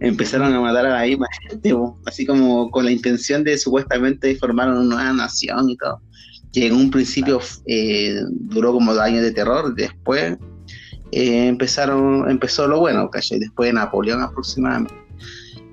empezaron 0.00 0.52
a 0.52 0.60
matar 0.60 0.86
a 0.86 1.00
la 1.00 1.06
misma 1.06 1.26
gente, 1.48 1.74
así 2.04 2.26
como 2.26 2.70
con 2.70 2.84
la 2.84 2.90
intención 2.90 3.42
de 3.44 3.56
supuestamente 3.56 4.34
formar 4.36 4.68
una 4.68 4.82
nueva 4.82 5.12
nación 5.12 5.70
y 5.70 5.76
todo, 5.76 6.00
que 6.52 6.66
en 6.66 6.74
un 6.74 6.90
principio 6.90 7.40
eh, 7.66 8.16
duró 8.30 8.72
como 8.72 8.92
dos 8.92 9.02
años 9.02 9.22
de 9.22 9.32
terror, 9.32 9.74
después 9.74 10.36
eh, 11.12 11.46
empezaron, 11.46 12.28
empezó 12.30 12.66
lo 12.66 12.80
bueno, 12.80 13.08
¿cachai? 13.08 13.38
Después 13.38 13.68
de 13.68 13.74
Napoleón 13.74 14.20
aproximadamente. 14.20 15.05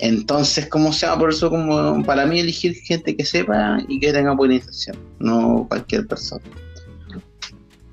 Entonces, 0.03 0.67
como 0.67 0.91
se 0.91 1.05
llama? 1.05 1.19
Por 1.19 1.29
eso, 1.29 1.49
como 1.49 2.03
para 2.03 2.25
mí, 2.25 2.37
elegir 2.37 2.75
gente 2.75 3.15
que 3.15 3.23
sepa 3.23 3.77
y 3.87 4.01
que 4.01 4.11
tenga 4.11 4.33
buena 4.33 4.55
intención, 4.55 4.97
no 5.19 5.65
cualquier 5.69 6.05
persona. 6.07 6.43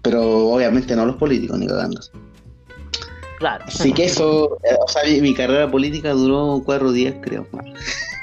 Pero 0.03 0.49
obviamente 0.49 0.97
no 0.97 1.07
los 1.07 1.15
políticos, 1.15 1.57
ni 1.61 1.69
cagando. 1.69 2.01
Claro. 3.39 3.65
Así 3.65 3.93
que 3.93 4.07
eso, 4.07 4.59
eh, 4.65 4.75
o 4.85 4.89
sea, 4.89 5.03
mi, 5.05 5.33
carrera 5.35 5.71
política 5.71 6.11
duró 6.11 6.61
cuatro 6.65 6.91
días, 6.91 7.15
creo. 7.23 7.47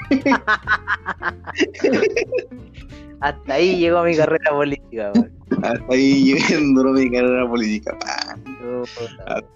Hasta 3.22 3.54
ahí 3.54 3.80
llegó 3.80 4.04
mi 4.04 4.18
carrera 4.18 4.52
política. 4.52 5.14
Hasta 5.62 5.86
ahí 5.90 6.36
duró 6.76 6.94
mi 6.94 7.10
carrera 7.10 7.48
política. 7.48 7.98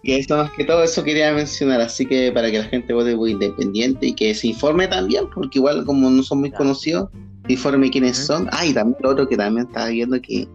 Y 0.04 0.14
eso 0.14 0.38
más 0.38 0.52
que 0.52 0.64
todo 0.64 0.84
eso 0.84 1.04
quería 1.04 1.34
mencionar, 1.34 1.82
así 1.82 2.06
que 2.06 2.32
para 2.32 2.50
que 2.50 2.60
la 2.60 2.66
gente 2.66 2.94
vote 2.94 3.12
independiente 3.12 4.08
y 4.08 4.14
que 4.14 4.34
se 4.34 4.48
informe 4.48 4.88
también, 4.88 5.26
porque 5.34 5.60
igual 5.60 5.86
como 5.86 6.10
no 6.10 6.24
son 6.24 6.40
muy 6.40 6.52
conocidos, 6.52 7.10
informe 7.48 7.92
quiénes 7.92 8.18
son. 8.18 8.48
Ah, 8.52 8.66
y 8.66 8.74
también 8.74 8.98
lo 9.02 9.10
otro 9.10 9.28
que 9.28 9.38
también 9.38 9.68
estaba 9.68 9.88
viendo 9.90 10.20
que 10.22 10.48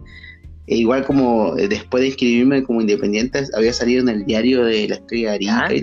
e 0.67 0.75
igual 0.75 1.05
como 1.05 1.57
eh, 1.57 1.67
después 1.69 2.01
de 2.01 2.07
inscribirme 2.07 2.63
como 2.63 2.81
independiente, 2.81 3.45
había 3.55 3.71
salido 3.71 4.01
en 4.01 4.09
el 4.09 4.25
diario 4.25 4.65
de 4.65 4.87
la 4.89 4.95
estrella 4.95 5.29
de 5.31 5.49
Arica 5.49 5.73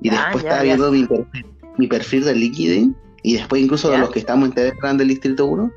y, 0.00 0.10
después 0.10 0.44
estaba 0.44 0.62
viendo 0.62 0.90
mi 0.90 1.06
perfil, 1.06 1.46
mi 1.78 1.86
perfil 1.86 2.24
de 2.24 2.34
LinkedIn 2.34 2.96
y 3.22 3.34
después 3.34 3.62
incluso 3.62 3.90
de 3.90 3.98
los 3.98 4.10
que 4.10 4.18
estamos 4.18 4.48
en 4.48 4.54
Telegram 4.54 4.98
del 4.98 5.08
Distrito 5.08 5.46
1, 5.46 5.72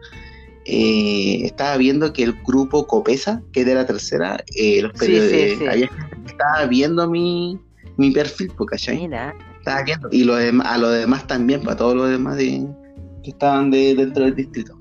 eh, 0.69 1.45
estaba 1.45 1.77
viendo 1.77 2.11
que 2.11 2.23
el 2.23 2.33
grupo 2.43 2.85
Copesa, 2.87 3.41
que 3.53 3.61
es 3.61 3.65
de 3.65 3.73
la 3.73 3.85
tercera, 3.85 4.43
eh, 4.53 4.81
los 4.81 4.91
periodistas, 4.91 5.77
estaba 6.25 6.65
viendo 6.65 7.09
mi, 7.09 7.57
mi 7.95 8.11
perfil, 8.11 8.51
porque 8.57 8.75
Estaba 8.75 9.83
viendo. 9.83 10.09
Y 10.11 10.25
lo 10.25 10.35
a 10.35 10.77
los 10.77 10.93
demás 10.93 11.25
también, 11.25 11.61
para 11.63 11.77
todos 11.77 11.95
los 11.95 12.09
demás 12.09 12.35
de, 12.35 12.67
que 13.23 13.29
estaban 13.29 13.71
de, 13.71 13.95
dentro 13.95 14.25
del 14.25 14.35
distrito. 14.35 14.77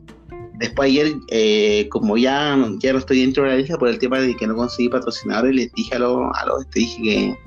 Después 0.55 0.89
ayer, 0.91 1.15
eh, 1.31 1.87
como 1.91 2.17
ya, 2.17 2.59
ya 2.81 2.93
no 2.93 2.99
estoy 2.99 3.21
dentro 3.21 3.45
de 3.45 3.51
la 3.51 3.57
lista 3.57 3.79
por 3.79 3.89
el 3.89 3.99
tema 4.01 4.19
de 4.19 4.35
que 4.35 4.47
no 4.49 4.57
conseguí 4.57 4.89
patrocinadores, 4.89 5.55
les 5.55 5.73
dije 5.75 5.95
a 5.95 6.01
los, 6.01 6.19
a 6.35 6.47
los 6.47 6.69
dije 6.71 7.01
que, 7.01 7.39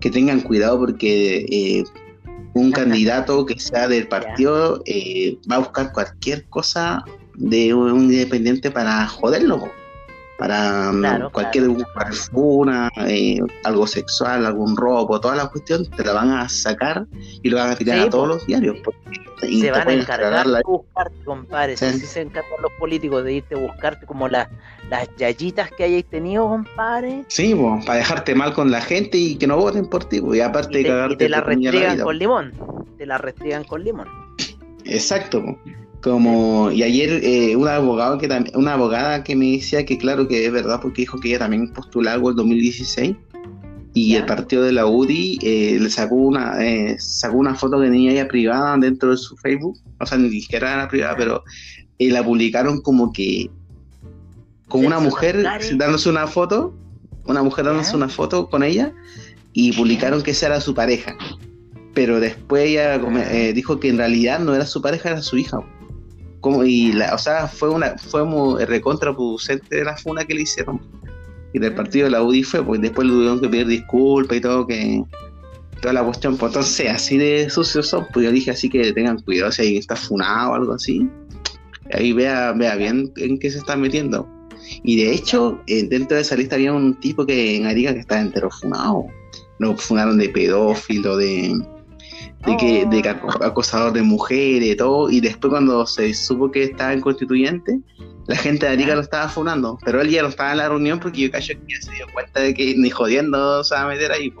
que 0.00 0.10
tengan 0.10 0.42
cuidado 0.42 0.78
porque 0.78 1.46
eh, 1.50 1.84
un 2.52 2.70
candidato 2.70 3.46
que 3.46 3.58
sea 3.58 3.88
del 3.88 4.08
partido 4.08 4.82
eh, 4.84 5.38
va 5.50 5.56
a 5.56 5.60
buscar 5.60 5.92
cualquier 5.92 6.44
cosa 6.48 7.02
de 7.38 7.72
un 7.72 8.04
independiente 8.04 8.70
para 8.70 9.06
joderlo 9.06 9.70
para 10.38 10.92
mm, 10.92 11.30
cualquier 11.32 11.64
claro. 11.64 12.88
Eh, 13.08 13.40
algo 13.64 13.86
sexual, 13.88 14.46
algún 14.46 14.76
robo, 14.76 15.20
toda 15.20 15.34
la 15.34 15.48
cuestión, 15.48 15.84
te 15.84 16.04
la 16.04 16.12
van 16.12 16.30
a 16.30 16.48
sacar 16.48 17.06
y 17.42 17.50
lo 17.50 17.56
van 17.56 17.72
a 17.72 17.76
tirar 17.76 17.98
a 17.98 18.08
todos 18.08 18.28
los 18.28 18.46
diarios. 18.46 18.76
se 19.40 19.70
van 19.72 19.88
a 19.88 19.92
encargar 19.92 20.46
de 20.46 20.62
buscarte, 20.64 21.24
compadre. 21.24 21.76
Si 21.76 21.98
se 21.98 22.20
encargan 22.20 22.62
los 22.62 22.70
políticos 22.78 23.24
de 23.24 23.32
irte 23.34 23.56
a 23.56 23.58
buscarte 23.58 24.06
como 24.06 24.28
las 24.28 24.48
las 24.88 25.08
yayitas 25.18 25.70
que 25.72 25.84
hayáis 25.84 26.06
tenido, 26.06 26.48
compadre. 26.48 27.24
Sí, 27.26 27.54
para 27.84 27.98
dejarte 27.98 28.34
mal 28.36 28.54
con 28.54 28.70
la 28.70 28.80
gente 28.80 29.18
y 29.18 29.34
que 29.34 29.48
no 29.48 29.56
voten 29.56 29.86
por 29.86 30.04
ti, 30.04 30.22
y 30.32 30.40
aparte 30.40 30.78
de 30.78 30.84
cagarte. 30.84 31.16
te 31.16 31.28
la 31.28 31.40
restregan 31.40 31.98
con 31.98 32.16
limón. 32.16 32.52
Te 32.96 33.06
la 33.06 33.18
restregan 33.18 33.64
con 33.64 33.82
limón. 33.82 34.08
Exacto. 34.84 35.42
Como, 36.02 36.70
y 36.70 36.84
ayer 36.84 37.24
eh, 37.24 37.56
una, 37.56 37.76
abogada 37.76 38.18
que, 38.18 38.28
una 38.54 38.74
abogada 38.74 39.24
que 39.24 39.34
me 39.34 39.52
decía 39.52 39.84
que 39.84 39.98
claro 39.98 40.28
que 40.28 40.46
es 40.46 40.52
verdad 40.52 40.78
porque 40.80 41.02
dijo 41.02 41.18
que 41.18 41.30
ella 41.30 41.40
también 41.40 41.72
postuló 41.72 42.10
algo 42.10 42.30
en 42.30 42.36
2016 42.36 43.16
y 43.94 44.14
el 44.14 44.24
partido 44.24 44.62
de 44.62 44.70
la 44.70 44.86
UDI 44.86 45.40
eh, 45.42 45.76
le 45.80 45.90
sacó 45.90 46.14
una 46.14 46.64
eh, 46.64 46.96
sacó 47.00 47.38
una 47.38 47.56
foto 47.56 47.80
de 47.80 47.90
niña 47.90 48.12
ella 48.12 48.28
privada 48.28 48.76
dentro 48.76 49.10
de 49.10 49.16
su 49.16 49.36
Facebook, 49.38 49.76
o 49.98 50.06
sea, 50.06 50.18
ni 50.18 50.30
siquiera 50.30 50.72
era 50.72 50.88
privada, 50.88 51.16
pero 51.16 51.42
la 51.98 52.22
publicaron 52.22 52.80
como 52.80 53.12
que 53.12 53.50
con 54.68 54.86
una 54.86 55.00
mujer 55.00 55.42
dándose 55.74 56.08
una 56.08 56.28
foto, 56.28 56.76
una 57.26 57.42
mujer 57.42 57.64
dándose 57.64 57.96
una 57.96 58.08
foto 58.08 58.48
con 58.48 58.62
ella 58.62 58.92
y 59.52 59.72
publicaron 59.72 60.22
que 60.22 60.30
esa 60.30 60.46
era 60.46 60.60
su 60.60 60.74
pareja. 60.74 61.16
Pero 61.92 62.20
después 62.20 62.68
ella 62.68 62.94
ah. 62.94 63.52
dijo 63.52 63.80
que 63.80 63.88
en 63.88 63.98
realidad 63.98 64.38
no 64.38 64.54
era 64.54 64.64
su 64.64 64.80
pareja, 64.80 65.10
era 65.10 65.22
su 65.22 65.36
hija 65.36 65.58
como 66.40 66.64
y 66.64 66.92
la, 66.92 67.14
o 67.14 67.18
sea 67.18 67.48
fue 67.48 67.68
una 67.68 67.96
fue 67.98 68.24
muy 68.24 68.64
recontraproducente 68.64 69.76
de 69.76 69.84
la 69.84 69.96
funa 69.96 70.24
que 70.24 70.34
le 70.34 70.42
hicieron. 70.42 70.80
Y 71.52 71.58
del 71.58 71.74
partido 71.74 72.04
de 72.04 72.10
la 72.10 72.22
UDI 72.22 72.42
fue 72.42 72.64
porque 72.64 72.82
después 72.82 73.06
le 73.06 73.14
tuvieron 73.14 73.40
que 73.40 73.48
pedir 73.48 73.66
disculpas 73.66 74.36
y 74.36 74.40
todo 74.40 74.66
que 74.66 75.02
toda 75.80 75.94
la 75.94 76.04
cuestión 76.04 76.36
pues 76.36 76.50
entonces 76.50 76.90
así 76.90 77.16
de 77.16 77.48
sucios 77.48 77.88
son 77.88 78.06
pues 78.12 78.26
yo 78.26 78.32
dije 78.32 78.50
así 78.50 78.68
que 78.68 78.92
tengan 78.92 79.20
cuidado 79.20 79.52
si 79.52 79.62
alguien 79.62 79.80
está 79.80 79.96
funado 79.96 80.52
o 80.52 80.54
algo 80.54 80.72
así. 80.74 81.08
Ahí 81.92 82.12
vea 82.12 82.52
vea 82.52 82.76
bien 82.76 83.12
en 83.16 83.38
qué 83.38 83.50
se 83.50 83.58
está 83.58 83.76
metiendo. 83.76 84.28
Y 84.82 85.02
de 85.02 85.12
hecho 85.14 85.60
eh, 85.66 85.84
dentro 85.88 86.16
de 86.16 86.22
esa 86.22 86.36
lista 86.36 86.56
había 86.56 86.72
un 86.72 86.94
tipo 87.00 87.24
que 87.24 87.56
en 87.56 87.66
Arica 87.66 87.94
que 87.94 88.00
estaba 88.00 88.20
entero 88.20 88.50
funado. 88.50 89.06
Lo 89.58 89.76
funaron 89.76 90.18
de 90.18 90.28
pedófilo 90.28 91.16
de 91.16 91.58
de 92.46 92.56
que, 92.56 92.86
de 92.86 93.02
que 93.02 93.10
oh. 93.10 93.44
acosador 93.44 93.92
de 93.92 94.02
mujeres, 94.02 94.76
todo, 94.76 95.10
y 95.10 95.20
después 95.20 95.50
cuando 95.50 95.86
se 95.86 96.14
supo 96.14 96.50
que 96.50 96.64
estaba 96.64 96.92
en 96.92 97.00
constituyente, 97.00 97.80
la 98.26 98.36
gente 98.36 98.66
de 98.66 98.72
Arica 98.72 98.94
lo 98.94 99.00
estaba 99.00 99.28
funando, 99.28 99.78
pero 99.84 100.00
él 100.00 100.10
ya 100.10 100.22
no 100.22 100.28
estaba 100.28 100.52
en 100.52 100.58
la 100.58 100.68
reunión 100.68 101.00
porque 101.00 101.22
yo 101.22 101.30
cacho 101.30 101.54
que 101.54 101.74
ya 101.74 101.80
se 101.80 101.92
dio 101.92 102.06
cuenta 102.12 102.40
de 102.40 102.54
que 102.54 102.74
ni 102.76 102.90
jodiendo 102.90 103.64
se 103.64 103.74
va 103.74 103.82
a 103.82 103.88
meter 103.88 104.12
ahí. 104.12 104.32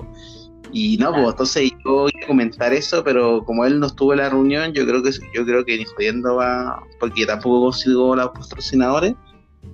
Y 0.70 0.98
no, 0.98 1.12
pues 1.12 1.28
entonces 1.28 1.70
yo 1.84 2.08
iba 2.08 2.24
a 2.24 2.26
comentar 2.26 2.72
eso, 2.74 3.02
pero 3.02 3.42
como 3.44 3.64
él 3.64 3.80
no 3.80 3.86
estuvo 3.86 4.12
en 4.12 4.18
la 4.18 4.28
reunión, 4.28 4.74
yo 4.74 4.86
creo 4.86 5.02
que 5.02 5.10
yo 5.34 5.44
creo 5.44 5.64
que 5.64 5.78
ni 5.78 5.84
jodiendo 5.84 6.36
va, 6.36 6.82
porque 7.00 7.24
tampoco 7.24 7.62
consigo 7.62 8.14
los 8.14 8.28
patrocinadores, 8.28 9.14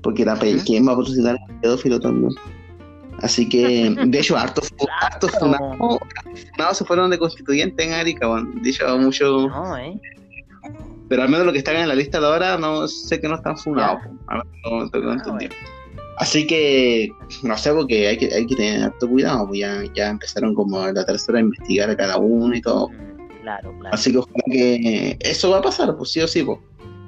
porque 0.03 0.25
la 0.25 0.39
¿quién 0.39 0.87
va 0.87 0.93
a 0.93 0.97
patrocinar 0.97 1.37
el 1.49 1.57
pedófilo 1.57 1.99
también? 1.99 2.33
Así 3.25 3.49
que, 3.49 3.97
de 4.05 4.19
hecho, 4.19 4.37
hartos 4.37 4.71
harto 5.01 5.29
funados 5.29 6.77
se 6.77 6.85
fueron 6.85 7.11
de 7.11 7.19
constituyente 7.19 7.83
en 7.83 7.95
Arica, 7.95 8.27
bueno. 8.27 8.51
de 8.63 8.69
hecho, 8.69 8.99
mucho... 8.99 9.49
No, 9.49 9.79
eh. 9.79 9.99
Pero 11.09 11.23
al 11.23 11.31
menos 11.31 11.47
lo 11.47 11.53
que 11.53 11.59
están 11.59 11.77
en 11.77 11.89
la 11.89 11.95
lista 11.95 12.21
de 12.21 12.27
ahora, 12.27 12.59
no 12.59 12.87
sé 12.87 13.23
que 13.23 13.29
no 13.29 13.37
están 13.37 13.57
funados. 13.57 14.03
Ah, 14.29 14.43
Así 16.19 16.47
que, 16.47 17.09
no 17.43 17.57
sé, 17.57 17.73
porque 17.73 18.09
hay 18.09 18.19
que, 18.19 18.27
hay 18.35 18.47
que 18.47 18.57
tener 18.57 18.83
harto 18.85 19.09
cuidado, 19.09 19.49
pues 19.49 19.61
ya, 19.61 19.83
ya 19.95 20.11
empezaron 20.11 20.55
como 20.55 20.87
la 20.87 21.07
tercera 21.07 21.39
a 21.39 21.41
investigar 21.41 21.89
a 21.89 21.97
cada 21.97 22.19
uno 22.19 22.55
y 22.55 22.61
todo. 22.61 22.91
Claro, 23.41 23.75
claro. 23.81 23.95
Así 23.95 24.13
que 24.13 24.19
ojalá 24.19 24.45
que 24.51 25.17
eso 25.21 25.49
va 25.49 25.59
a 25.59 25.63
pasar, 25.63 25.97
pues 25.97 26.11
sí 26.11 26.21
o 26.21 26.29
sí, 26.29 26.43
pues. 26.43 26.59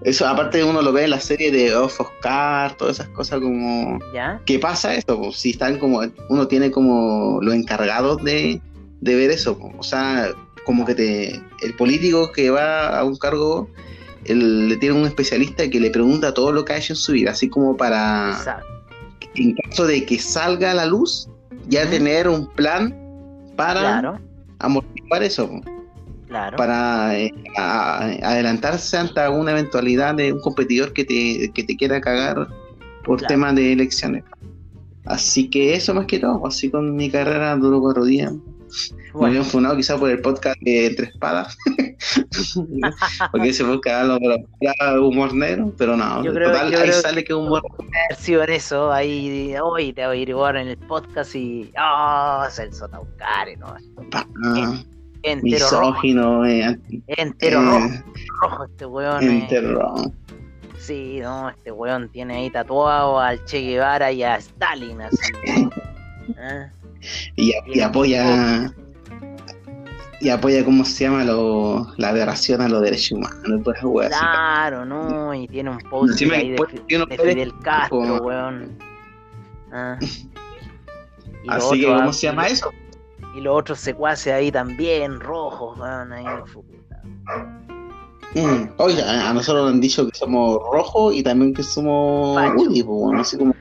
Eso, 0.07 0.25
aparte 0.29 0.63
uno 0.63 0.83
lo 0.83 0.93
ve 0.93 1.03
en 1.03 1.11
la 1.11 1.19
serie 1.19 1.51
de 1.51 1.75
Of 1.75 2.01
Oscar, 2.01 2.77
todas 2.77 3.01
esas 3.01 3.09
cosas 3.09 3.41
como... 3.41 3.99
¿Ya? 4.15 4.41
¿Qué 4.47 4.57
pasa? 4.61 4.93
Pues 5.05 5.37
si 5.37 5.51
están 5.51 5.81
como... 5.81 6.01
Uno 6.29 6.47
tiene 6.47 6.71
como 6.71 7.41
los 7.43 7.53
encargados 7.53 8.23
de, 8.23 8.61
de 9.01 9.15
ver 9.17 9.33
eso, 9.33 9.59
pues. 9.59 9.75
o 9.77 9.83
sea, 9.83 10.29
como 10.65 10.87
que 10.87 10.95
te... 10.95 11.43
El 11.61 11.75
político 11.77 12.31
que 12.31 12.51
va 12.51 12.97
a 12.97 13.03
un 13.03 13.17
cargo 13.17 13.69
le 14.25 14.77
tiene 14.77 14.95
un 14.95 15.07
especialista 15.07 15.69
que 15.69 15.81
le 15.81 15.91
pregunta 15.91 16.33
todo 16.33 16.53
lo 16.53 16.65
que 16.65 16.75
ha 16.75 16.77
hecho 16.77 16.93
en 16.93 16.99
su 16.99 17.11
vida, 17.11 17.33
así 17.33 17.49
como 17.49 17.77
para, 17.77 18.63
en 19.35 19.57
caso 19.57 19.89
de 19.89 20.05
que 20.05 20.21
salga 20.21 20.71
a 20.71 20.75
la 20.75 20.87
luz, 20.87 21.29
ya 21.67 21.91
tener 21.91 22.29
un 22.29 22.47
plan 22.53 22.95
para 23.57 24.21
amortiguar 24.61 25.25
eso. 25.25 25.51
Para 26.29 27.19
eh, 27.19 27.33
adelantarse 27.57 28.97
ante 28.97 29.21
alguna 29.21 29.53
eventualidad 29.53 30.15
de 30.15 30.33
un 30.33 30.41
competidor 30.41 30.93
que 30.93 31.05
te, 31.05 31.53
que 31.53 31.65
te 31.65 31.77
quiera 31.77 32.01
cagar 32.01 32.49
por 33.05 33.23
temas 33.23 33.55
de 33.55 33.73
elecciones. 33.73 34.25
Así 35.05 35.49
que 35.49 35.75
eso 35.75 35.95
más 35.95 36.07
que 36.07 36.19
todo, 36.19 36.45
así 36.47 36.69
con 36.69 36.97
mi 36.97 37.09
carrera 37.11 37.55
duró 37.57 37.81
cuatro 37.81 38.05
días. 38.05 38.33
Me 39.15 39.29
habían 39.29 39.45
funado 39.45 39.77
quizás 39.77 39.99
por 39.99 40.11
el 40.11 40.21
podcast 40.21 40.61
de 40.61 40.87
Entre 40.87 41.07
Espadas. 41.07 41.57
Porque 43.33 43.49
ese 43.49 43.65
podcast 43.65 44.11
habla 44.11 45.01
humor 45.01 45.33
negro, 45.33 45.73
pero 45.79 45.97
no. 45.97 46.23
total, 46.23 46.75
ahí 46.75 46.93
sale 46.93 47.25
que 47.25 47.33
humor. 47.33 47.63
sido 48.19 48.43
en 48.43 48.51
eso, 48.51 48.93
ahí 48.93 49.55
hoy 49.63 49.93
te 49.93 50.07
voy 50.07 50.19
a 50.19 50.21
ir 50.21 50.29
igual 50.29 50.57
en 50.57 50.69
el 50.69 50.77
podcast 50.77 51.35
y. 51.35 51.73
¡Oh! 51.79 52.45
Celso 52.51 52.89
Taucare, 52.89 53.57
¿no? 53.57 53.75
Ah, 54.13 54.83
entero 55.33 55.67
misógino, 55.67 56.47
eh, 56.47 56.79
entero 57.07 57.61
eh, 57.61 58.05
rojo, 58.41 58.65
este 58.65 58.87
weón. 58.87 59.23
Eh. 59.23 59.39
Entero 59.41 59.81
rojo. 59.81 60.13
Sí, 60.79 61.19
no, 61.21 61.51
este 61.51 61.73
weón 61.73 62.09
tiene 62.11 62.37
ahí 62.37 62.51
tatuado 62.51 63.19
al 63.19 63.45
Che 63.45 63.61
Guevara 63.61 64.13
y 64.13 64.23
a 64.23 64.37
Stalin, 64.37 65.03
así. 65.03 65.33
¿Eh? 66.39 66.71
y, 67.37 67.81
apoya 67.81 68.73
y 70.21 70.29
apoya 70.29 70.65
cómo 70.65 70.85
se 70.85 71.05
llama 71.05 71.25
lo, 71.25 71.87
la 71.99 72.09
aberración 72.09 72.63
a 72.63 72.69
los 72.69 72.83
derechos 72.83 73.13
humanos 73.13 73.61
pues, 73.63 74.09
claro 74.09 74.85
no 74.85 75.35
y 75.35 75.47
tiene 75.47 75.71
un 75.71 75.79
post 75.79 76.21
ahí 76.23 76.51
de, 76.51 77.07
de, 77.07 77.19
Fidel 77.19 77.53
Castro 77.63 78.23
weón 78.23 78.79
ah. 79.73 79.99
así 81.49 81.81
que 81.81 81.87
cómo 81.87 82.13
se 82.13 82.27
llama 82.27 82.47
eso 82.47 82.73
y 83.37 83.41
los 83.41 83.57
otros 83.57 83.79
secuaces 83.79 84.33
ahí 84.33 84.51
también 84.51 85.21
rojos 85.21 85.79
weón 85.79 86.13
ahí 86.13 86.25
Mm. 88.35 88.69
Oiga, 88.77 89.31
a 89.31 89.33
nosotros 89.33 89.65
nos 89.65 89.75
han 89.75 89.81
dicho 89.81 90.07
que 90.07 90.15
somos 90.15 90.59
rojos 90.71 91.15
y 91.15 91.23
también 91.23 91.55
que 91.55 91.63
somos 91.63 92.37
Woody, 92.55 92.83
pues 92.83 92.99
bueno, 92.99 93.21
así 93.21 93.39
como 93.39 93.55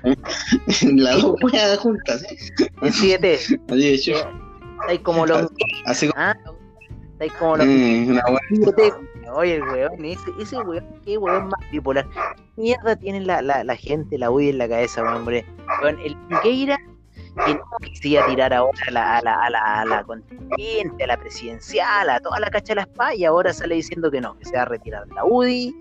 las 0.97 1.21
dos 1.21 1.35
weas 1.41 1.77
juntas, 1.77 2.25
¿sí? 2.27 2.65
El 2.81 2.91
7. 2.91 3.35
Así 3.35 3.57
de 3.69 3.93
hecho. 3.93 4.13
Hay 4.89 4.99
como 4.99 5.25
los. 5.25 5.47
Así 5.85 6.09
como. 6.09 6.21
¿Ah? 6.21 6.35
Hay 7.21 7.29
como 7.29 7.55
los. 7.55 7.67
Mm, 7.67 8.09
una 8.09 8.23
Oye, 9.33 9.61
weón, 9.61 10.03
ese, 10.03 10.25
ese 10.41 10.57
weón, 10.57 10.85
qué 11.05 11.17
weón 11.17 11.47
más 11.47 11.71
bipolar. 11.71 12.05
Mierda 12.57 12.97
tiene 12.97 13.21
la, 13.21 13.41
la, 13.41 13.63
la 13.63 13.75
gente, 13.77 14.17
la 14.17 14.29
UDI 14.29 14.49
en 14.49 14.57
la 14.57 14.67
cabeza, 14.67 15.03
hombre. 15.03 15.45
Weón, 15.81 15.99
el 15.99 16.17
Piqueira 16.27 16.77
que 17.43 17.55
no 17.55 17.77
quisiera 17.81 18.25
tirar 18.27 18.53
ahora 18.53 18.79
a 18.87 18.91
la, 18.91 19.17
a 19.17 19.21
la, 19.21 19.33
a 19.43 19.49
la, 19.49 19.81
a 19.81 19.85
la 19.85 20.03
constituyente, 20.03 21.03
a 21.03 21.07
la 21.07 21.17
presidencial, 21.17 22.09
a 22.09 22.19
toda 22.19 22.39
la 22.39 22.49
cacha 22.49 22.71
de 22.71 22.75
la 22.75 22.81
espada, 22.83 23.13
y 23.13 23.25
ahora 23.25 23.53
sale 23.53 23.75
diciendo 23.75 24.09
que 24.09 24.21
no, 24.21 24.37
que 24.37 24.45
se 24.45 24.55
va 24.55 24.63
a 24.63 24.65
retirar 24.65 25.05
de 25.07 25.15
la 25.15 25.25
UDI, 25.25 25.75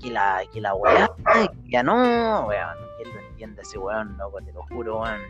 que 0.00 0.10
la, 0.10 0.42
que 0.52 0.60
la 0.60 0.74
weá, 0.74 1.10
que 1.32 1.50
ya 1.70 1.82
no, 1.82 2.46
weón, 2.46 2.76
¿quién 2.96 3.14
lo 3.14 3.20
entiende 3.28 3.62
ese 3.62 3.78
weón, 3.78 4.16
loco? 4.18 4.38
Te 4.44 4.52
lo 4.52 4.62
juro, 4.64 5.00
weón. 5.00 5.20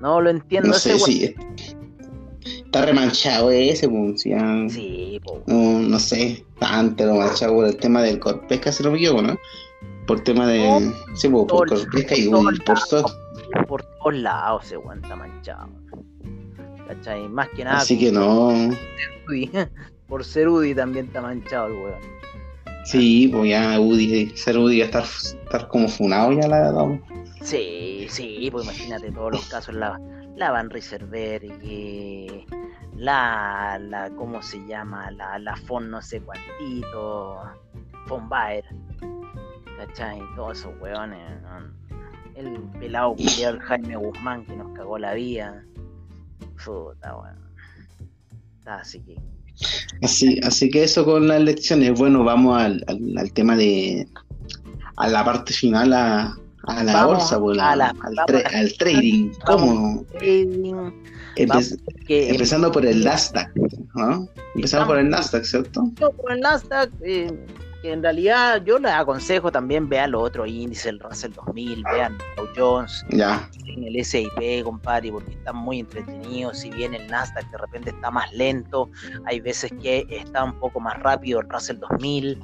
No, 0.00 0.20
lo 0.20 0.30
entiendo 0.30 0.70
no 0.70 0.76
ese 0.76 0.98
sé, 0.98 1.34
weón. 1.36 1.56
Está 2.44 2.84
remanchado 2.84 3.50
ese, 3.50 3.88
pues, 3.88 4.22
Sí, 4.22 5.20
po. 5.24 5.42
No, 5.46 5.78
no 5.78 5.98
sé, 5.98 6.44
tanto 6.58 7.06
remanchado 7.06 7.54
por 7.54 7.66
el 7.66 7.76
tema 7.76 8.02
del 8.02 8.18
corpesca, 8.18 8.72
se 8.72 8.82
lo 8.82 8.90
me 8.90 8.98
equivoco, 8.98 9.22
¿no? 9.22 9.38
Por 10.06 10.20
tema 10.24 10.46
de. 10.46 10.92
sí, 11.14 11.28
por, 11.28 11.46
por 11.46 11.68
corpesca 11.68 12.14
y 12.16 12.28
por, 12.28 12.64
por, 12.64 12.78
por 13.68 13.82
todos 13.82 14.14
lados 14.14 14.66
se 14.66 14.74
aguanta 14.74 15.16
manchado. 15.16 15.68
¿Cachai? 16.88 17.28
Más 17.28 17.48
que 17.50 17.64
nada. 17.64 17.78
Así 17.78 17.98
que 17.98 18.12
no. 18.12 18.52
Por 20.08 20.22
ser 20.22 20.48
Udi 20.48 20.74
también 20.74 21.06
está 21.06 21.22
manchado 21.22 21.68
el 21.68 21.72
weón. 21.72 22.00
Sí, 22.84 23.28
pues 23.32 23.48
ya 23.48 23.80
Udi, 23.80 24.36
ser 24.36 24.58
Udi 24.58 24.82
a 24.82 24.84
estar, 24.84 25.02
estar 25.02 25.68
como 25.68 25.88
funado 25.88 26.32
ya 26.32 26.46
la 26.46 26.60
verdad. 26.60 27.00
Sí, 27.40 28.06
sí, 28.10 28.48
pues 28.52 28.64
imagínate 28.64 29.10
todos 29.10 29.32
los 29.32 29.48
casos, 29.48 29.74
la, 29.74 29.98
la 30.36 30.50
Van 30.50 30.70
y 31.62 32.46
la, 32.96 33.78
la, 33.80 34.10
¿cómo 34.10 34.42
se 34.42 34.64
llama? 34.66 35.10
La, 35.12 35.38
la 35.38 35.56
Fon 35.56 35.90
no 35.90 36.02
sé 36.02 36.20
cuantito, 36.20 37.42
Fon 38.06 38.28
Baer, 38.28 38.64
¿cachai? 39.78 40.20
Todos 40.36 40.60
esos 40.60 40.72
weones, 40.80 41.42
el 42.36 42.60
pelado 42.78 43.14
culiado 43.14 43.58
Jaime 43.60 43.96
Guzmán 43.96 44.44
que 44.46 44.56
nos 44.56 44.72
cagó 44.76 44.98
la 44.98 45.14
vida. 45.14 45.64
Puta, 46.64 47.14
bueno. 47.14 47.40
Así 48.66 49.00
que. 49.00 49.16
Así, 50.02 50.40
así 50.42 50.68
que 50.70 50.84
eso 50.84 51.04
con 51.04 51.28
las 51.28 51.38
elecciones. 51.38 51.98
Bueno, 51.98 52.24
vamos 52.24 52.60
al, 52.60 52.84
al, 52.88 53.32
tema 53.32 53.56
de. 53.56 54.08
a 54.96 55.08
la 55.08 55.24
parte 55.24 55.52
final, 55.52 55.92
a, 55.92 56.36
a 56.66 56.84
la 56.84 57.06
bolsa, 57.06 57.38
pues, 57.38 57.58
al, 57.58 57.80
al, 57.80 58.72
trading. 58.78 59.30
¿Cómo? 59.46 60.04
Trading. 60.18 60.92
empezando 61.36 62.72
por 62.72 62.84
el 62.84 63.04
Nasdaq, 63.04 63.54
¿no? 63.94 64.28
Empezando 64.54 64.86
por 64.86 64.98
el 64.98 65.08
Nasdaq, 65.08 65.44
¿cierto? 65.44 65.90
Por 65.98 66.32
el 66.32 66.40
Nasdaq, 66.40 66.90
eh, 67.02 67.46
en 67.92 68.02
realidad 68.02 68.62
yo 68.64 68.78
les 68.78 68.92
aconsejo 68.92 69.50
también 69.52 69.88
vean 69.88 70.12
los 70.12 70.22
otros 70.22 70.48
índices, 70.48 70.86
el 70.86 71.00
Russell 71.00 71.32
2000, 71.32 71.82
vean 71.92 72.18
Dow 72.36 72.48
Jones, 72.56 73.04
ya. 73.10 73.48
el 73.66 73.96
S&P, 73.96 74.62
compadre, 74.64 75.12
porque 75.12 75.32
están 75.32 75.56
muy 75.56 75.80
entretenidos, 75.80 76.58
si 76.58 76.70
bien 76.70 76.94
el 76.94 77.06
Nasdaq 77.08 77.50
de 77.50 77.58
repente 77.58 77.90
está 77.90 78.10
más 78.10 78.32
lento, 78.32 78.88
hay 79.26 79.40
veces 79.40 79.72
que 79.82 80.06
está 80.10 80.44
un 80.44 80.58
poco 80.58 80.80
más 80.80 80.98
rápido 81.00 81.40
el 81.40 81.48
Russell 81.48 81.78
2000, 81.78 82.38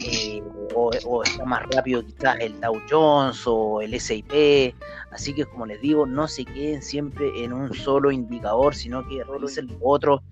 eh, 0.00 0.42
o, 0.74 1.22
está 1.22 1.44
más 1.44 1.62
rápido 1.70 2.04
quizás 2.04 2.36
el 2.40 2.60
Dow 2.60 2.80
Jones 2.90 3.42
o 3.46 3.80
el 3.80 3.94
S&P, 3.94 4.74
así 5.10 5.34
que 5.34 5.44
como 5.44 5.66
les 5.66 5.80
digo, 5.80 6.06
no 6.06 6.28
se 6.28 6.44
queden 6.44 6.82
siempre 6.82 7.44
en 7.44 7.52
un 7.52 7.72
solo 7.74 8.10
indicador, 8.10 8.74
sino 8.74 9.06
que 9.06 9.20
el 9.20 9.78
otro, 9.80 10.22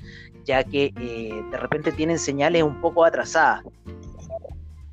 ya 0.45 0.65
que 0.65 0.93
eh, 0.97 1.45
de 1.51 1.57
repente 1.57 1.93
tienen 1.93 2.19
señales 2.19 2.63
un 2.63 2.81
poco 2.81 3.05
atrasadas. 3.05 3.63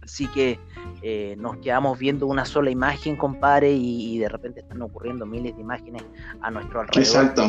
Así 0.08 0.26
que 0.28 0.58
eh, 1.02 1.36
nos 1.38 1.58
quedamos 1.58 2.00
viendo 2.00 2.28
una 2.28 2.46
sola 2.46 2.72
imagen, 2.72 3.18
compadre, 3.18 3.74
y, 3.74 4.18
de 4.18 4.30
repente 4.30 4.62
están 4.62 4.82
ocurriendo 4.82 5.26
miles 5.26 5.54
de 5.54 5.62
imágenes 5.62 6.02
a 6.40 6.50
nuestro 6.50 6.80
alrededor. 6.80 7.26
Exacto. 7.26 7.44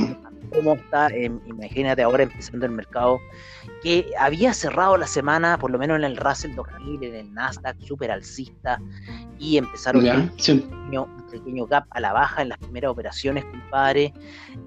¿Cómo 0.53 0.75
está? 0.75 1.09
imagínate 1.17 2.03
ahora 2.03 2.25
empezando 2.25 2.67
el 2.67 2.73
mercado 2.73 3.21
que 3.81 4.11
había 4.19 4.53
cerrado 4.53 4.97
la 4.97 5.07
semana, 5.07 5.57
por 5.57 5.71
lo 5.71 5.79
menos 5.79 5.99
en 5.99 6.05
el 6.05 6.17
Russell 6.17 6.57
2000, 6.57 7.05
en 7.05 7.15
el 7.15 7.33
Nasdaq, 7.33 7.81
súper 7.81 8.11
alcista, 8.11 8.81
y 9.39 9.57
empezaron 9.57 10.05
un 10.05 10.33
pequeño 11.31 11.67
gap 11.67 11.85
a 11.91 12.01
la 12.01 12.13
baja 12.13 12.43
en 12.43 12.51
las 12.51 12.59
primeras 12.59 12.91
operaciones, 12.91 13.45
compadre. 13.45 14.13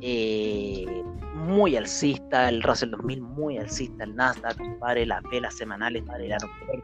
Eh, 0.01 0.85
muy 1.33 1.75
alcista, 1.75 2.49
el 2.49 2.61
Russell 2.61 2.91
2000 2.91 3.21
muy 3.21 3.57
alcista, 3.57 4.03
el 4.03 4.15
Nasdaq, 4.15 4.57
compadre, 4.57 5.05
las 5.05 5.23
velas 5.23 5.55
semanales 5.55 6.03
para 6.03 6.23
el 6.23 6.31
aeropuerto 6.31 6.81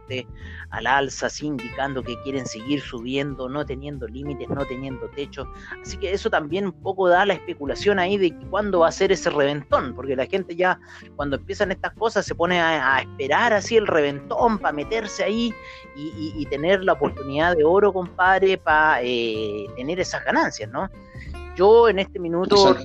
al 0.70 0.88
alza, 0.88 1.28
así 1.28 1.48
indicando 1.48 2.04
que 2.04 2.20
quieren 2.22 2.46
seguir 2.46 2.82
subiendo, 2.82 3.50
no 3.50 3.66
teniendo 3.66 4.08
límites, 4.08 4.48
no 4.50 4.66
teniendo 4.66 5.10
techo. 5.10 5.46
Así 5.82 5.98
que 5.98 6.14
eso 6.14 6.30
también 6.30 6.66
un 6.66 6.72
poco 6.72 7.08
da 7.10 7.26
la 7.26 7.34
especulación 7.34 8.00
ahí 8.00 8.18
de 8.18 8.34
cuándo 8.50 8.80
va 8.80 8.88
a 8.88 8.92
ser 8.92 9.12
ese 9.12 9.30
reventón, 9.30 9.94
porque 9.96 10.16
la 10.16 10.26
gente 10.26 10.56
ya 10.56 10.80
cuando 11.16 11.38
empiezan 11.38 11.72
estas 11.72 11.94
cosas 11.94 12.26
se 12.26 12.36
pone 12.36 12.60
a, 12.60 13.02
esperar 13.02 13.54
así 13.54 13.78
el 13.78 13.88
reventón 13.88 14.60
para 14.60 14.74
meterse 14.74 15.24
ahí 15.24 15.54
y, 15.96 16.46
tener 16.48 16.84
la 16.84 16.94
oportunidad 16.94 17.58
de 17.58 17.66
oro, 17.66 17.92
compadre, 17.92 18.58
para 18.58 19.02
eh, 19.04 19.67
tener 19.76 20.00
esas 20.00 20.24
ganancias, 20.24 20.70
¿no? 20.70 20.90
Yo 21.56 21.90
en 21.90 22.00
este 22.00 22.20
minuto 22.20 22.78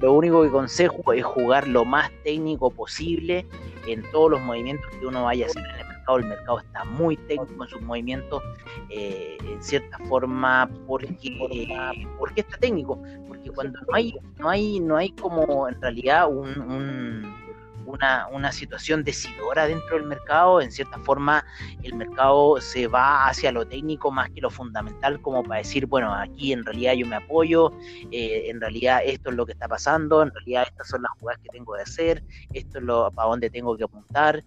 lo 0.00 0.12
único 0.12 0.42
que 0.42 0.50
consejo 0.50 1.12
es 1.12 1.24
jugar 1.24 1.68
lo 1.68 1.84
más 1.84 2.10
técnico 2.24 2.70
posible 2.70 3.46
en 3.86 4.02
todos 4.10 4.30
los 4.30 4.40
movimientos 4.40 4.90
que 4.98 5.06
uno 5.06 5.24
vaya 5.24 5.46
a 5.46 5.48
hacer 5.48 5.62
en 5.64 5.80
el 5.80 5.86
mercado. 5.86 6.18
El 6.18 6.24
mercado 6.26 6.58
está 6.60 6.84
muy 6.84 7.16
técnico 7.16 7.64
en 7.64 7.68
sus 7.68 7.82
movimientos, 7.82 8.42
eh, 8.90 9.36
en 9.42 9.62
cierta 9.62 9.98
forma, 10.08 10.70
porque, 10.86 11.66
porque 12.18 12.40
está 12.40 12.56
técnico, 12.58 12.98
porque 13.28 13.50
cuando 13.50 13.78
no 13.80 13.94
hay, 13.94 14.14
no 14.38 14.48
hay, 14.48 14.80
no 14.80 14.96
hay 14.96 15.10
como 15.10 15.68
en 15.68 15.80
realidad 15.80 16.28
un 16.28 17.45
una, 17.86 18.26
una 18.32 18.52
situación 18.52 19.04
decidora 19.04 19.66
dentro 19.66 19.96
del 19.96 20.06
mercado. 20.06 20.60
En 20.60 20.70
cierta 20.70 20.98
forma, 20.98 21.44
el 21.82 21.94
mercado 21.94 22.60
se 22.60 22.86
va 22.86 23.28
hacia 23.28 23.52
lo 23.52 23.66
técnico 23.66 24.10
más 24.10 24.30
que 24.30 24.40
lo 24.40 24.50
fundamental, 24.50 25.20
como 25.20 25.42
para 25.42 25.58
decir, 25.58 25.86
bueno, 25.86 26.12
aquí 26.12 26.52
en 26.52 26.64
realidad 26.64 26.94
yo 26.94 27.06
me 27.06 27.16
apoyo, 27.16 27.72
eh, 28.10 28.44
en 28.48 28.60
realidad 28.60 29.00
esto 29.04 29.30
es 29.30 29.36
lo 29.36 29.46
que 29.46 29.52
está 29.52 29.68
pasando, 29.68 30.22
en 30.22 30.30
realidad 30.32 30.64
estas 30.68 30.88
son 30.88 31.02
las 31.02 31.12
jugadas 31.18 31.40
que 31.42 31.48
tengo 31.50 31.74
de 31.74 31.82
hacer, 31.82 32.22
esto 32.52 32.78
es 32.78 32.84
lo 32.84 33.10
para 33.12 33.28
dónde 33.28 33.50
tengo 33.50 33.76
que 33.76 33.84
apuntar. 33.84 34.44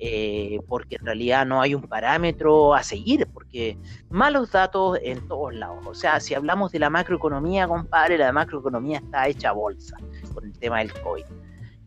Eh, 0.00 0.58
porque 0.66 0.96
en 0.96 1.06
realidad 1.06 1.46
no 1.46 1.62
hay 1.62 1.72
un 1.74 1.82
parámetro 1.82 2.74
a 2.74 2.82
seguir, 2.82 3.28
porque 3.32 3.78
malos 4.10 4.50
datos 4.50 4.98
en 5.00 5.26
todos 5.28 5.54
lados. 5.54 5.86
O 5.86 5.94
sea, 5.94 6.18
si 6.18 6.34
hablamos 6.34 6.72
de 6.72 6.80
la 6.80 6.90
macroeconomía, 6.90 7.68
compadre, 7.68 8.18
la 8.18 8.32
macroeconomía 8.32 8.98
está 8.98 9.28
hecha 9.28 9.52
bolsa 9.52 9.96
con 10.34 10.44
el 10.44 10.58
tema 10.58 10.80
del 10.80 10.92
COVID 10.92 11.24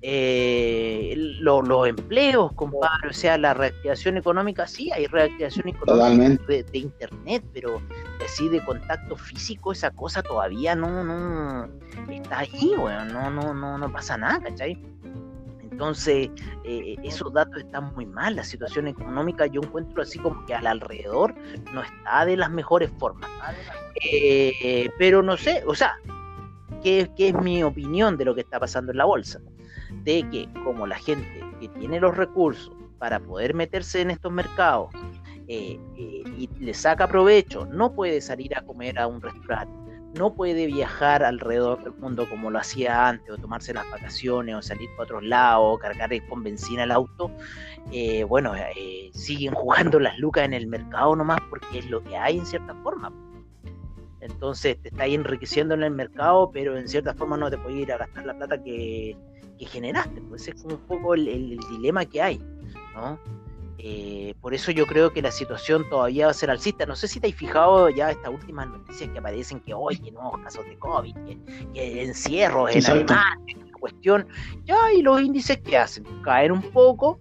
eh, 0.02 1.14
los 1.40 1.88
empleos, 1.88 2.54
compadre, 2.54 3.10
o 3.10 3.14
sea, 3.14 3.38
la 3.38 3.54
reactivación 3.54 4.18
económica, 4.18 4.68
sí, 4.68 4.92
hay 4.92 5.08
reactivación 5.08 5.70
económica 5.70 6.44
de, 6.48 6.66
Internet, 6.74 7.44
pero 7.54 7.82
así 8.24 8.48
de 8.50 8.64
contacto 8.64 9.16
físico, 9.16 9.72
esa 9.72 9.90
cosa 9.92 10.22
todavía 10.22 10.76
no, 10.76 11.04
no 11.04 11.68
está 12.12 12.40
ahí, 12.40 12.74
bueno, 12.78 13.06
no, 13.06 13.32
no, 13.32 13.54
no, 13.54 13.78
no 13.78 13.92
pasa 13.92 14.18
nada, 14.18 14.40
¿cachai? 14.42 14.80
Entonces, 15.78 16.30
eh, 16.64 16.96
esos 17.04 17.32
datos 17.34 17.58
están 17.60 17.94
muy 17.94 18.08
mal. 18.08 18.36
La 18.36 18.44
situación 18.44 18.88
económica, 18.88 19.46
yo 19.46 19.62
encuentro 19.62 20.02
así 20.02 20.18
como 20.18 20.44
que 20.48 20.56
al 20.56 20.66
alrededor 20.66 21.36
no 21.72 21.84
está 21.84 22.26
de 22.26 22.36
las 22.36 22.50
mejores 22.50 22.90
formas. 22.98 23.30
Eh, 24.04 24.90
pero 24.98 25.22
no 25.22 25.38
sé, 25.38 25.64
o 25.68 25.76
sea, 25.76 25.96
¿qué, 26.82 27.12
¿qué, 27.16 27.30
es 27.30 27.36
mi 27.36 27.62
opinión 27.62 28.18
de 28.18 28.26
lo 28.26 28.34
que 28.34 28.42
está 28.42 28.60
pasando 28.60 28.92
en 28.92 28.98
la 28.98 29.06
bolsa? 29.06 29.40
De 30.04 30.28
que 30.30 30.50
como 30.64 30.88
la 30.88 30.98
gente 30.98 31.44
que 31.60 31.68
tiene 31.70 32.00
los 32.00 32.16
recursos 32.16 32.72
para 33.00 33.20
poder 33.20 33.54
meterse 33.54 34.02
en 34.02 34.12
estos 34.12 34.32
mercados 34.32 34.90
eh, 35.48 35.80
eh, 35.98 36.24
y 36.38 36.50
le 36.60 36.74
saca 36.74 37.08
provecho, 37.08 37.66
no 37.66 37.94
puede 37.94 38.22
salir 38.22 38.56
a 38.58 38.62
comer 38.64 39.00
a 39.00 39.08
un 39.08 39.22
restaurante, 39.22 39.74
no 40.18 40.34
puede 40.34 40.66
viajar 40.66 41.24
alrededor 41.24 41.84
del 41.84 41.94
mundo 41.94 42.28
como 42.30 42.52
lo 42.52 42.60
hacía 42.60 43.08
antes, 43.08 43.30
o 43.30 43.38
tomarse 43.38 43.74
las 43.74 43.90
vacaciones, 43.90 44.56
o 44.56 44.62
salir 44.62 44.90
para 44.92 45.04
otros 45.04 45.24
lados, 45.24 45.76
o 45.76 45.80
cargar 45.80 46.10
con 46.28 46.44
benzina 46.44 46.84
el 46.84 46.92
auto, 46.92 47.32
eh, 47.92 48.24
bueno, 48.24 48.54
siguen 49.14 49.54
jugando 49.54 50.00
las 50.00 50.18
lucas 50.20 50.44
en 50.44 50.54
el 50.54 50.68
mercado 50.68 51.16
nomás 51.16 51.40
porque 51.50 51.80
es 51.80 51.90
lo 51.90 52.04
que 52.04 52.18
hay 52.18 52.40
en 52.40 52.46
cierta 52.46 52.74
forma. 52.84 53.12
Entonces 54.20 54.82
te 54.82 54.90
está 54.90 55.04
ahí 55.04 55.16
enriqueciendo 55.16 55.76
en 55.76 55.84
el 55.84 55.92
mercado, 55.92 56.52
pero 56.52 56.76
en 56.78 56.88
cierta 56.88 57.14
forma 57.14 57.38
no 57.38 57.50
te 57.50 57.58
puedes 57.58 57.80
ir 57.80 57.92
a 57.94 57.98
gastar 57.98 58.26
la 58.26 58.34
plata 58.34 58.62
que, 58.62 59.16
que 59.58 59.66
generaste, 59.66 60.22
pues 60.22 60.48
es 60.48 60.62
como 60.62 60.76
un 60.76 60.82
poco 60.82 61.14
el, 61.14 61.58
dilema 61.70 62.06
que 62.06 62.22
hay, 62.22 62.42
¿no? 62.96 63.20
Eh, 63.80 64.34
por 64.42 64.56
eso 64.56 64.72
yo 64.72 64.88
creo 64.88 65.14
que 65.14 65.22
la 65.22 65.32
situación 65.32 65.88
todavía 65.90 66.26
va 66.26 66.32
a 66.32 66.34
ser 66.34 66.50
alcista. 66.50 66.86
No 66.88 66.96
sé 66.96 67.08
si 67.08 67.20
te 67.20 67.28
has 67.28 67.36
fijado 67.36 67.90
ya 67.90 68.10
estas 68.10 68.32
últimas 68.32 68.68
noticias 68.68 69.10
que 69.12 69.20
aparecen 69.20 69.60
que 69.60 69.74
hoy, 69.74 69.98
que 70.00 70.12
nuevos 70.12 70.40
casos 70.42 70.66
de 70.66 70.78
COVID, 70.80 71.14
que, 71.14 71.38
que 71.74 72.04
encierros 72.04 72.76
en 72.76 72.86
Alemania, 72.86 73.38
cuestión. 73.80 74.28
Ya, 74.66 74.92
y 74.94 75.02
los 75.02 75.22
índices 75.22 75.60
que 75.60 75.78
hacen, 75.78 76.04
caer 76.24 76.52
un 76.52 76.62
poco, 76.62 77.20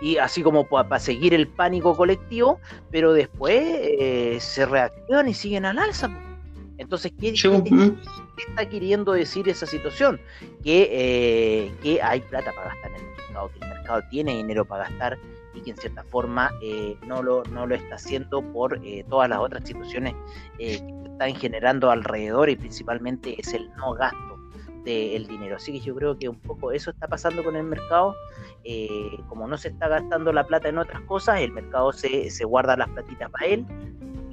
y 0.00 0.18
así 0.18 0.42
como 0.42 0.66
para 0.66 0.98
seguir 0.98 1.32
el 1.32 1.48
pánico 1.48 1.96
colectivo, 1.96 2.60
pero 2.90 3.14
después 3.14 3.62
eh, 3.62 4.36
se 4.40 4.66
reactivan 4.66 5.28
y 5.28 5.34
siguen 5.34 5.64
al 5.64 5.78
alza. 5.78 6.10
Entonces, 6.78 7.12
¿qué, 7.20 7.28
está 7.30 8.68
queriendo 8.68 9.12
decir 9.12 9.48
esa 9.48 9.66
situación? 9.66 10.20
Que, 10.62 10.88
eh, 10.90 11.74
que 11.82 12.02
hay 12.02 12.20
plata 12.20 12.52
para 12.52 12.70
gastar 12.70 12.90
en 12.92 12.96
el 12.96 13.16
mercado, 13.16 13.50
que 13.50 13.58
el 13.60 13.68
mercado 13.68 14.02
tiene 14.10 14.36
dinero 14.36 14.64
para 14.64 14.88
gastar 14.88 15.18
y 15.54 15.60
que 15.60 15.70
en 15.70 15.76
cierta 15.76 16.02
forma 16.04 16.50
eh, 16.62 16.96
no, 17.06 17.22
lo, 17.22 17.44
no 17.44 17.66
lo 17.66 17.74
está 17.76 17.94
haciendo 17.94 18.42
por 18.52 18.80
eh, 18.84 19.04
todas 19.08 19.28
las 19.28 19.38
otras 19.38 19.66
situaciones 19.66 20.14
que 20.58 20.82
están 21.04 21.34
generando 21.36 21.90
alrededor 21.90 22.50
y 22.50 22.56
principalmente 22.56 23.40
es 23.40 23.54
el 23.54 23.70
no 23.76 23.94
gasto 23.94 24.38
del 24.84 25.26
dinero. 25.28 25.56
Así 25.56 25.72
que 25.72 25.80
yo 25.80 25.94
creo 25.94 26.18
que 26.18 26.28
un 26.28 26.40
poco 26.40 26.72
eso 26.72 26.90
está 26.90 27.06
pasando 27.06 27.44
con 27.44 27.54
el 27.54 27.62
mercado. 27.62 28.16
como 29.28 29.46
no 29.46 29.56
se 29.56 29.68
está 29.68 29.86
gastando 29.86 30.32
la 30.32 30.44
plata 30.44 30.68
en 30.68 30.78
otras 30.78 31.00
cosas, 31.02 31.40
el 31.40 31.52
mercado 31.52 31.92
se, 31.92 32.30
se 32.30 32.44
guarda 32.44 32.76
las 32.76 32.88
platitas 32.88 33.30
para 33.30 33.46
él 33.46 33.64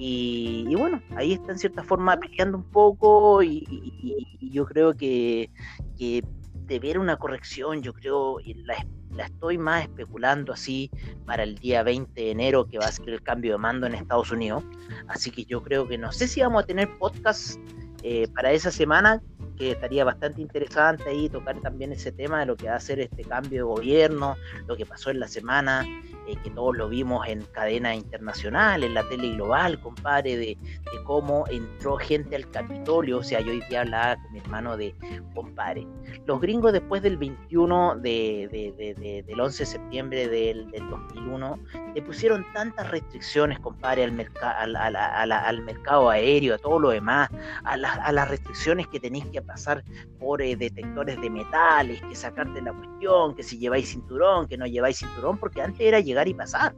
y, 0.04 0.74
bueno, 0.74 1.00
ahí 1.16 1.34
está 1.34 1.52
en 1.52 1.60
cierta 1.60 1.84
forma 1.84 2.18
peleando 2.18 2.58
un 2.58 2.64
poco 2.64 3.44
y, 3.44 4.28
yo 4.42 4.66
creo 4.66 4.96
que, 4.98 5.52
de 6.00 6.80
ver 6.80 6.98
una 6.98 7.18
corrección, 7.18 7.84
yo 7.84 7.94
creo, 7.94 8.38
la, 8.66 8.84
la, 9.12 9.26
estoy 9.26 9.60
más 9.60 9.84
especulando 9.84 10.54
así 10.54 10.90
para 11.28 11.44
el 11.44 11.54
día 11.54 11.84
20 11.84 12.20
de 12.20 12.32
enero 12.32 12.66
que 12.66 12.80
va 12.80 12.86
a 12.86 12.92
ser 12.92 13.10
el 13.10 13.22
cambio 13.22 13.52
de 13.52 13.58
mando 13.60 13.86
en 13.86 13.94
Estados 13.94 14.32
Unidos. 14.32 14.64
Así 15.08 15.30
que 15.30 15.46
yo 15.46 15.62
creo 15.62 15.88
que 15.88 16.00
no 16.00 16.12
sé 16.12 16.28
si 16.28 16.42
vamos 16.42 16.64
a 16.64 16.66
tener 16.66 16.90
podcast 16.98 17.60
eh, 18.02 18.28
para 18.34 18.52
esa 18.54 18.72
semana, 18.72 19.22
que 19.62 19.72
estaría 19.74 20.04
bastante 20.04 20.42
interesante 20.42 21.08
ahí 21.08 21.30
tocar 21.30 21.60
también 21.62 21.92
ese 21.92 22.12
tema 22.12 22.40
de 22.40 22.48
lo 22.48 22.58
que 22.58 22.68
va 22.68 22.78
a 22.78 22.80
ser 22.80 23.00
este 23.00 23.24
cambio 23.24 23.60
de 23.60 23.62
gobierno, 23.62 24.36
lo 24.66 24.76
que 24.76 24.88
pasó 24.88 25.12
en 25.12 25.20
la 25.20 25.28
semana 25.28 25.86
eh, 26.28 26.36
que 26.44 26.50
todos 26.50 26.78
lo 26.78 26.90
vimos 26.90 27.28
en 27.28 27.42
cadena 27.52 27.96
internacional, 27.96 28.84
en 28.84 28.94
la 28.94 29.04
tele 29.10 29.34
global, 29.34 29.80
compadre, 29.80 30.38
de, 30.38 30.58
cómo 31.04 31.46
entró 31.50 31.98
gente 31.98 32.36
al 32.36 32.50
Capitolio, 32.50 33.18
o 33.20 33.24
sea, 33.24 33.40
yo 33.42 33.52
hoy 33.52 33.62
día 33.70 33.82
hablaba 33.82 34.16
con 34.16 34.32
mi 34.34 34.40
hermano 34.40 34.78
de, 34.78 34.96
compadre, 35.34 35.88
los 36.26 36.40
gringos 36.40 36.74
después 36.74 37.02
del 37.02 37.18
21 37.18 37.96
de, 37.98 39.24
del 39.28 39.40
11 39.40 39.60
de 39.64 39.66
septiembre 39.66 40.28
del, 40.28 40.72
2001, 40.72 41.60
le 41.96 42.02
pusieron 42.02 42.46
tantas 42.54 42.90
restricciones, 42.92 43.60
compadre, 43.60 44.04
al, 44.04 44.76
al, 44.76 45.32
al, 45.32 45.62
mercado 45.64 46.10
aéreo, 46.10 46.56
a 46.56 46.58
todo 46.58 46.80
lo 46.80 46.90
demás, 46.90 47.30
a, 47.64 47.78
las 47.78 48.30
restricciones 48.30 48.88
que 48.88 49.00
tenéis 49.00 49.26
que 49.26 49.40
pasar 49.52 49.84
por 50.20 50.42
eh, 50.42 50.56
detectores 50.56 51.20
de 51.22 51.30
metales, 51.30 52.02
que 52.02 52.16
sacarte 52.16 52.62
la 52.62 52.74
cuestión, 52.74 53.36
que 53.36 53.44
si 53.44 53.58
lleváis 53.58 53.90
cinturón, 53.90 54.48
que 54.48 54.58
no 54.58 54.66
lleváis 54.66 54.98
cinturón, 54.98 55.38
porque 55.38 55.62
antes 55.62 55.82
era 55.82 56.00
llegar 56.00 56.28
y 56.28 56.34
pasar. 56.34 56.74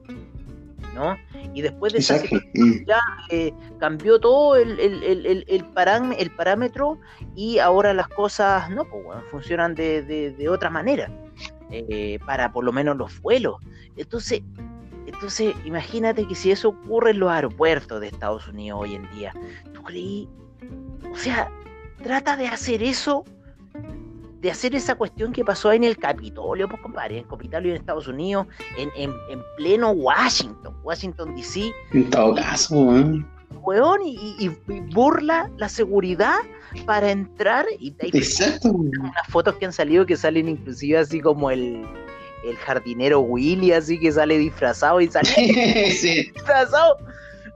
¿no? 0.94 1.18
Y 1.56 1.62
después 1.62 1.94
de 1.94 2.00
esa 2.00 2.20
situación 2.20 2.86
ya 2.86 3.00
eh, 3.30 3.52
cambió 3.80 4.20
todo 4.20 4.56
el, 4.56 4.80
el, 4.80 5.46
el, 5.48 5.66
parámetro 5.66 7.00
y 7.36 7.58
ahora 7.58 7.94
las 7.94 8.08
cosas 8.10 8.70
no 8.70 8.86
pues, 8.86 9.04
funcionan 9.32 9.74
de, 9.74 10.04
de, 10.04 10.50
otra 10.50 10.70
manera 10.70 11.10
eh, 11.72 12.20
para 12.28 12.52
por 12.52 12.64
lo 12.64 12.72
menos 12.72 12.96
los 12.96 13.20
vuelos. 13.22 13.56
Entonces, 13.98 14.44
entonces, 15.06 15.56
imagínate 15.66 16.28
que 16.28 16.36
si 16.36 16.52
eso 16.52 16.70
ocurre 16.70 17.12
en 17.12 17.20
los 17.20 17.30
aeropuertos 17.30 18.00
de 18.00 18.08
Estados 18.08 18.48
Unidos 18.48 18.80
hoy 18.82 18.96
en 18.96 19.10
día, 19.12 19.34
¿tú 19.74 19.84
creí? 19.84 20.30
O 21.12 21.16
sea, 21.16 21.52
trata 22.04 22.38
de 22.38 22.48
hacer 22.48 22.84
eso 22.84 23.26
de 24.44 24.52
hacer 24.52 24.76
esa 24.76 24.96
cuestión 24.96 25.32
que 25.32 25.46
pasó 25.46 25.72
en 25.72 25.86
el 25.86 25.98
Capitolio, 25.98 26.68
pues 26.68 26.82
compadre, 26.82 27.16
en 27.16 27.24
el 27.24 27.30
Capitolio 27.30 27.72
en 27.72 27.78
Estados 27.78 28.10
Unidos, 28.10 28.46
en, 28.78 28.90
en, 28.98 29.42
pleno 29.56 29.92
Washington, 29.92 30.76
Washington 30.84 31.34
DC. 31.34 31.72
En 31.94 32.10
todo 32.10 32.36
caso, 32.36 32.76
weón. 32.76 34.02
y, 34.06 34.50
burla 34.94 35.50
la 35.58 35.70
seguridad 35.70 36.40
para 36.86 37.10
entrar 37.10 37.66
y 37.80 37.96
hay 38.02 38.12
unas 38.66 39.28
fotos 39.30 39.56
que 39.56 39.66
han 39.66 39.72
salido 39.72 40.06
que 40.06 40.18
salen 40.18 40.50
inclusive 40.50 40.98
así 40.98 41.22
como 41.22 41.50
el, 41.50 41.82
el 42.44 42.58
jardinero 42.58 43.22
Willy, 43.22 43.72
así 43.72 43.98
que 43.98 44.12
sale 44.12 44.38
disfrazado 44.38 45.00
y 45.00 45.08
sale 45.08 45.30
disfrazado 46.34 46.98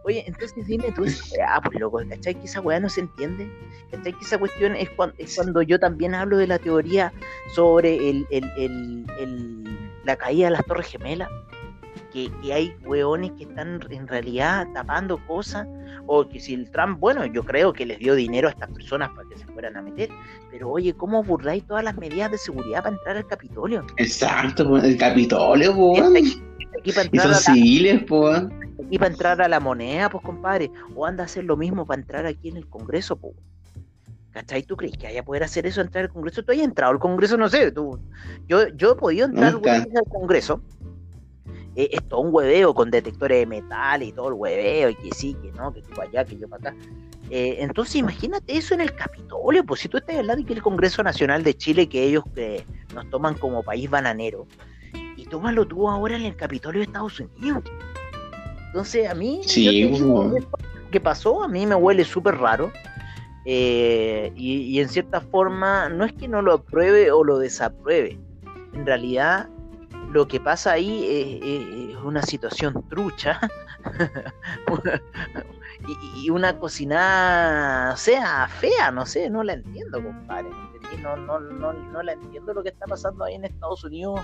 Oye, 0.07 0.23
entonces 0.25 0.65
dime 0.65 0.89
tú 0.93 1.03
ah, 1.45 1.59
pues 1.61 1.77
loco, 1.81 1.99
¿cachai? 2.09 2.33
Que 2.33 2.45
esa 2.45 2.61
weá 2.61 2.79
no 2.79 2.87
se 2.87 3.01
entiende. 3.01 3.51
¿Cachai? 3.91 4.13
Que 4.13 4.23
esa 4.23 4.37
cuestión 4.37 4.73
es 4.73 4.89
cuando, 4.91 5.13
es 5.17 5.35
cuando 5.35 5.61
yo 5.61 5.77
también 5.79 6.15
hablo 6.15 6.37
de 6.37 6.47
la 6.47 6.59
teoría 6.59 7.11
sobre 7.53 8.09
el, 8.09 8.25
el, 8.29 8.45
el, 8.57 9.63
la 10.05 10.15
caída 10.15 10.45
de 10.45 10.51
las 10.51 10.65
Torres 10.65 10.87
Gemelas. 10.87 11.29
Que, 12.13 12.31
que, 12.41 12.53
hay 12.53 12.73
weones 12.85 13.31
que 13.33 13.43
están 13.43 13.81
en 13.89 14.07
realidad 14.07 14.65
tapando 14.73 15.17
cosas, 15.27 15.67
o 16.05 16.25
que 16.25 16.39
si 16.39 16.53
el 16.53 16.71
Trump, 16.71 17.01
bueno, 17.01 17.25
yo 17.25 17.43
creo 17.43 17.73
que 17.73 17.85
les 17.85 17.99
dio 17.99 18.15
dinero 18.15 18.47
a 18.47 18.51
estas 18.51 18.71
personas 18.71 19.09
para 19.09 19.27
que 19.27 19.37
se 19.37 19.45
fueran 19.47 19.75
a 19.75 19.81
meter, 19.81 20.09
pero 20.49 20.69
oye, 20.69 20.93
¿cómo 20.93 21.21
burláis 21.21 21.67
todas 21.67 21.83
las 21.83 21.97
medidas 21.97 22.31
de 22.31 22.37
seguridad 22.37 22.81
para 22.81 22.95
entrar 22.95 23.17
al 23.17 23.27
Capitolio? 23.27 23.85
Exacto, 23.97 24.77
el 24.77 24.97
Capitolio, 24.97 25.73
weón. 25.73 26.15
Y 26.15 27.19
son 27.19 27.35
civiles, 27.35 28.03
pues. 28.07 28.43
Aquí 28.85 28.97
para 28.97 29.11
entrar 29.11 29.41
a 29.41 29.47
la 29.47 29.59
moneda, 29.59 30.09
pues 30.09 30.23
compadre. 30.23 30.71
O 30.95 31.05
anda 31.05 31.23
a 31.23 31.25
hacer 31.25 31.43
lo 31.43 31.57
mismo 31.57 31.85
para 31.85 32.01
entrar 32.01 32.25
aquí 32.25 32.49
en 32.49 32.57
el 32.57 32.67
Congreso, 32.67 33.15
pues. 33.15 33.33
¿Cachai? 34.31 34.63
¿Tú 34.63 34.77
crees 34.77 34.97
que 34.97 35.07
haya 35.07 35.23
poder 35.23 35.43
hacer 35.43 35.65
eso, 35.65 35.81
entrar 35.81 36.05
al 36.05 36.11
Congreso? 36.11 36.43
¿Tú 36.43 36.51
hayas 36.51 36.65
entrado 36.65 36.91
al 36.91 36.99
Congreso? 36.99 37.37
No 37.37 37.49
sé. 37.49 37.71
Tú... 37.71 37.99
Yo, 38.47 38.67
yo 38.69 38.91
he 38.91 38.95
podido 38.95 39.25
entrar 39.25 39.55
al 39.55 40.09
Congreso. 40.09 40.61
Eh, 41.77 41.89
es 41.91 42.03
todo 42.07 42.21
un 42.21 42.33
hueveo 42.33 42.73
con 42.73 42.89
detectores 42.89 43.37
de 43.37 43.45
metal 43.45 44.01
y 44.01 44.11
todo 44.11 44.29
el 44.29 44.33
hueveo, 44.33 44.89
y 44.89 44.95
que 44.95 45.11
sí, 45.13 45.35
que 45.35 45.51
no, 45.51 45.71
que 45.71 45.83
tú 45.83 46.01
allá, 46.01 46.25
que 46.25 46.35
yo 46.35 46.49
para 46.49 46.71
acá. 46.71 46.79
Eh, 47.29 47.57
entonces 47.59 47.97
imagínate 47.97 48.57
eso 48.57 48.73
en 48.73 48.81
el 48.81 48.95
Capitolio, 48.95 49.63
pues 49.63 49.81
si 49.81 49.87
tú 49.87 49.97
estás 49.97 50.15
hablando 50.15 50.41
de 50.41 50.47
que 50.47 50.53
el 50.53 50.63
Congreso 50.63 51.03
Nacional 51.03 51.43
de 51.43 51.55
Chile, 51.55 51.87
que 51.87 52.03
ellos 52.03 52.23
que 52.33 52.65
nos 52.95 53.07
toman 53.11 53.35
como 53.35 53.61
país 53.61 53.87
bananero, 53.91 54.47
y 55.15 55.25
tómalo 55.25 55.67
tú 55.67 55.87
ahora 55.87 56.15
en 56.15 56.23
el 56.23 56.35
Capitolio 56.35 56.79
de 56.79 56.85
Estados 56.85 57.19
Unidos. 57.19 57.63
Entonces 58.77 59.09
a 59.09 59.15
mí, 59.15 59.41
sí, 59.43 59.91
¿qué 60.91 61.01
pasó? 61.01 61.41
A 61.41 61.47
mí 61.47 61.65
me 61.65 61.73
huele 61.73 62.05
súper 62.05 62.37
raro. 62.37 62.71
Eh, 63.43 64.31
y, 64.35 64.79
en 64.79 64.87
cierta 64.87 65.19
forma, 65.19 65.89
no 65.89 66.05
es 66.05 66.13
que 66.13 66.27
no 66.27 66.43
lo 66.43 66.53
apruebe 66.53 67.09
o 67.09 67.23
lo 67.23 67.39
desapruebe. 67.39 68.19
En 68.73 68.85
realidad, 68.85 69.49
lo 70.11 70.27
que 70.27 70.39
pasa 70.39 70.73
ahí 70.73 71.07
es, 71.09 71.97
una 72.03 72.21
situación 72.21 72.87
trucha 72.87 73.39
y, 76.15 76.29
una 76.29 76.59
cocinada, 76.59 77.95
o 77.95 77.97
sea, 77.97 78.47
fea, 78.59 78.91
no 78.91 79.07
sé, 79.07 79.27
no 79.31 79.41
la 79.41 79.53
entiendo, 79.53 80.03
compadre. 80.03 80.51
No, 81.01 81.17
no, 81.17 81.39
no, 81.39 81.73
no 81.73 82.03
la 82.03 82.13
entiendo 82.13 82.53
lo 82.53 82.61
que 82.61 82.69
está 82.69 82.85
pasando 82.85 83.23
ahí 83.23 83.33
en 83.33 83.45
Estados 83.45 83.83
Unidos 83.83 84.21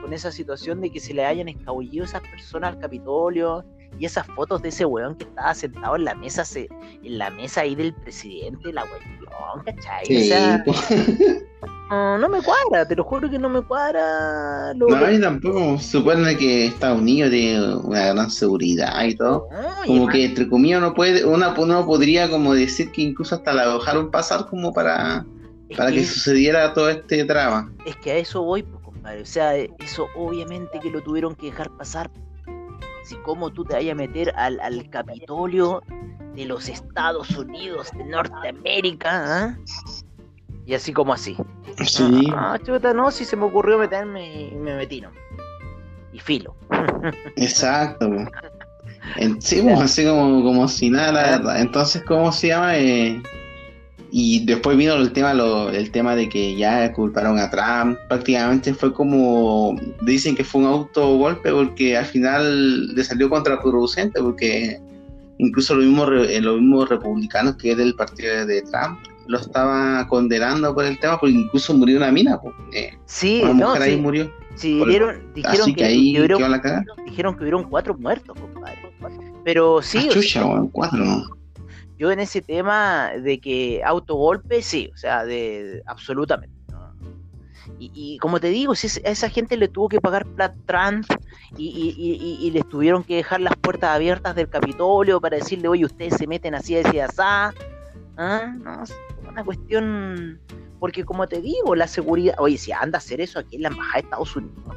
con 0.00 0.12
esa 0.12 0.30
situación 0.30 0.80
de 0.80 0.90
que 0.90 1.00
se 1.00 1.12
le 1.12 1.24
hayan 1.24 1.48
escabullido 1.48 2.04
esas 2.04 2.20
personas 2.20 2.74
al 2.74 2.78
Capitolio 2.78 3.64
y 3.98 4.04
esas 4.04 4.26
fotos 4.26 4.62
de 4.62 4.68
ese 4.68 4.84
weón 4.84 5.16
que 5.16 5.24
estaba 5.24 5.54
sentado 5.54 5.96
en 5.96 6.04
la 6.04 6.14
mesa 6.14 6.44
en 6.54 7.18
la 7.18 7.30
mesa 7.30 7.62
ahí 7.62 7.74
del 7.74 7.94
presidente, 7.94 8.72
la 8.72 8.84
weón, 8.84 9.64
¿cachai? 9.64 10.06
no, 11.90 12.28
me 12.28 12.42
cuadra, 12.42 12.86
te 12.86 12.96
lo 12.96 13.04
juro 13.04 13.30
que 13.30 13.38
no 13.38 13.48
me 13.48 13.62
cuadra. 13.62 14.74
no, 14.74 14.94
a 14.94 15.08
mí 15.08 15.20
tampoco. 15.20 15.78
Supone 15.78 16.36
que 16.36 16.66
Estados 16.66 17.00
Unidos 17.00 17.30
tiene 17.30 17.76
una 17.76 18.06
gran 18.08 18.30
seguridad 18.30 19.04
y 19.04 19.14
todo. 19.14 19.48
como 19.86 20.08
que 20.08 20.24
entre 20.26 20.48
comillas 20.48 20.78
uno 20.78 20.94
puede, 20.94 21.24
una, 21.24 21.54
uno 21.58 21.86
podría 21.86 22.28
como 22.28 22.54
decir 22.54 22.90
que 22.92 23.02
incluso 23.02 23.36
hasta 23.36 23.52
la 23.52 23.72
dejaron 23.72 24.10
pasar 24.10 24.46
como 24.46 24.72
para, 24.72 25.24
para 25.76 25.92
que, 25.92 26.04
sucediera 26.04 26.74
todo 26.74 26.90
este 26.90 27.24
drama. 27.24 27.72
Es 27.84 27.96
que 27.96 28.12
a 28.12 28.16
eso 28.16 28.42
voy, 28.42 28.62
pues, 28.62 28.82
compadre. 28.82 29.22
O 29.22 29.26
sea, 29.26 29.56
eso 29.56 30.06
obviamente 30.16 30.80
que 30.80 30.90
lo 30.90 31.02
tuvieron 31.02 31.34
que 31.34 31.46
dejar 31.46 31.70
pasar 31.76 32.10
si 33.06 33.14
cómo 33.16 33.50
tú 33.50 33.64
te 33.64 33.74
vayas 33.74 33.92
a 33.92 33.94
meter 33.94 34.32
al, 34.36 34.90
Capitolio 34.90 35.82
de 36.34 36.44
los 36.44 36.68
Estados 36.68 37.30
Unidos 37.30 37.90
de 37.96 38.04
Norteamérica, 38.04 39.44
¿ah? 39.44 39.58
Y 40.66 40.74
así 40.74 40.92
como 40.92 41.12
así. 41.12 41.36
Sí. 41.84 42.26
Ah, 42.34 42.58
chuta, 42.64 42.92
no, 42.92 43.10
si 43.12 43.24
se 43.24 43.36
me 43.36 43.44
ocurrió 43.44 43.78
meterme 43.78 44.48
y 44.48 44.54
me 44.56 44.74
metí, 44.74 45.00
¿no? 45.00 45.12
Y 46.12 46.18
filo. 46.18 46.56
Exacto. 47.36 48.10
Sí, 49.38 49.62
pues, 49.62 49.80
así 49.80 50.04
como, 50.04 50.42
como 50.42 50.66
si 50.66 50.90
nada, 50.90 51.12
la 51.12 51.22
verdad. 51.38 51.60
Entonces, 51.60 52.02
¿cómo 52.02 52.32
se 52.32 52.48
llama? 52.48 52.76
Eh, 52.76 53.22
y 54.18 54.46
después 54.46 54.78
vino 54.78 54.94
el 54.94 55.12
tema, 55.12 55.32
el 55.32 55.90
tema 55.90 56.16
de 56.16 56.26
que 56.26 56.56
ya 56.56 56.90
culparon 56.94 57.38
a 57.38 57.50
Trump. 57.50 57.98
Prácticamente 58.08 58.72
fue 58.72 58.90
como, 58.94 59.78
dicen 60.00 60.34
que 60.34 60.42
fue 60.42 60.62
un 60.62 60.68
autogolpe 60.68 61.52
porque 61.52 61.98
al 61.98 62.06
final 62.06 62.94
le 62.94 63.04
salió 63.04 63.28
contraproducente 63.28 64.22
porque 64.22 64.80
incluso 65.36 65.74
los 65.74 65.84
mismos, 65.84 66.08
eh, 66.30 66.40
los 66.40 66.62
mismos 66.62 66.88
republicanos 66.88 67.56
que 67.56 67.72
es 67.72 67.76
del 67.76 67.94
partido 67.94 68.46
de 68.46 68.62
Trump 68.62 69.00
lo 69.26 69.38
estaba 69.38 70.06
condenando 70.08 70.74
por 70.74 70.86
el 70.86 70.98
tema 70.98 71.20
porque 71.20 71.34
incluso 71.34 71.74
murió 71.74 71.98
una 71.98 72.10
mina. 72.10 72.40
Porque 72.40 72.96
sí, 73.04 73.42
una 73.44 73.66
mujer 73.66 73.82
ahí 73.82 74.00
murió. 74.00 74.32
Sí, 74.54 74.78
dijeron, 74.78 75.30
dijeron 75.34 75.74
que, 75.74 75.84
ahí 75.84 76.18
hubieron, 76.18 76.62
dijeron 77.04 77.34
que 77.34 77.42
hubieron 77.42 77.64
cuatro 77.64 77.94
muertos, 77.98 78.34
compadre. 78.40 78.78
Pero 79.44 79.82
sí. 79.82 79.98
Ah, 80.00 80.08
chucha, 80.10 80.42
cuatro, 80.72 81.04
¿no? 81.04 81.35
Yo 81.98 82.10
en 82.10 82.20
ese 82.20 82.42
tema 82.42 83.10
de 83.10 83.38
que 83.38 83.82
autogolpe, 83.84 84.62
sí, 84.62 84.90
o 84.92 84.96
sea, 84.96 85.24
de 85.24 85.82
absolutamente. 85.86 86.56
Y, 87.78 88.18
como 88.18 88.40
te 88.40 88.48
digo, 88.48 88.74
si 88.74 88.86
a 89.04 89.10
esa 89.10 89.28
gente 89.28 89.56
le 89.56 89.68
tuvo 89.68 89.88
que 89.88 90.00
pagar 90.00 90.24
plat 90.24 90.54
trans 90.66 91.06
y, 91.58 92.38
y, 92.40 92.50
les 92.50 92.66
tuvieron 92.68 93.04
que 93.04 93.16
dejar 93.16 93.40
las 93.40 93.54
puertas 93.56 93.90
abiertas 93.90 94.34
del 94.34 94.48
Capitolio 94.48 95.20
para 95.20 95.36
decirle, 95.36 95.68
oye, 95.68 95.84
ustedes 95.84 96.14
se 96.14 96.26
meten 96.26 96.54
así, 96.54 96.76
así, 96.76 96.98
así. 96.98 97.16
¿Ah? 97.18 98.54
No, 98.62 98.82
es 98.82 98.94
una 99.28 99.44
cuestión. 99.44 100.40
Porque 100.78 101.04
como 101.04 101.26
te 101.26 101.40
digo, 101.40 101.74
la 101.74 101.86
seguridad. 101.86 102.34
Oye, 102.38 102.56
si 102.56 102.72
anda 102.72 102.96
a 102.96 103.00
hacer 103.00 103.20
eso 103.20 103.38
aquí 103.38 103.56
en 103.56 103.62
la 103.62 103.68
Embajada 103.68 103.94
de 103.94 104.00
Estados 104.00 104.36
Unidos. 104.36 104.76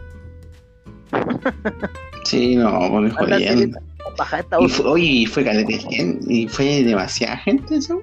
Sí, 2.26 2.56
no, 2.56 2.80
porque 2.92 3.12
jodiendo. 3.12 3.80
Y 4.60 4.70
fue, 4.70 4.86
oye, 4.86 5.28
fue 5.28 5.44
y 6.28 6.48
fue 6.48 6.84
demasiada 6.84 7.38
gente 7.38 7.76
eso. 7.78 8.02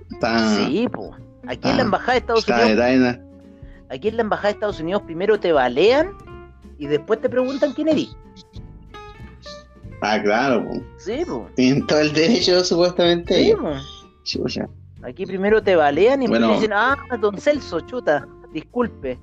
Sí, 0.66 0.88
pues. 0.90 1.10
Aquí 1.46 1.68
en 1.68 1.76
la 1.76 1.82
ah, 1.82 1.86
embajada 1.86 2.12
de 2.12 2.18
Estados 2.18 2.48
Unidos. 2.48 3.18
Aquí 3.88 4.08
en 4.08 4.16
la 4.16 4.22
embajada 4.22 4.48
de 4.48 4.54
Estados 4.54 4.80
Unidos 4.80 5.02
primero 5.02 5.38
te 5.38 5.52
balean 5.52 6.12
y 6.78 6.86
después 6.86 7.20
te 7.20 7.28
preguntan 7.28 7.72
quién 7.72 7.88
eres. 7.88 8.16
Ah, 10.00 10.20
claro, 10.22 10.64
pues. 10.66 10.82
Sí, 10.98 11.22
pues. 11.26 11.54
Tienen 11.54 11.86
todo 11.86 12.00
el 12.00 12.12
derecho, 12.12 12.64
supuestamente. 12.64 13.54
Sí, 14.24 14.38
pues. 14.38 14.58
Aquí 15.02 15.24
primero 15.26 15.62
te 15.62 15.76
balean 15.76 16.22
y 16.22 16.26
bueno. 16.26 16.54
dicen, 16.54 16.72
ah, 16.72 16.96
don 17.20 17.38
Celso, 17.38 17.80
chuta, 17.80 18.26
disculpe. 18.52 19.18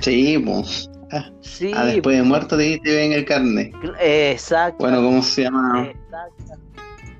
Sí, 0.00 0.38
pues. 0.44 0.90
Ah, 1.12 1.84
después 1.86 2.16
de 2.16 2.22
muerto 2.22 2.56
te, 2.56 2.78
te 2.78 2.94
ven 2.94 3.12
el 3.12 3.24
carne. 3.24 3.72
Exacto. 4.00 4.78
Bueno, 4.78 5.02
¿cómo 5.02 5.22
se 5.22 5.42
llama? 5.42 5.92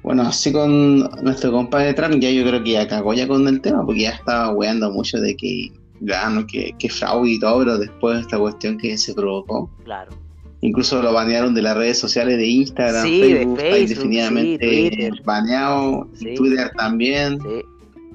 Bueno, 0.02 0.22
así 0.22 0.52
con 0.52 1.00
nuestro 1.22 1.52
compadre 1.52 1.94
Trump, 1.94 2.20
ya 2.20 2.30
yo 2.30 2.44
creo 2.44 2.62
que 2.62 2.72
ya 2.72 2.86
cagó 2.86 3.12
ya 3.12 3.26
con 3.26 3.46
el 3.48 3.60
tema, 3.60 3.84
porque 3.84 4.02
ya 4.02 4.10
estaba 4.10 4.52
weando 4.52 4.90
mucho 4.90 5.18
de 5.18 5.36
que 5.36 5.72
gano, 6.00 6.46
que, 6.46 6.74
que 6.78 6.88
fraude 6.88 7.30
y 7.30 7.40
todo, 7.40 7.58
pero 7.60 7.78
después 7.78 8.16
de 8.16 8.22
esta 8.22 8.38
cuestión 8.38 8.78
que 8.78 8.96
se 8.98 9.14
provocó. 9.14 9.70
Claro. 9.84 10.12
Incluso 10.60 11.02
lo 11.02 11.12
banearon 11.12 11.54
de 11.54 11.62
las 11.62 11.76
redes 11.76 11.98
sociales 11.98 12.38
de 12.38 12.46
Instagram, 12.46 13.04
Facebook, 13.04 13.60
está 13.60 13.76
definitivamente 13.76 15.10
baneado, 15.24 16.08
Twitter 16.36 16.70
también. 16.76 17.40
Sí. 17.40 17.62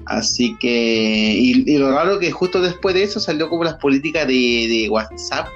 Así 0.06 0.56
que, 0.58 1.36
y, 1.38 1.78
lo 1.78 1.92
raro 1.92 2.18
que 2.18 2.30
justo 2.30 2.60
después 2.60 2.94
de 2.94 3.04
eso 3.04 3.20
salió 3.20 3.48
como 3.48 3.64
las 3.64 3.74
políticas 3.74 4.26
de, 4.26 4.88
WhatsApp, 4.90 5.46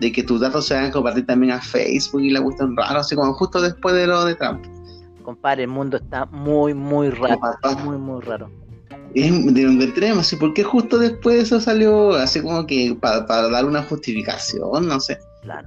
de 0.00 0.12
que 0.12 0.22
tus 0.22 0.40
datos 0.40 0.66
se 0.66 0.74
van 0.74 0.86
a 0.86 0.90
compartir 0.90 1.26
también 1.26 1.52
a 1.52 1.60
Facebook 1.60 2.20
y 2.22 2.30
la 2.30 2.42
cuestión 2.42 2.76
raro, 2.76 3.00
así 3.00 3.14
como 3.14 3.32
justo 3.34 3.60
después 3.60 3.94
de 3.94 4.06
lo 4.06 4.24
de 4.24 4.34
Trump. 4.34 4.64
Compadre, 5.22 5.64
el 5.64 5.68
mundo 5.68 5.98
está 5.98 6.24
muy, 6.26 6.74
muy 6.74 7.10
raro. 7.10 7.38
Muy, 7.84 7.98
muy 7.98 8.20
raro. 8.22 8.50
Es 9.14 9.54
de 9.54 9.64
donde 9.64 9.88
tenemos, 9.88 10.32
¿y 10.32 10.36
por 10.36 10.54
qué 10.54 10.62
justo 10.62 10.98
después 10.98 11.36
de 11.36 11.42
eso 11.42 11.60
salió 11.60 12.12
así 12.14 12.42
como 12.42 12.66
que 12.66 12.96
para, 13.00 13.48
dar 13.48 13.64
una 13.64 13.82
justificación? 13.82 14.86
No 14.86 15.00
sé. 15.00 15.18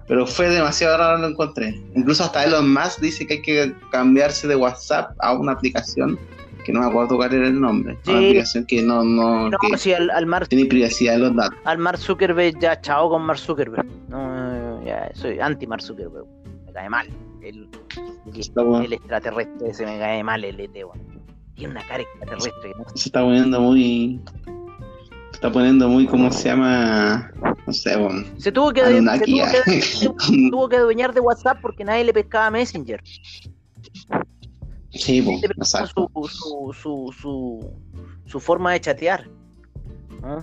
Pero 0.08 0.28
fue 0.28 0.50
demasiado 0.50 0.98
raro 0.98 1.18
lo 1.18 1.28
encontré. 1.28 1.82
Incluso 1.96 2.24
hasta 2.24 2.44
Elon 2.44 2.72
Musk 2.72 3.00
dice 3.02 3.26
que 3.26 3.34
hay 3.34 3.42
que 3.42 3.76
cambiarse 3.92 4.48
de 4.48 4.56
WhatsApp 4.56 5.16
a 5.20 5.34
una 5.34 5.54
aplicación 5.54 6.20
que 6.64 6.72
no 6.74 6.82
me 6.82 6.86
acuerdo 6.88 7.16
cuál 7.18 7.34
era 7.34 7.47
el 7.47 7.59
nombre. 7.59 7.97
Una 8.07 8.18
aplicación 8.18 8.66
que 8.66 8.82
no, 8.82 9.03
no, 9.03 9.49
no 9.49 9.57
que 9.57 9.95
al, 9.95 10.09
al 10.09 10.26
Mar, 10.26 10.47
tiene 10.47 10.66
privacidad 10.66 11.14
de 11.14 11.20
los 11.20 11.36
datos. 11.36 11.57
Al 11.66 11.78
Mark 11.78 11.97
Zuckerberg, 11.97 12.59
ya 12.59 12.80
chao 12.82 13.09
con 13.09 13.24
Mark 13.24 13.39
Zuckerberg. 13.39 13.86
No, 14.09 14.84
ya 14.86 15.12
soy 15.14 15.39
anti 15.39 15.68
Mark 15.68 15.82
Zuckerberg. 15.82 16.26
Me 16.66 16.74
cae 16.74 16.89
mal. 16.89 17.07
El, 17.41 17.68
el, 18.26 18.93
extraterrestre 18.93 19.70
ese 19.70 19.86
me 19.86 19.97
cae 19.97 20.24
mal, 20.24 20.43
el 20.43 20.59
ET, 20.59 20.72
Tiene 21.55 21.72
una 21.72 21.84
cara 21.88 22.03
extraterrestre. 22.03 22.74
Se 22.95 23.09
está 23.09 23.22
poniendo 23.22 23.59
muy. 23.59 24.22
Se 25.32 25.36
está 25.36 25.51
poniendo 25.51 25.89
muy, 25.89 26.05
¿cómo 26.05 26.32
se 26.32 26.49
llama? 26.49 27.32
no 27.66 27.74
sé, 27.74 27.95
bueno, 27.95 28.24
se 28.38 28.51
tuvo 28.51 28.74
que, 28.74 28.82
se 29.82 30.09
tuvo 30.49 30.70
que, 30.70 30.78
adueñar 30.78 31.14
de 31.14 31.20
WhatsApp 31.20 31.59
porque 31.62 31.84
nadie 31.84 32.03
le 32.03 32.14
pescaba 32.14 32.49
Messenger. 32.51 33.01
Sí, 34.94 35.22
pues, 35.22 35.44
exacto. 35.44 36.10
Su, 36.14 36.74
su, 36.74 37.14
su, 37.18 37.74
su, 38.26 38.39
forma 38.39 38.74
de 38.74 38.82
chatear. 38.82 39.30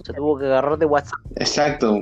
Se 0.05 0.13
tuvo 0.13 0.39
que 0.39 0.47
agarrar 0.47 0.79
de 0.79 0.87
WhatsApp. 0.87 1.21
Exacto. 1.37 2.01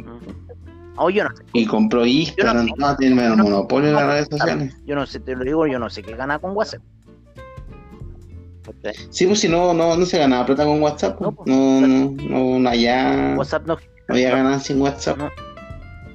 Oh, 0.96 1.10
yo 1.10 1.24
no 1.24 1.36
sé. 1.36 1.42
Y 1.52 1.66
compró 1.66 2.06
Instagram, 2.06 2.68
no, 2.78 2.96
tiene 2.96 3.16
menos 3.16 3.36
monopolio 3.36 3.90
en 3.90 3.94
las 3.96 4.06
redes 4.06 4.28
sociales. 4.30 4.76
Yo 4.86 4.94
no 4.94 5.04
sé, 5.06 5.20
te 5.20 5.36
lo 5.36 5.44
digo, 5.44 5.66
yo 5.66 5.78
no 5.78 5.90
sé 5.90 6.02
qué 6.02 6.14
gana 6.14 6.38
con 6.38 6.56
WhatsApp. 6.56 6.82
Sí, 9.10 9.26
pues 9.26 9.40
si 9.40 9.48
no, 9.48 9.74
no, 9.74 9.96
no 9.96 10.06
se 10.06 10.18
ganaba 10.18 10.46
plata 10.46 10.64
con 10.64 10.82
WhatsApp. 10.82 11.20
No, 11.20 11.32
pues, 11.32 11.48
no, 11.48 11.80
no, 11.80 12.58
no, 12.58 12.68
allá. 12.68 13.34
WhatsApp 13.36 13.66
no, 13.66 13.76
había 14.08 14.30
ganancia 14.30 14.74
en 14.74 14.82
WhatsApp. 14.82 15.18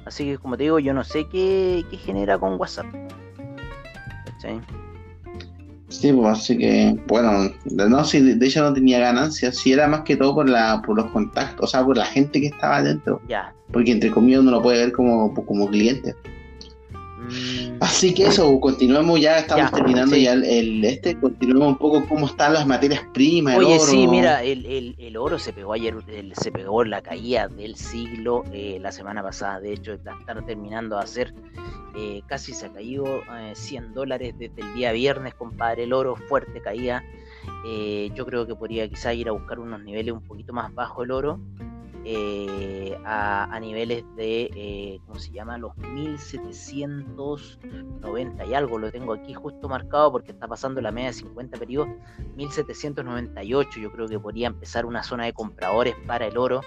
Así 0.04 0.24
que, 0.24 0.38
como 0.38 0.56
te 0.56 0.64
digo, 0.64 0.78
yo 0.78 0.92
no 0.92 1.04
sé 1.04 1.26
qué, 1.28 1.84
qué 1.90 1.96
genera 1.96 2.38
con 2.38 2.58
WhatsApp. 2.58 2.86
Sí, 4.40 4.48
pues 6.00 6.38
así 6.38 6.58
que, 6.58 6.96
bueno, 7.06 7.50
no, 7.70 8.04
si 8.04 8.20
de, 8.20 8.46
hecho 8.46 8.62
no 8.62 8.72
tenía 8.72 8.98
ganancia, 8.98 9.52
si 9.52 9.72
era 9.72 9.86
más 9.88 10.02
que 10.02 10.16
todo 10.16 10.34
por 10.34 10.48
la 10.48 10.82
por 10.82 10.96
los 10.96 11.10
contactos, 11.10 11.64
o 11.64 11.66
sea, 11.66 11.84
por 11.84 11.96
la 11.96 12.06
gente 12.06 12.40
que 12.40 12.46
estaba 12.46 12.76
adentro. 12.76 13.20
Ya. 13.28 13.54
Porque 13.72 13.92
entre 13.92 14.10
comillas 14.10 14.40
uno 14.40 14.50
lo 14.50 14.62
puede 14.62 14.78
ver 14.78 14.92
como, 14.92 15.34
como 15.34 15.68
cliente. 15.68 16.14
Mm. 17.28 17.78
Así 17.80 18.14
que 18.14 18.26
eso, 18.26 18.60
continuemos 18.60 19.20
ya, 19.20 19.38
estamos 19.38 19.70
terminando 19.72 20.16
ya 20.16 20.32
el, 20.34 20.84
este, 20.84 21.18
continuemos 21.18 21.68
un 21.68 21.78
poco 21.78 22.06
cómo 22.08 22.26
están 22.26 22.52
las 22.52 22.66
materias 22.66 23.02
primas. 23.12 23.56
Oye, 23.56 23.78
sí, 23.80 24.06
mira, 24.06 24.42
el, 24.42 25.16
oro 25.16 25.38
se 25.38 25.52
pegó 25.52 25.72
ayer, 25.72 25.94
se 26.34 26.52
pegó 26.52 26.84
la 26.84 27.02
caída 27.02 27.48
del 27.48 27.76
siglo 27.76 28.44
eh, 28.52 28.78
la 28.80 28.92
semana 28.92 29.22
pasada, 29.22 29.60
de 29.60 29.72
hecho, 29.72 29.92
están 29.92 30.46
terminando 30.46 30.96
de 30.96 31.02
hacer, 31.02 31.34
eh, 31.96 32.22
casi 32.26 32.52
se 32.52 32.66
ha 32.66 32.72
caído 32.72 33.22
100 33.54 33.84
eh, 33.84 33.86
dólares 33.92 34.34
desde 34.38 34.62
el 34.62 34.74
día 34.74 34.92
viernes, 34.92 35.34
compadre, 35.34 35.84
el 35.84 35.92
oro 35.92 36.16
fuerte 36.16 36.60
caía. 36.60 37.04
yo 38.14 38.26
creo 38.26 38.46
que 38.46 38.54
podría 38.54 38.88
quizá 38.88 39.12
ir 39.14 39.28
a 39.28 39.32
buscar 39.32 39.58
unos 39.58 39.82
niveles 39.82 40.14
un 40.14 40.22
poquito 40.22 40.52
más 40.52 40.72
bajo 40.74 41.02
el 41.02 41.10
oro. 41.10 41.40
Eh, 42.04 42.98
a, 43.04 43.56
niveles 43.60 44.04
de, 44.16 44.50
eh, 44.56 45.00
¿cómo 45.06 45.20
se 45.20 45.30
llama? 45.30 45.56
Los 45.56 45.76
1790 45.76 48.44
y 48.44 48.54
algo, 48.54 48.76
lo 48.78 48.90
tengo 48.90 49.12
aquí 49.12 49.34
justo 49.34 49.68
marcado 49.68 50.10
porque 50.10 50.32
está 50.32 50.48
pasando 50.48 50.80
la 50.80 50.90
media 50.90 51.10
de 51.10 51.14
50 51.14 51.58
periodos, 51.58 51.90
1798 52.34 53.78
yo 53.78 53.92
creo 53.92 54.08
que 54.08 54.18
podría 54.18 54.48
empezar 54.48 54.84
una 54.84 55.04
zona 55.04 55.26
de 55.26 55.32
compradores 55.32 55.94
para 56.06 56.26
el 56.26 56.36
oro, 56.36 56.62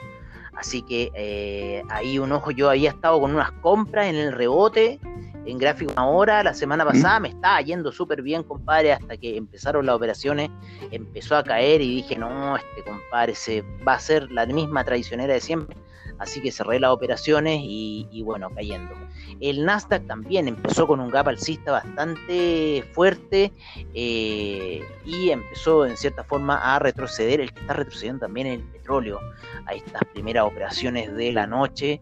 así 0.57 0.81
que 0.81 1.11
eh, 1.13 1.83
ahí 1.89 2.19
un 2.19 2.31
ojo, 2.31 2.51
yo 2.51 2.69
había 2.69 2.89
estado 2.89 3.19
con 3.19 3.33
unas 3.33 3.51
compras 3.61 4.07
en 4.07 4.15
el 4.15 4.31
rebote, 4.31 4.99
en 5.45 5.57
gráfico 5.57 5.93
ahora, 5.95 6.43
la 6.43 6.53
semana 6.53 6.83
pasada 6.83 7.19
me 7.19 7.29
estaba 7.29 7.61
yendo 7.61 7.91
súper 7.91 8.21
bien, 8.21 8.43
compadre, 8.43 8.93
hasta 8.93 9.15
que 9.17 9.37
empezaron 9.37 9.85
las 9.85 9.95
operaciones, 9.95 10.49
empezó 10.91 11.35
a 11.35 11.43
caer 11.43 11.81
y 11.81 11.97
dije, 11.97 12.15
no, 12.17 12.57
este 12.57 12.83
compadre 12.83 13.35
se 13.35 13.63
va 13.87 13.93
a 13.93 13.99
ser 13.99 14.31
la 14.31 14.45
misma 14.45 14.83
traicionera 14.83 15.33
de 15.33 15.41
siempre 15.41 15.77
así 16.19 16.41
que 16.41 16.51
cerré 16.51 16.79
las 16.79 16.91
operaciones 16.91 17.59
y, 17.63 18.21
bueno, 18.23 18.49
cayendo. 18.49 18.93
El 19.39 19.65
Nasdaq 19.65 20.07
también 20.07 20.47
empezó 20.47 20.87
con 20.87 20.99
un 20.99 21.09
gap 21.09 21.27
alcista 21.27 21.71
bastante 21.71 22.83
fuerte 22.93 23.51
eh, 23.93 24.83
y 25.05 25.29
empezó 25.29 25.85
en 25.85 25.97
cierta 25.97 26.23
forma 26.23 26.57
a 26.57 26.79
retroceder, 26.79 27.41
el 27.41 27.53
que 27.53 27.59
está 27.59 27.73
retrocediendo 27.73 28.21
también 28.21 28.47
es 28.47 28.59
el 28.59 28.63
petróleo, 28.63 29.19
a 29.65 29.73
estas 29.73 30.03
primeras 30.13 30.45
operaciones 30.45 31.13
de 31.15 31.31
la 31.31 31.47
noche. 31.47 31.99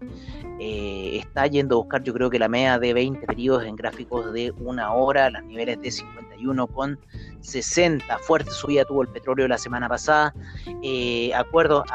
Eh, 0.59 1.17
está 1.17 1.47
yendo 1.47 1.75
a 1.75 1.79
buscar 1.79 2.03
yo 2.03 2.13
creo 2.13 2.29
que 2.29 2.39
la 2.39 2.47
media 2.47 2.77
de 2.77 2.93
20 2.93 3.25
periodos 3.25 3.65
en 3.65 3.75
gráficos 3.75 4.31
de 4.31 4.51
una 4.59 4.93
hora, 4.93 5.29
los 5.29 5.43
niveles 5.43 5.81
de 5.81 5.91
50 5.91 6.32
61,60. 6.43 8.19
Fuerte 8.19 8.51
subida 8.51 8.85
tuvo 8.85 9.01
el 9.03 9.09
petróleo 9.09 9.47
la 9.47 9.57
semana 9.57 9.89
pasada. 9.89 10.33
Eh, 10.81 11.31
acuerdos 11.33 11.85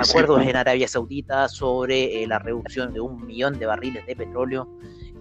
en 0.42 0.56
Arabia 0.56 0.88
Saudita 0.88 1.48
sobre 1.48 2.22
eh, 2.22 2.26
la 2.26 2.38
reducción 2.38 2.92
de 2.92 3.00
un 3.00 3.26
millón 3.26 3.58
de 3.58 3.66
barriles 3.66 4.06
de 4.06 4.16
petróleo. 4.16 4.68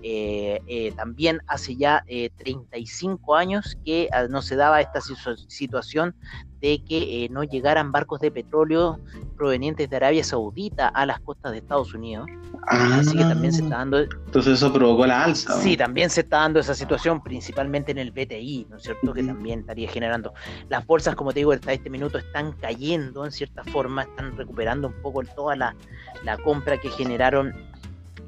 Eh, 0.03 0.61
eh, 0.67 0.91
también 0.95 1.41
hace 1.47 1.75
ya 1.75 2.05
35 2.37 3.35
años 3.35 3.77
que 3.83 4.07
ah, 4.13 4.27
no 4.29 4.43
se 4.43 4.55
daba 4.55 4.79
esta 4.79 5.01
situación 5.47 6.15
de 6.59 6.83
que 6.83 7.27
no 7.31 7.43
llegaran 7.43 7.91
barcos 7.91 8.19
de 8.19 8.31
petróleo 8.31 8.99
provenientes 9.35 9.89
de 9.89 9.95
Arabia 9.95 10.23
Saudita 10.23 10.87
a 10.87 11.05
las 11.05 11.19
costas 11.19 11.51
de 11.51 11.59
Estados 11.59 11.93
Unidos. 11.93 12.27
Así 12.67 13.15
que 13.15 13.23
también 13.23 13.53
se 13.53 13.61
está 13.61 13.77
dando. 13.77 13.99
Entonces 13.99 14.55
eso 14.55 14.73
provocó 14.73 15.05
la 15.05 15.23
alza. 15.23 15.53
Sí, 15.61 15.77
también 15.77 16.09
se 16.09 16.21
está 16.21 16.39
dando 16.39 16.59
esa 16.59 16.73
situación, 16.73 17.21
principalmente 17.21 17.91
en 17.91 17.97
el 17.97 18.11
BTI, 18.11 18.67
¿no 18.69 18.77
es 18.77 18.83
cierto? 18.83 19.13
Que 19.13 19.23
también 19.23 19.59
estaría 19.59 19.89
generando. 19.89 20.33
Las 20.69 20.85
bolsas, 20.85 21.15
como 21.15 21.31
te 21.31 21.39
digo, 21.39 21.53
hasta 21.53 21.71
este 21.71 21.89
minuto 21.89 22.17
están 22.17 22.53
cayendo 22.53 23.25
en 23.25 23.31
cierta 23.31 23.63
forma, 23.63 24.03
están 24.03 24.35
recuperando 24.35 24.87
un 24.87 25.01
poco 25.01 25.23
toda 25.23 25.55
la, 25.55 25.75
la 26.23 26.37
compra 26.37 26.77
que 26.77 26.89
generaron 26.89 27.53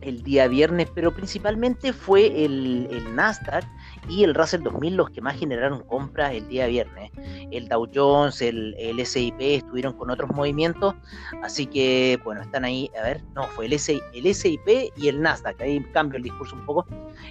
el 0.02 0.24
día 0.24 0.48
viernes, 0.48 0.88
pero 0.94 1.14
principalmente 1.14 1.94
fue 1.94 2.46
el, 2.46 2.88
el, 2.92 3.16
Nasdaq 3.16 3.66
y 4.08 4.24
el 4.24 4.34
Russell 4.34 4.64
2000 4.64 4.96
los 4.96 5.10
que 5.10 5.22
más 5.22 5.38
generaron 5.38 5.82
compras 5.84 6.34
el 6.34 6.48
día 6.48 6.68
viernes. 6.68 7.12
El 7.52 7.68
Dow 7.68 7.88
Jones, 7.94 8.42
el, 8.42 8.76
el 8.80 9.06
SIP 9.06 9.36
estuvieron 9.40 9.94
con 9.94 10.10
otros 10.10 10.30
movimientos, 10.32 10.96
así 11.44 11.66
que 11.66 12.20
bueno, 12.24 12.42
están 12.42 12.66
ahí, 12.66 12.90
a 13.00 13.04
ver, 13.04 13.22
no, 13.36 13.44
fue 13.44 13.66
el, 13.66 13.74
el 13.74 14.36
SIP 14.36 14.68
y 14.96 15.08
el 15.08 15.22
Nasdaq, 15.22 15.62
ahí 15.62 15.84
cambio 15.94 16.18
el 16.18 16.24
discurso 16.24 16.56
un 16.56 16.66
poco. 16.66 16.86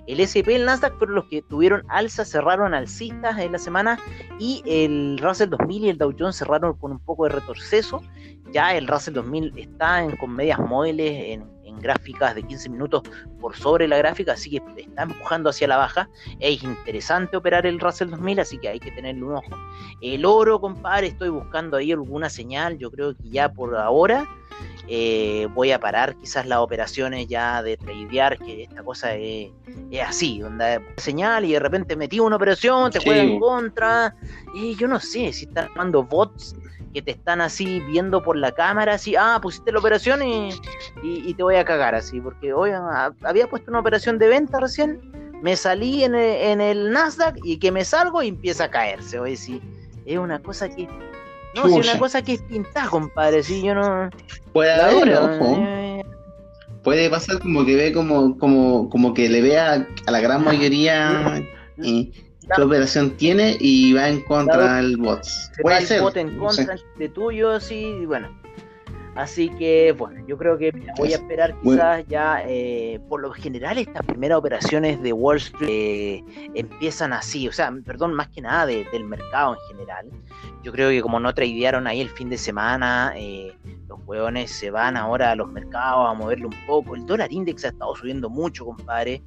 El 0.06 0.26
SIP 0.26 0.48
y 0.48 0.54
el 0.54 0.64
Nasdaq 0.64 0.96
fueron 0.98 1.16
los 1.16 1.24
que 1.26 1.42
tuvieron 1.42 1.84
alza, 1.88 2.24
cerraron 2.24 2.74
alcistas 2.74 3.38
en 3.38 3.52
la 3.52 3.58
semana 3.58 3.98
y 4.38 4.62
el 4.66 5.18
Russell 5.18 5.50
2000 5.50 5.84
y 5.84 5.88
el 5.90 5.98
Dow 5.98 6.14
Jones 6.18 6.36
cerraron 6.36 6.74
con 6.74 6.92
un 6.92 6.98
poco 6.98 7.24
de 7.24 7.30
retroceso. 7.30 8.02
Ya 8.52 8.74
el 8.76 8.86
Russell 8.86 9.14
2000 9.14 9.52
está 9.56 10.02
en, 10.02 10.16
con 10.16 10.34
medias 10.34 10.58
móviles 10.58 11.12
en 11.12 11.57
gráficas 11.80 12.34
de 12.34 12.42
15 12.42 12.68
minutos 12.68 13.02
por 13.40 13.56
sobre 13.56 13.88
la 13.88 13.98
gráfica, 13.98 14.32
así 14.32 14.50
que 14.50 14.62
está 14.76 15.02
empujando 15.02 15.50
hacia 15.50 15.68
la 15.68 15.76
baja. 15.76 16.08
Es 16.40 16.62
interesante 16.62 17.36
operar 17.36 17.66
el 17.66 17.80
Russell 17.80 18.10
2000, 18.10 18.40
así 18.40 18.58
que 18.58 18.68
hay 18.68 18.80
que 18.80 18.90
tenerle 18.90 19.24
un 19.24 19.34
ojo. 19.34 19.56
El 20.00 20.24
oro, 20.24 20.60
compadre, 20.60 21.08
estoy 21.08 21.28
buscando 21.28 21.76
ahí 21.76 21.92
alguna 21.92 22.28
señal, 22.30 22.78
yo 22.78 22.90
creo 22.90 23.16
que 23.16 23.28
ya 23.30 23.52
por 23.52 23.76
ahora. 23.76 24.26
Eh, 24.90 25.46
voy 25.54 25.70
a 25.70 25.78
parar 25.78 26.16
quizás 26.16 26.46
las 26.46 26.58
operaciones 26.60 27.28
ya 27.28 27.62
de 27.62 27.76
tradear, 27.76 28.38
que 28.38 28.62
esta 28.64 28.82
cosa 28.82 29.14
es, 29.14 29.50
así, 30.04 30.40
donde 30.40 30.80
señal 30.96 31.44
y 31.44 31.52
de 31.52 31.60
repente 31.60 31.94
metí 31.94 32.18
una 32.18 32.36
operación, 32.36 32.90
te 32.90 32.98
juega 32.98 33.22
en 33.22 33.38
contra, 33.38 34.16
y 34.54 34.74
yo 34.76 34.88
no 34.88 34.98
sé 34.98 35.32
si 35.32 35.44
están 35.44 35.66
armando 35.66 36.02
bots 36.02 36.56
que 36.98 37.02
te 37.02 37.10
están 37.12 37.40
así 37.40 37.78
viendo 37.86 38.24
por 38.24 38.36
la 38.36 38.50
cámara, 38.50 38.94
así, 38.94 39.14
ah, 39.14 39.38
pusiste 39.40 39.70
la 39.70 39.78
operación 39.78 40.20
y, 40.20 40.50
y, 41.00 41.32
te 41.34 41.44
voy 41.44 41.54
a 41.54 41.64
cagar 41.64 41.94
así, 41.94 42.20
porque 42.20 42.52
hoy 42.52 42.70
había 43.22 43.48
puesto 43.48 43.70
una 43.70 43.78
operación 43.78 44.18
de 44.18 44.26
venta 44.26 44.58
recién, 44.58 45.00
me 45.40 45.54
salí 45.54 46.02
en 46.02 46.16
el, 46.16 46.36
en 46.42 46.60
el 46.60 46.90
Nasdaq 46.90 47.36
y 47.44 47.58
que 47.58 47.70
me 47.70 47.84
salgo 47.84 48.20
y 48.20 48.28
empieza 48.28 48.64
a 48.64 48.70
caerse, 48.70 49.20
oye, 49.20 49.36
sí, 49.36 49.62
es 50.06 50.18
una 50.18 50.40
cosa 50.40 50.68
que... 50.68 50.88
No, 51.54 51.66
es 51.66 51.88
una 51.88 51.98
cosa 52.00 52.20
que 52.20 52.34
es 52.34 52.42
pintada, 52.42 52.88
compadre, 52.88 53.44
sí, 53.44 53.62
yo 53.62 53.76
no... 53.76 54.10
Puede 54.52 54.72
haber, 54.72 55.08
eh, 55.08 56.04
Puede 56.82 57.08
pasar 57.10 57.38
como 57.38 57.64
que 57.64 57.76
ve 57.76 57.92
como, 57.92 58.36
como, 58.38 58.90
como 58.90 59.14
que 59.14 59.28
le 59.28 59.40
vea 59.40 59.86
a 60.06 60.10
la 60.10 60.20
gran 60.20 60.42
mayoría 60.42 61.44
y 61.80 62.12
qué 62.54 62.62
operación 62.62 63.16
tiene 63.16 63.56
y 63.60 63.92
va 63.92 64.08
en 64.08 64.22
contra 64.22 64.76
del 64.76 64.96
bot. 64.96 65.26
Puede 65.60 65.86
ser. 65.86 66.02
bot 66.02 66.16
en 66.16 66.38
contra 66.38 66.76
de 66.96 67.08
tuyo, 67.08 67.60
sí, 67.60 68.04
bueno. 68.06 68.28
Así 69.18 69.48
que, 69.58 69.90
bueno, 69.98 70.24
yo 70.28 70.38
creo 70.38 70.56
que 70.56 70.70
voy 70.96 71.12
a 71.12 71.16
esperar 71.16 71.52
quizás 71.60 72.06
ya, 72.06 72.40
eh, 72.46 73.00
por 73.08 73.20
lo 73.20 73.32
general, 73.32 73.76
estas 73.76 74.06
primeras 74.06 74.38
operaciones 74.38 75.02
de 75.02 75.12
Wall 75.12 75.38
Street 75.38 75.68
eh, 75.68 76.24
empiezan 76.54 77.12
así, 77.12 77.48
o 77.48 77.52
sea, 77.52 77.74
perdón, 77.84 78.14
más 78.14 78.28
que 78.28 78.40
nada 78.42 78.64
del 78.64 79.04
mercado 79.04 79.54
en 79.54 79.76
general. 79.76 80.08
Yo 80.62 80.70
creo 80.70 80.90
que 80.90 81.02
como 81.02 81.18
no 81.18 81.34
tradearon 81.34 81.88
ahí 81.88 82.00
el 82.00 82.10
fin 82.10 82.30
de 82.30 82.38
semana, 82.38 83.12
eh, 83.16 83.52
los 83.88 83.98
hueones 84.06 84.52
se 84.52 84.70
van 84.70 84.96
ahora 84.96 85.32
a 85.32 85.34
los 85.34 85.48
mercados 85.48 86.08
a 86.08 86.14
moverle 86.14 86.46
un 86.46 86.66
poco. 86.68 86.94
El 86.94 87.04
dólar 87.04 87.32
index 87.32 87.64
ha 87.64 87.68
estado 87.68 87.96
subiendo 87.96 88.30
mucho, 88.30 88.66
compadre. 88.66 89.20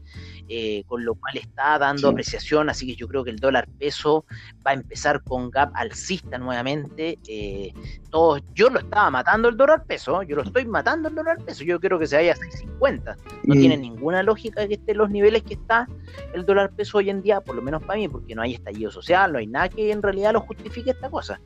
Eh, 0.48 0.84
con 0.88 1.06
lo 1.06 1.16
cual 1.16 1.38
está 1.38 1.78
dando 1.80 2.10
apreciación, 2.10 2.70
así 2.70 2.86
que 2.86 2.96
yo 2.96 3.08
creo 3.08 3.24
que 3.24 3.30
el 3.30 3.38
dólar 3.38 3.68
peso 3.80 4.26
va 4.66 4.72
a 4.72 4.74
empezar 4.74 5.24
con 5.24 5.50
gap 5.50 5.72
alcista 5.76 6.38
nuevamente. 6.38 7.20
Eh, 7.28 7.74
todos, 8.10 8.42
yo 8.54 8.70
lo 8.70 8.80
estaba 8.80 9.10
matando 9.10 9.50
el 9.50 9.58
dólar 9.58 9.86
peso, 9.86 10.24
yo 10.24 10.36
lo 10.36 10.44
estoy 10.44 10.66
matando 10.66 11.10
el 11.10 11.16
dólar 11.16 11.38
peso, 11.44 11.64
yo 11.64 11.80
creo 11.80 11.98
que 11.98 12.08
se 12.08 12.18
vaya 12.18 12.34
a 12.34 12.36
6.50. 12.36 13.16
No 13.44 13.56
tiene 13.56 13.78
mm. 13.78 13.82
ninguna 13.82 14.24
lógica 14.24 14.68
que 14.68 14.74
esté 14.74 14.94
los 14.94 15.10
niveles 15.10 15.44
que 15.44 15.54
está 15.54 15.88
el 16.34 16.46
dólar 16.46 16.72
peso 16.72 16.98
hoy 16.98 17.10
en 17.10 17.22
día, 17.22 17.42
por 17.42 17.56
lo 17.56 17.62
menos 17.62 17.82
para 17.84 18.00
mí, 18.00 18.08
porque 18.08 18.36
no 18.36 18.42
hay 18.42 18.56
estallido 18.56 18.92
social, 18.92 19.32
no 19.32 19.40
hay 19.40 19.48
nada 19.48 19.70
que 19.70 19.92
en 19.92 20.02
realidad 20.02 20.34
lo 20.34 20.42
justifique 20.42 20.92
esta 20.92 21.10
cosa. 21.10 21.40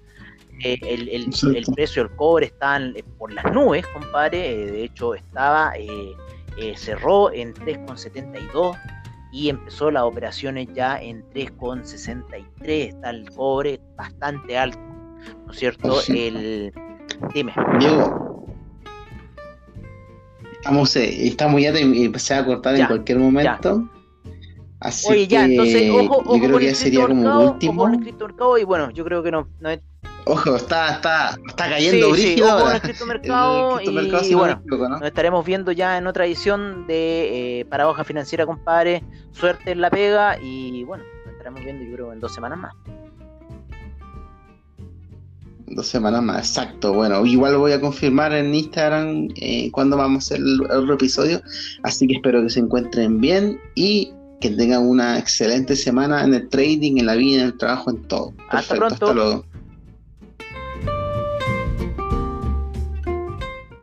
Eh, 0.64 0.80
el, 0.82 1.10
el, 1.10 1.66
precio 1.76 2.04
del 2.04 2.16
cobre 2.16 2.46
está 2.46 2.80
por 3.18 3.32
las 3.32 3.52
nubes, 3.52 3.86
compadre. 3.88 4.72
de 4.72 4.84
hecho, 4.86 5.14
estaba 5.14 5.74
eh, 5.78 6.14
cerró 6.76 7.32
en 7.34 7.53
3,72 7.53 8.78
y 9.32 9.49
empezó 9.49 9.91
las 9.91 10.03
operaciones 10.03 10.68
ya 10.74 11.01
en 11.01 11.24
3,63. 11.32 12.45
Está 12.68 13.10
el 13.10 13.30
cobre 13.32 13.82
bastante 13.97 14.58
alto, 14.58 14.80
¿no 15.45 15.51
es 15.51 15.60
cierto? 15.60 15.99
El... 16.08 16.74
Dime. 17.34 17.53
Diego, 17.80 18.45
estamos, 20.53 20.95
eh, 20.95 21.28
estamos 21.28 21.62
ya 21.62 21.80
y 21.80 22.06
empecé 22.06 22.34
a 22.34 22.45
cortar 22.45 22.76
en 22.76 22.88
cualquier 22.88 23.20
momento. 23.20 23.89
Así 24.80 25.12
Oye, 25.12 25.28
ya, 25.28 25.45
entonces, 25.45 25.89
ojo, 25.91 26.18
ojo 26.18 26.38
yo 26.38 26.43
creo 26.43 26.60
que 26.60 26.76
sería 26.76 27.08
como 27.08 27.51
último. 27.51 27.84
Ojo 27.84 28.58
y 28.58 28.64
bueno, 28.64 28.91
yo 28.91 29.03
creo 29.03 29.24
que 29.24 29.32
no, 29.32 29.47
no 29.60 29.70
Ojo, 30.28 30.55
está, 30.55 30.95
está, 30.95 31.38
está 31.47 31.69
cayendo 31.69 32.15
sí, 32.15 32.36
sí, 32.36 32.41
ojo 32.41 32.71
en 32.71 32.82
el 32.84 33.07
mercado 33.07 33.80
y, 33.80 33.89
y 33.89 34.34
bueno, 34.34 34.59
nos 34.65 35.01
estaremos 35.03 35.45
viendo 35.45 35.71
ya 35.71 35.99
en 35.99 36.07
otra 36.07 36.26
edición 36.26 36.88
de 36.88 37.59
eh, 37.59 37.65
Paradoja 37.65 38.03
Financiera, 38.03 38.45
compadre. 38.45 39.03
Suerte 39.34 39.71
en 39.71 39.82
la 39.82 39.91
pega 39.91 40.39
y 40.41 40.84
bueno, 40.84 41.03
nos 41.26 41.34
estaremos 41.34 41.61
viendo 41.63 41.86
yo 41.86 41.93
creo 41.93 42.13
en 42.13 42.19
dos 42.19 42.34
semanas 42.34 42.57
más. 42.57 42.73
Dos 45.67 45.88
semanas 45.88 46.23
más, 46.23 46.47
exacto. 46.49 46.93
Bueno, 46.93 47.23
igual 47.26 47.57
voy 47.57 47.73
a 47.73 47.82
confirmar 47.82 48.34
en 48.34 48.55
Instagram 48.55 49.28
eh, 49.36 49.69
cuándo 49.71 49.95
vamos 49.97 50.32
a 50.32 50.36
hacer 50.36 50.38
el 50.39 50.61
otro 50.71 50.95
episodio. 50.95 51.41
Así 51.84 52.07
que 52.07 52.15
espero 52.15 52.41
que 52.41 52.49
se 52.49 52.61
encuentren 52.61 53.19
bien 53.19 53.59
y 53.76 54.11
que 54.41 54.49
tengan 54.49 54.88
una 54.88 55.19
excelente 55.19 55.76
semana 55.76 56.23
en 56.23 56.34
el 56.34 56.49
trading, 56.49 56.97
en 56.97 57.05
la 57.05 57.15
vida, 57.15 57.41
en 57.41 57.47
el 57.47 57.57
trabajo, 57.57 57.91
en 57.91 58.01
todo. 58.07 58.34
hasta 58.49 58.76
pronto. 58.76 58.93
Hasta 58.93 59.13
luego. 59.13 59.45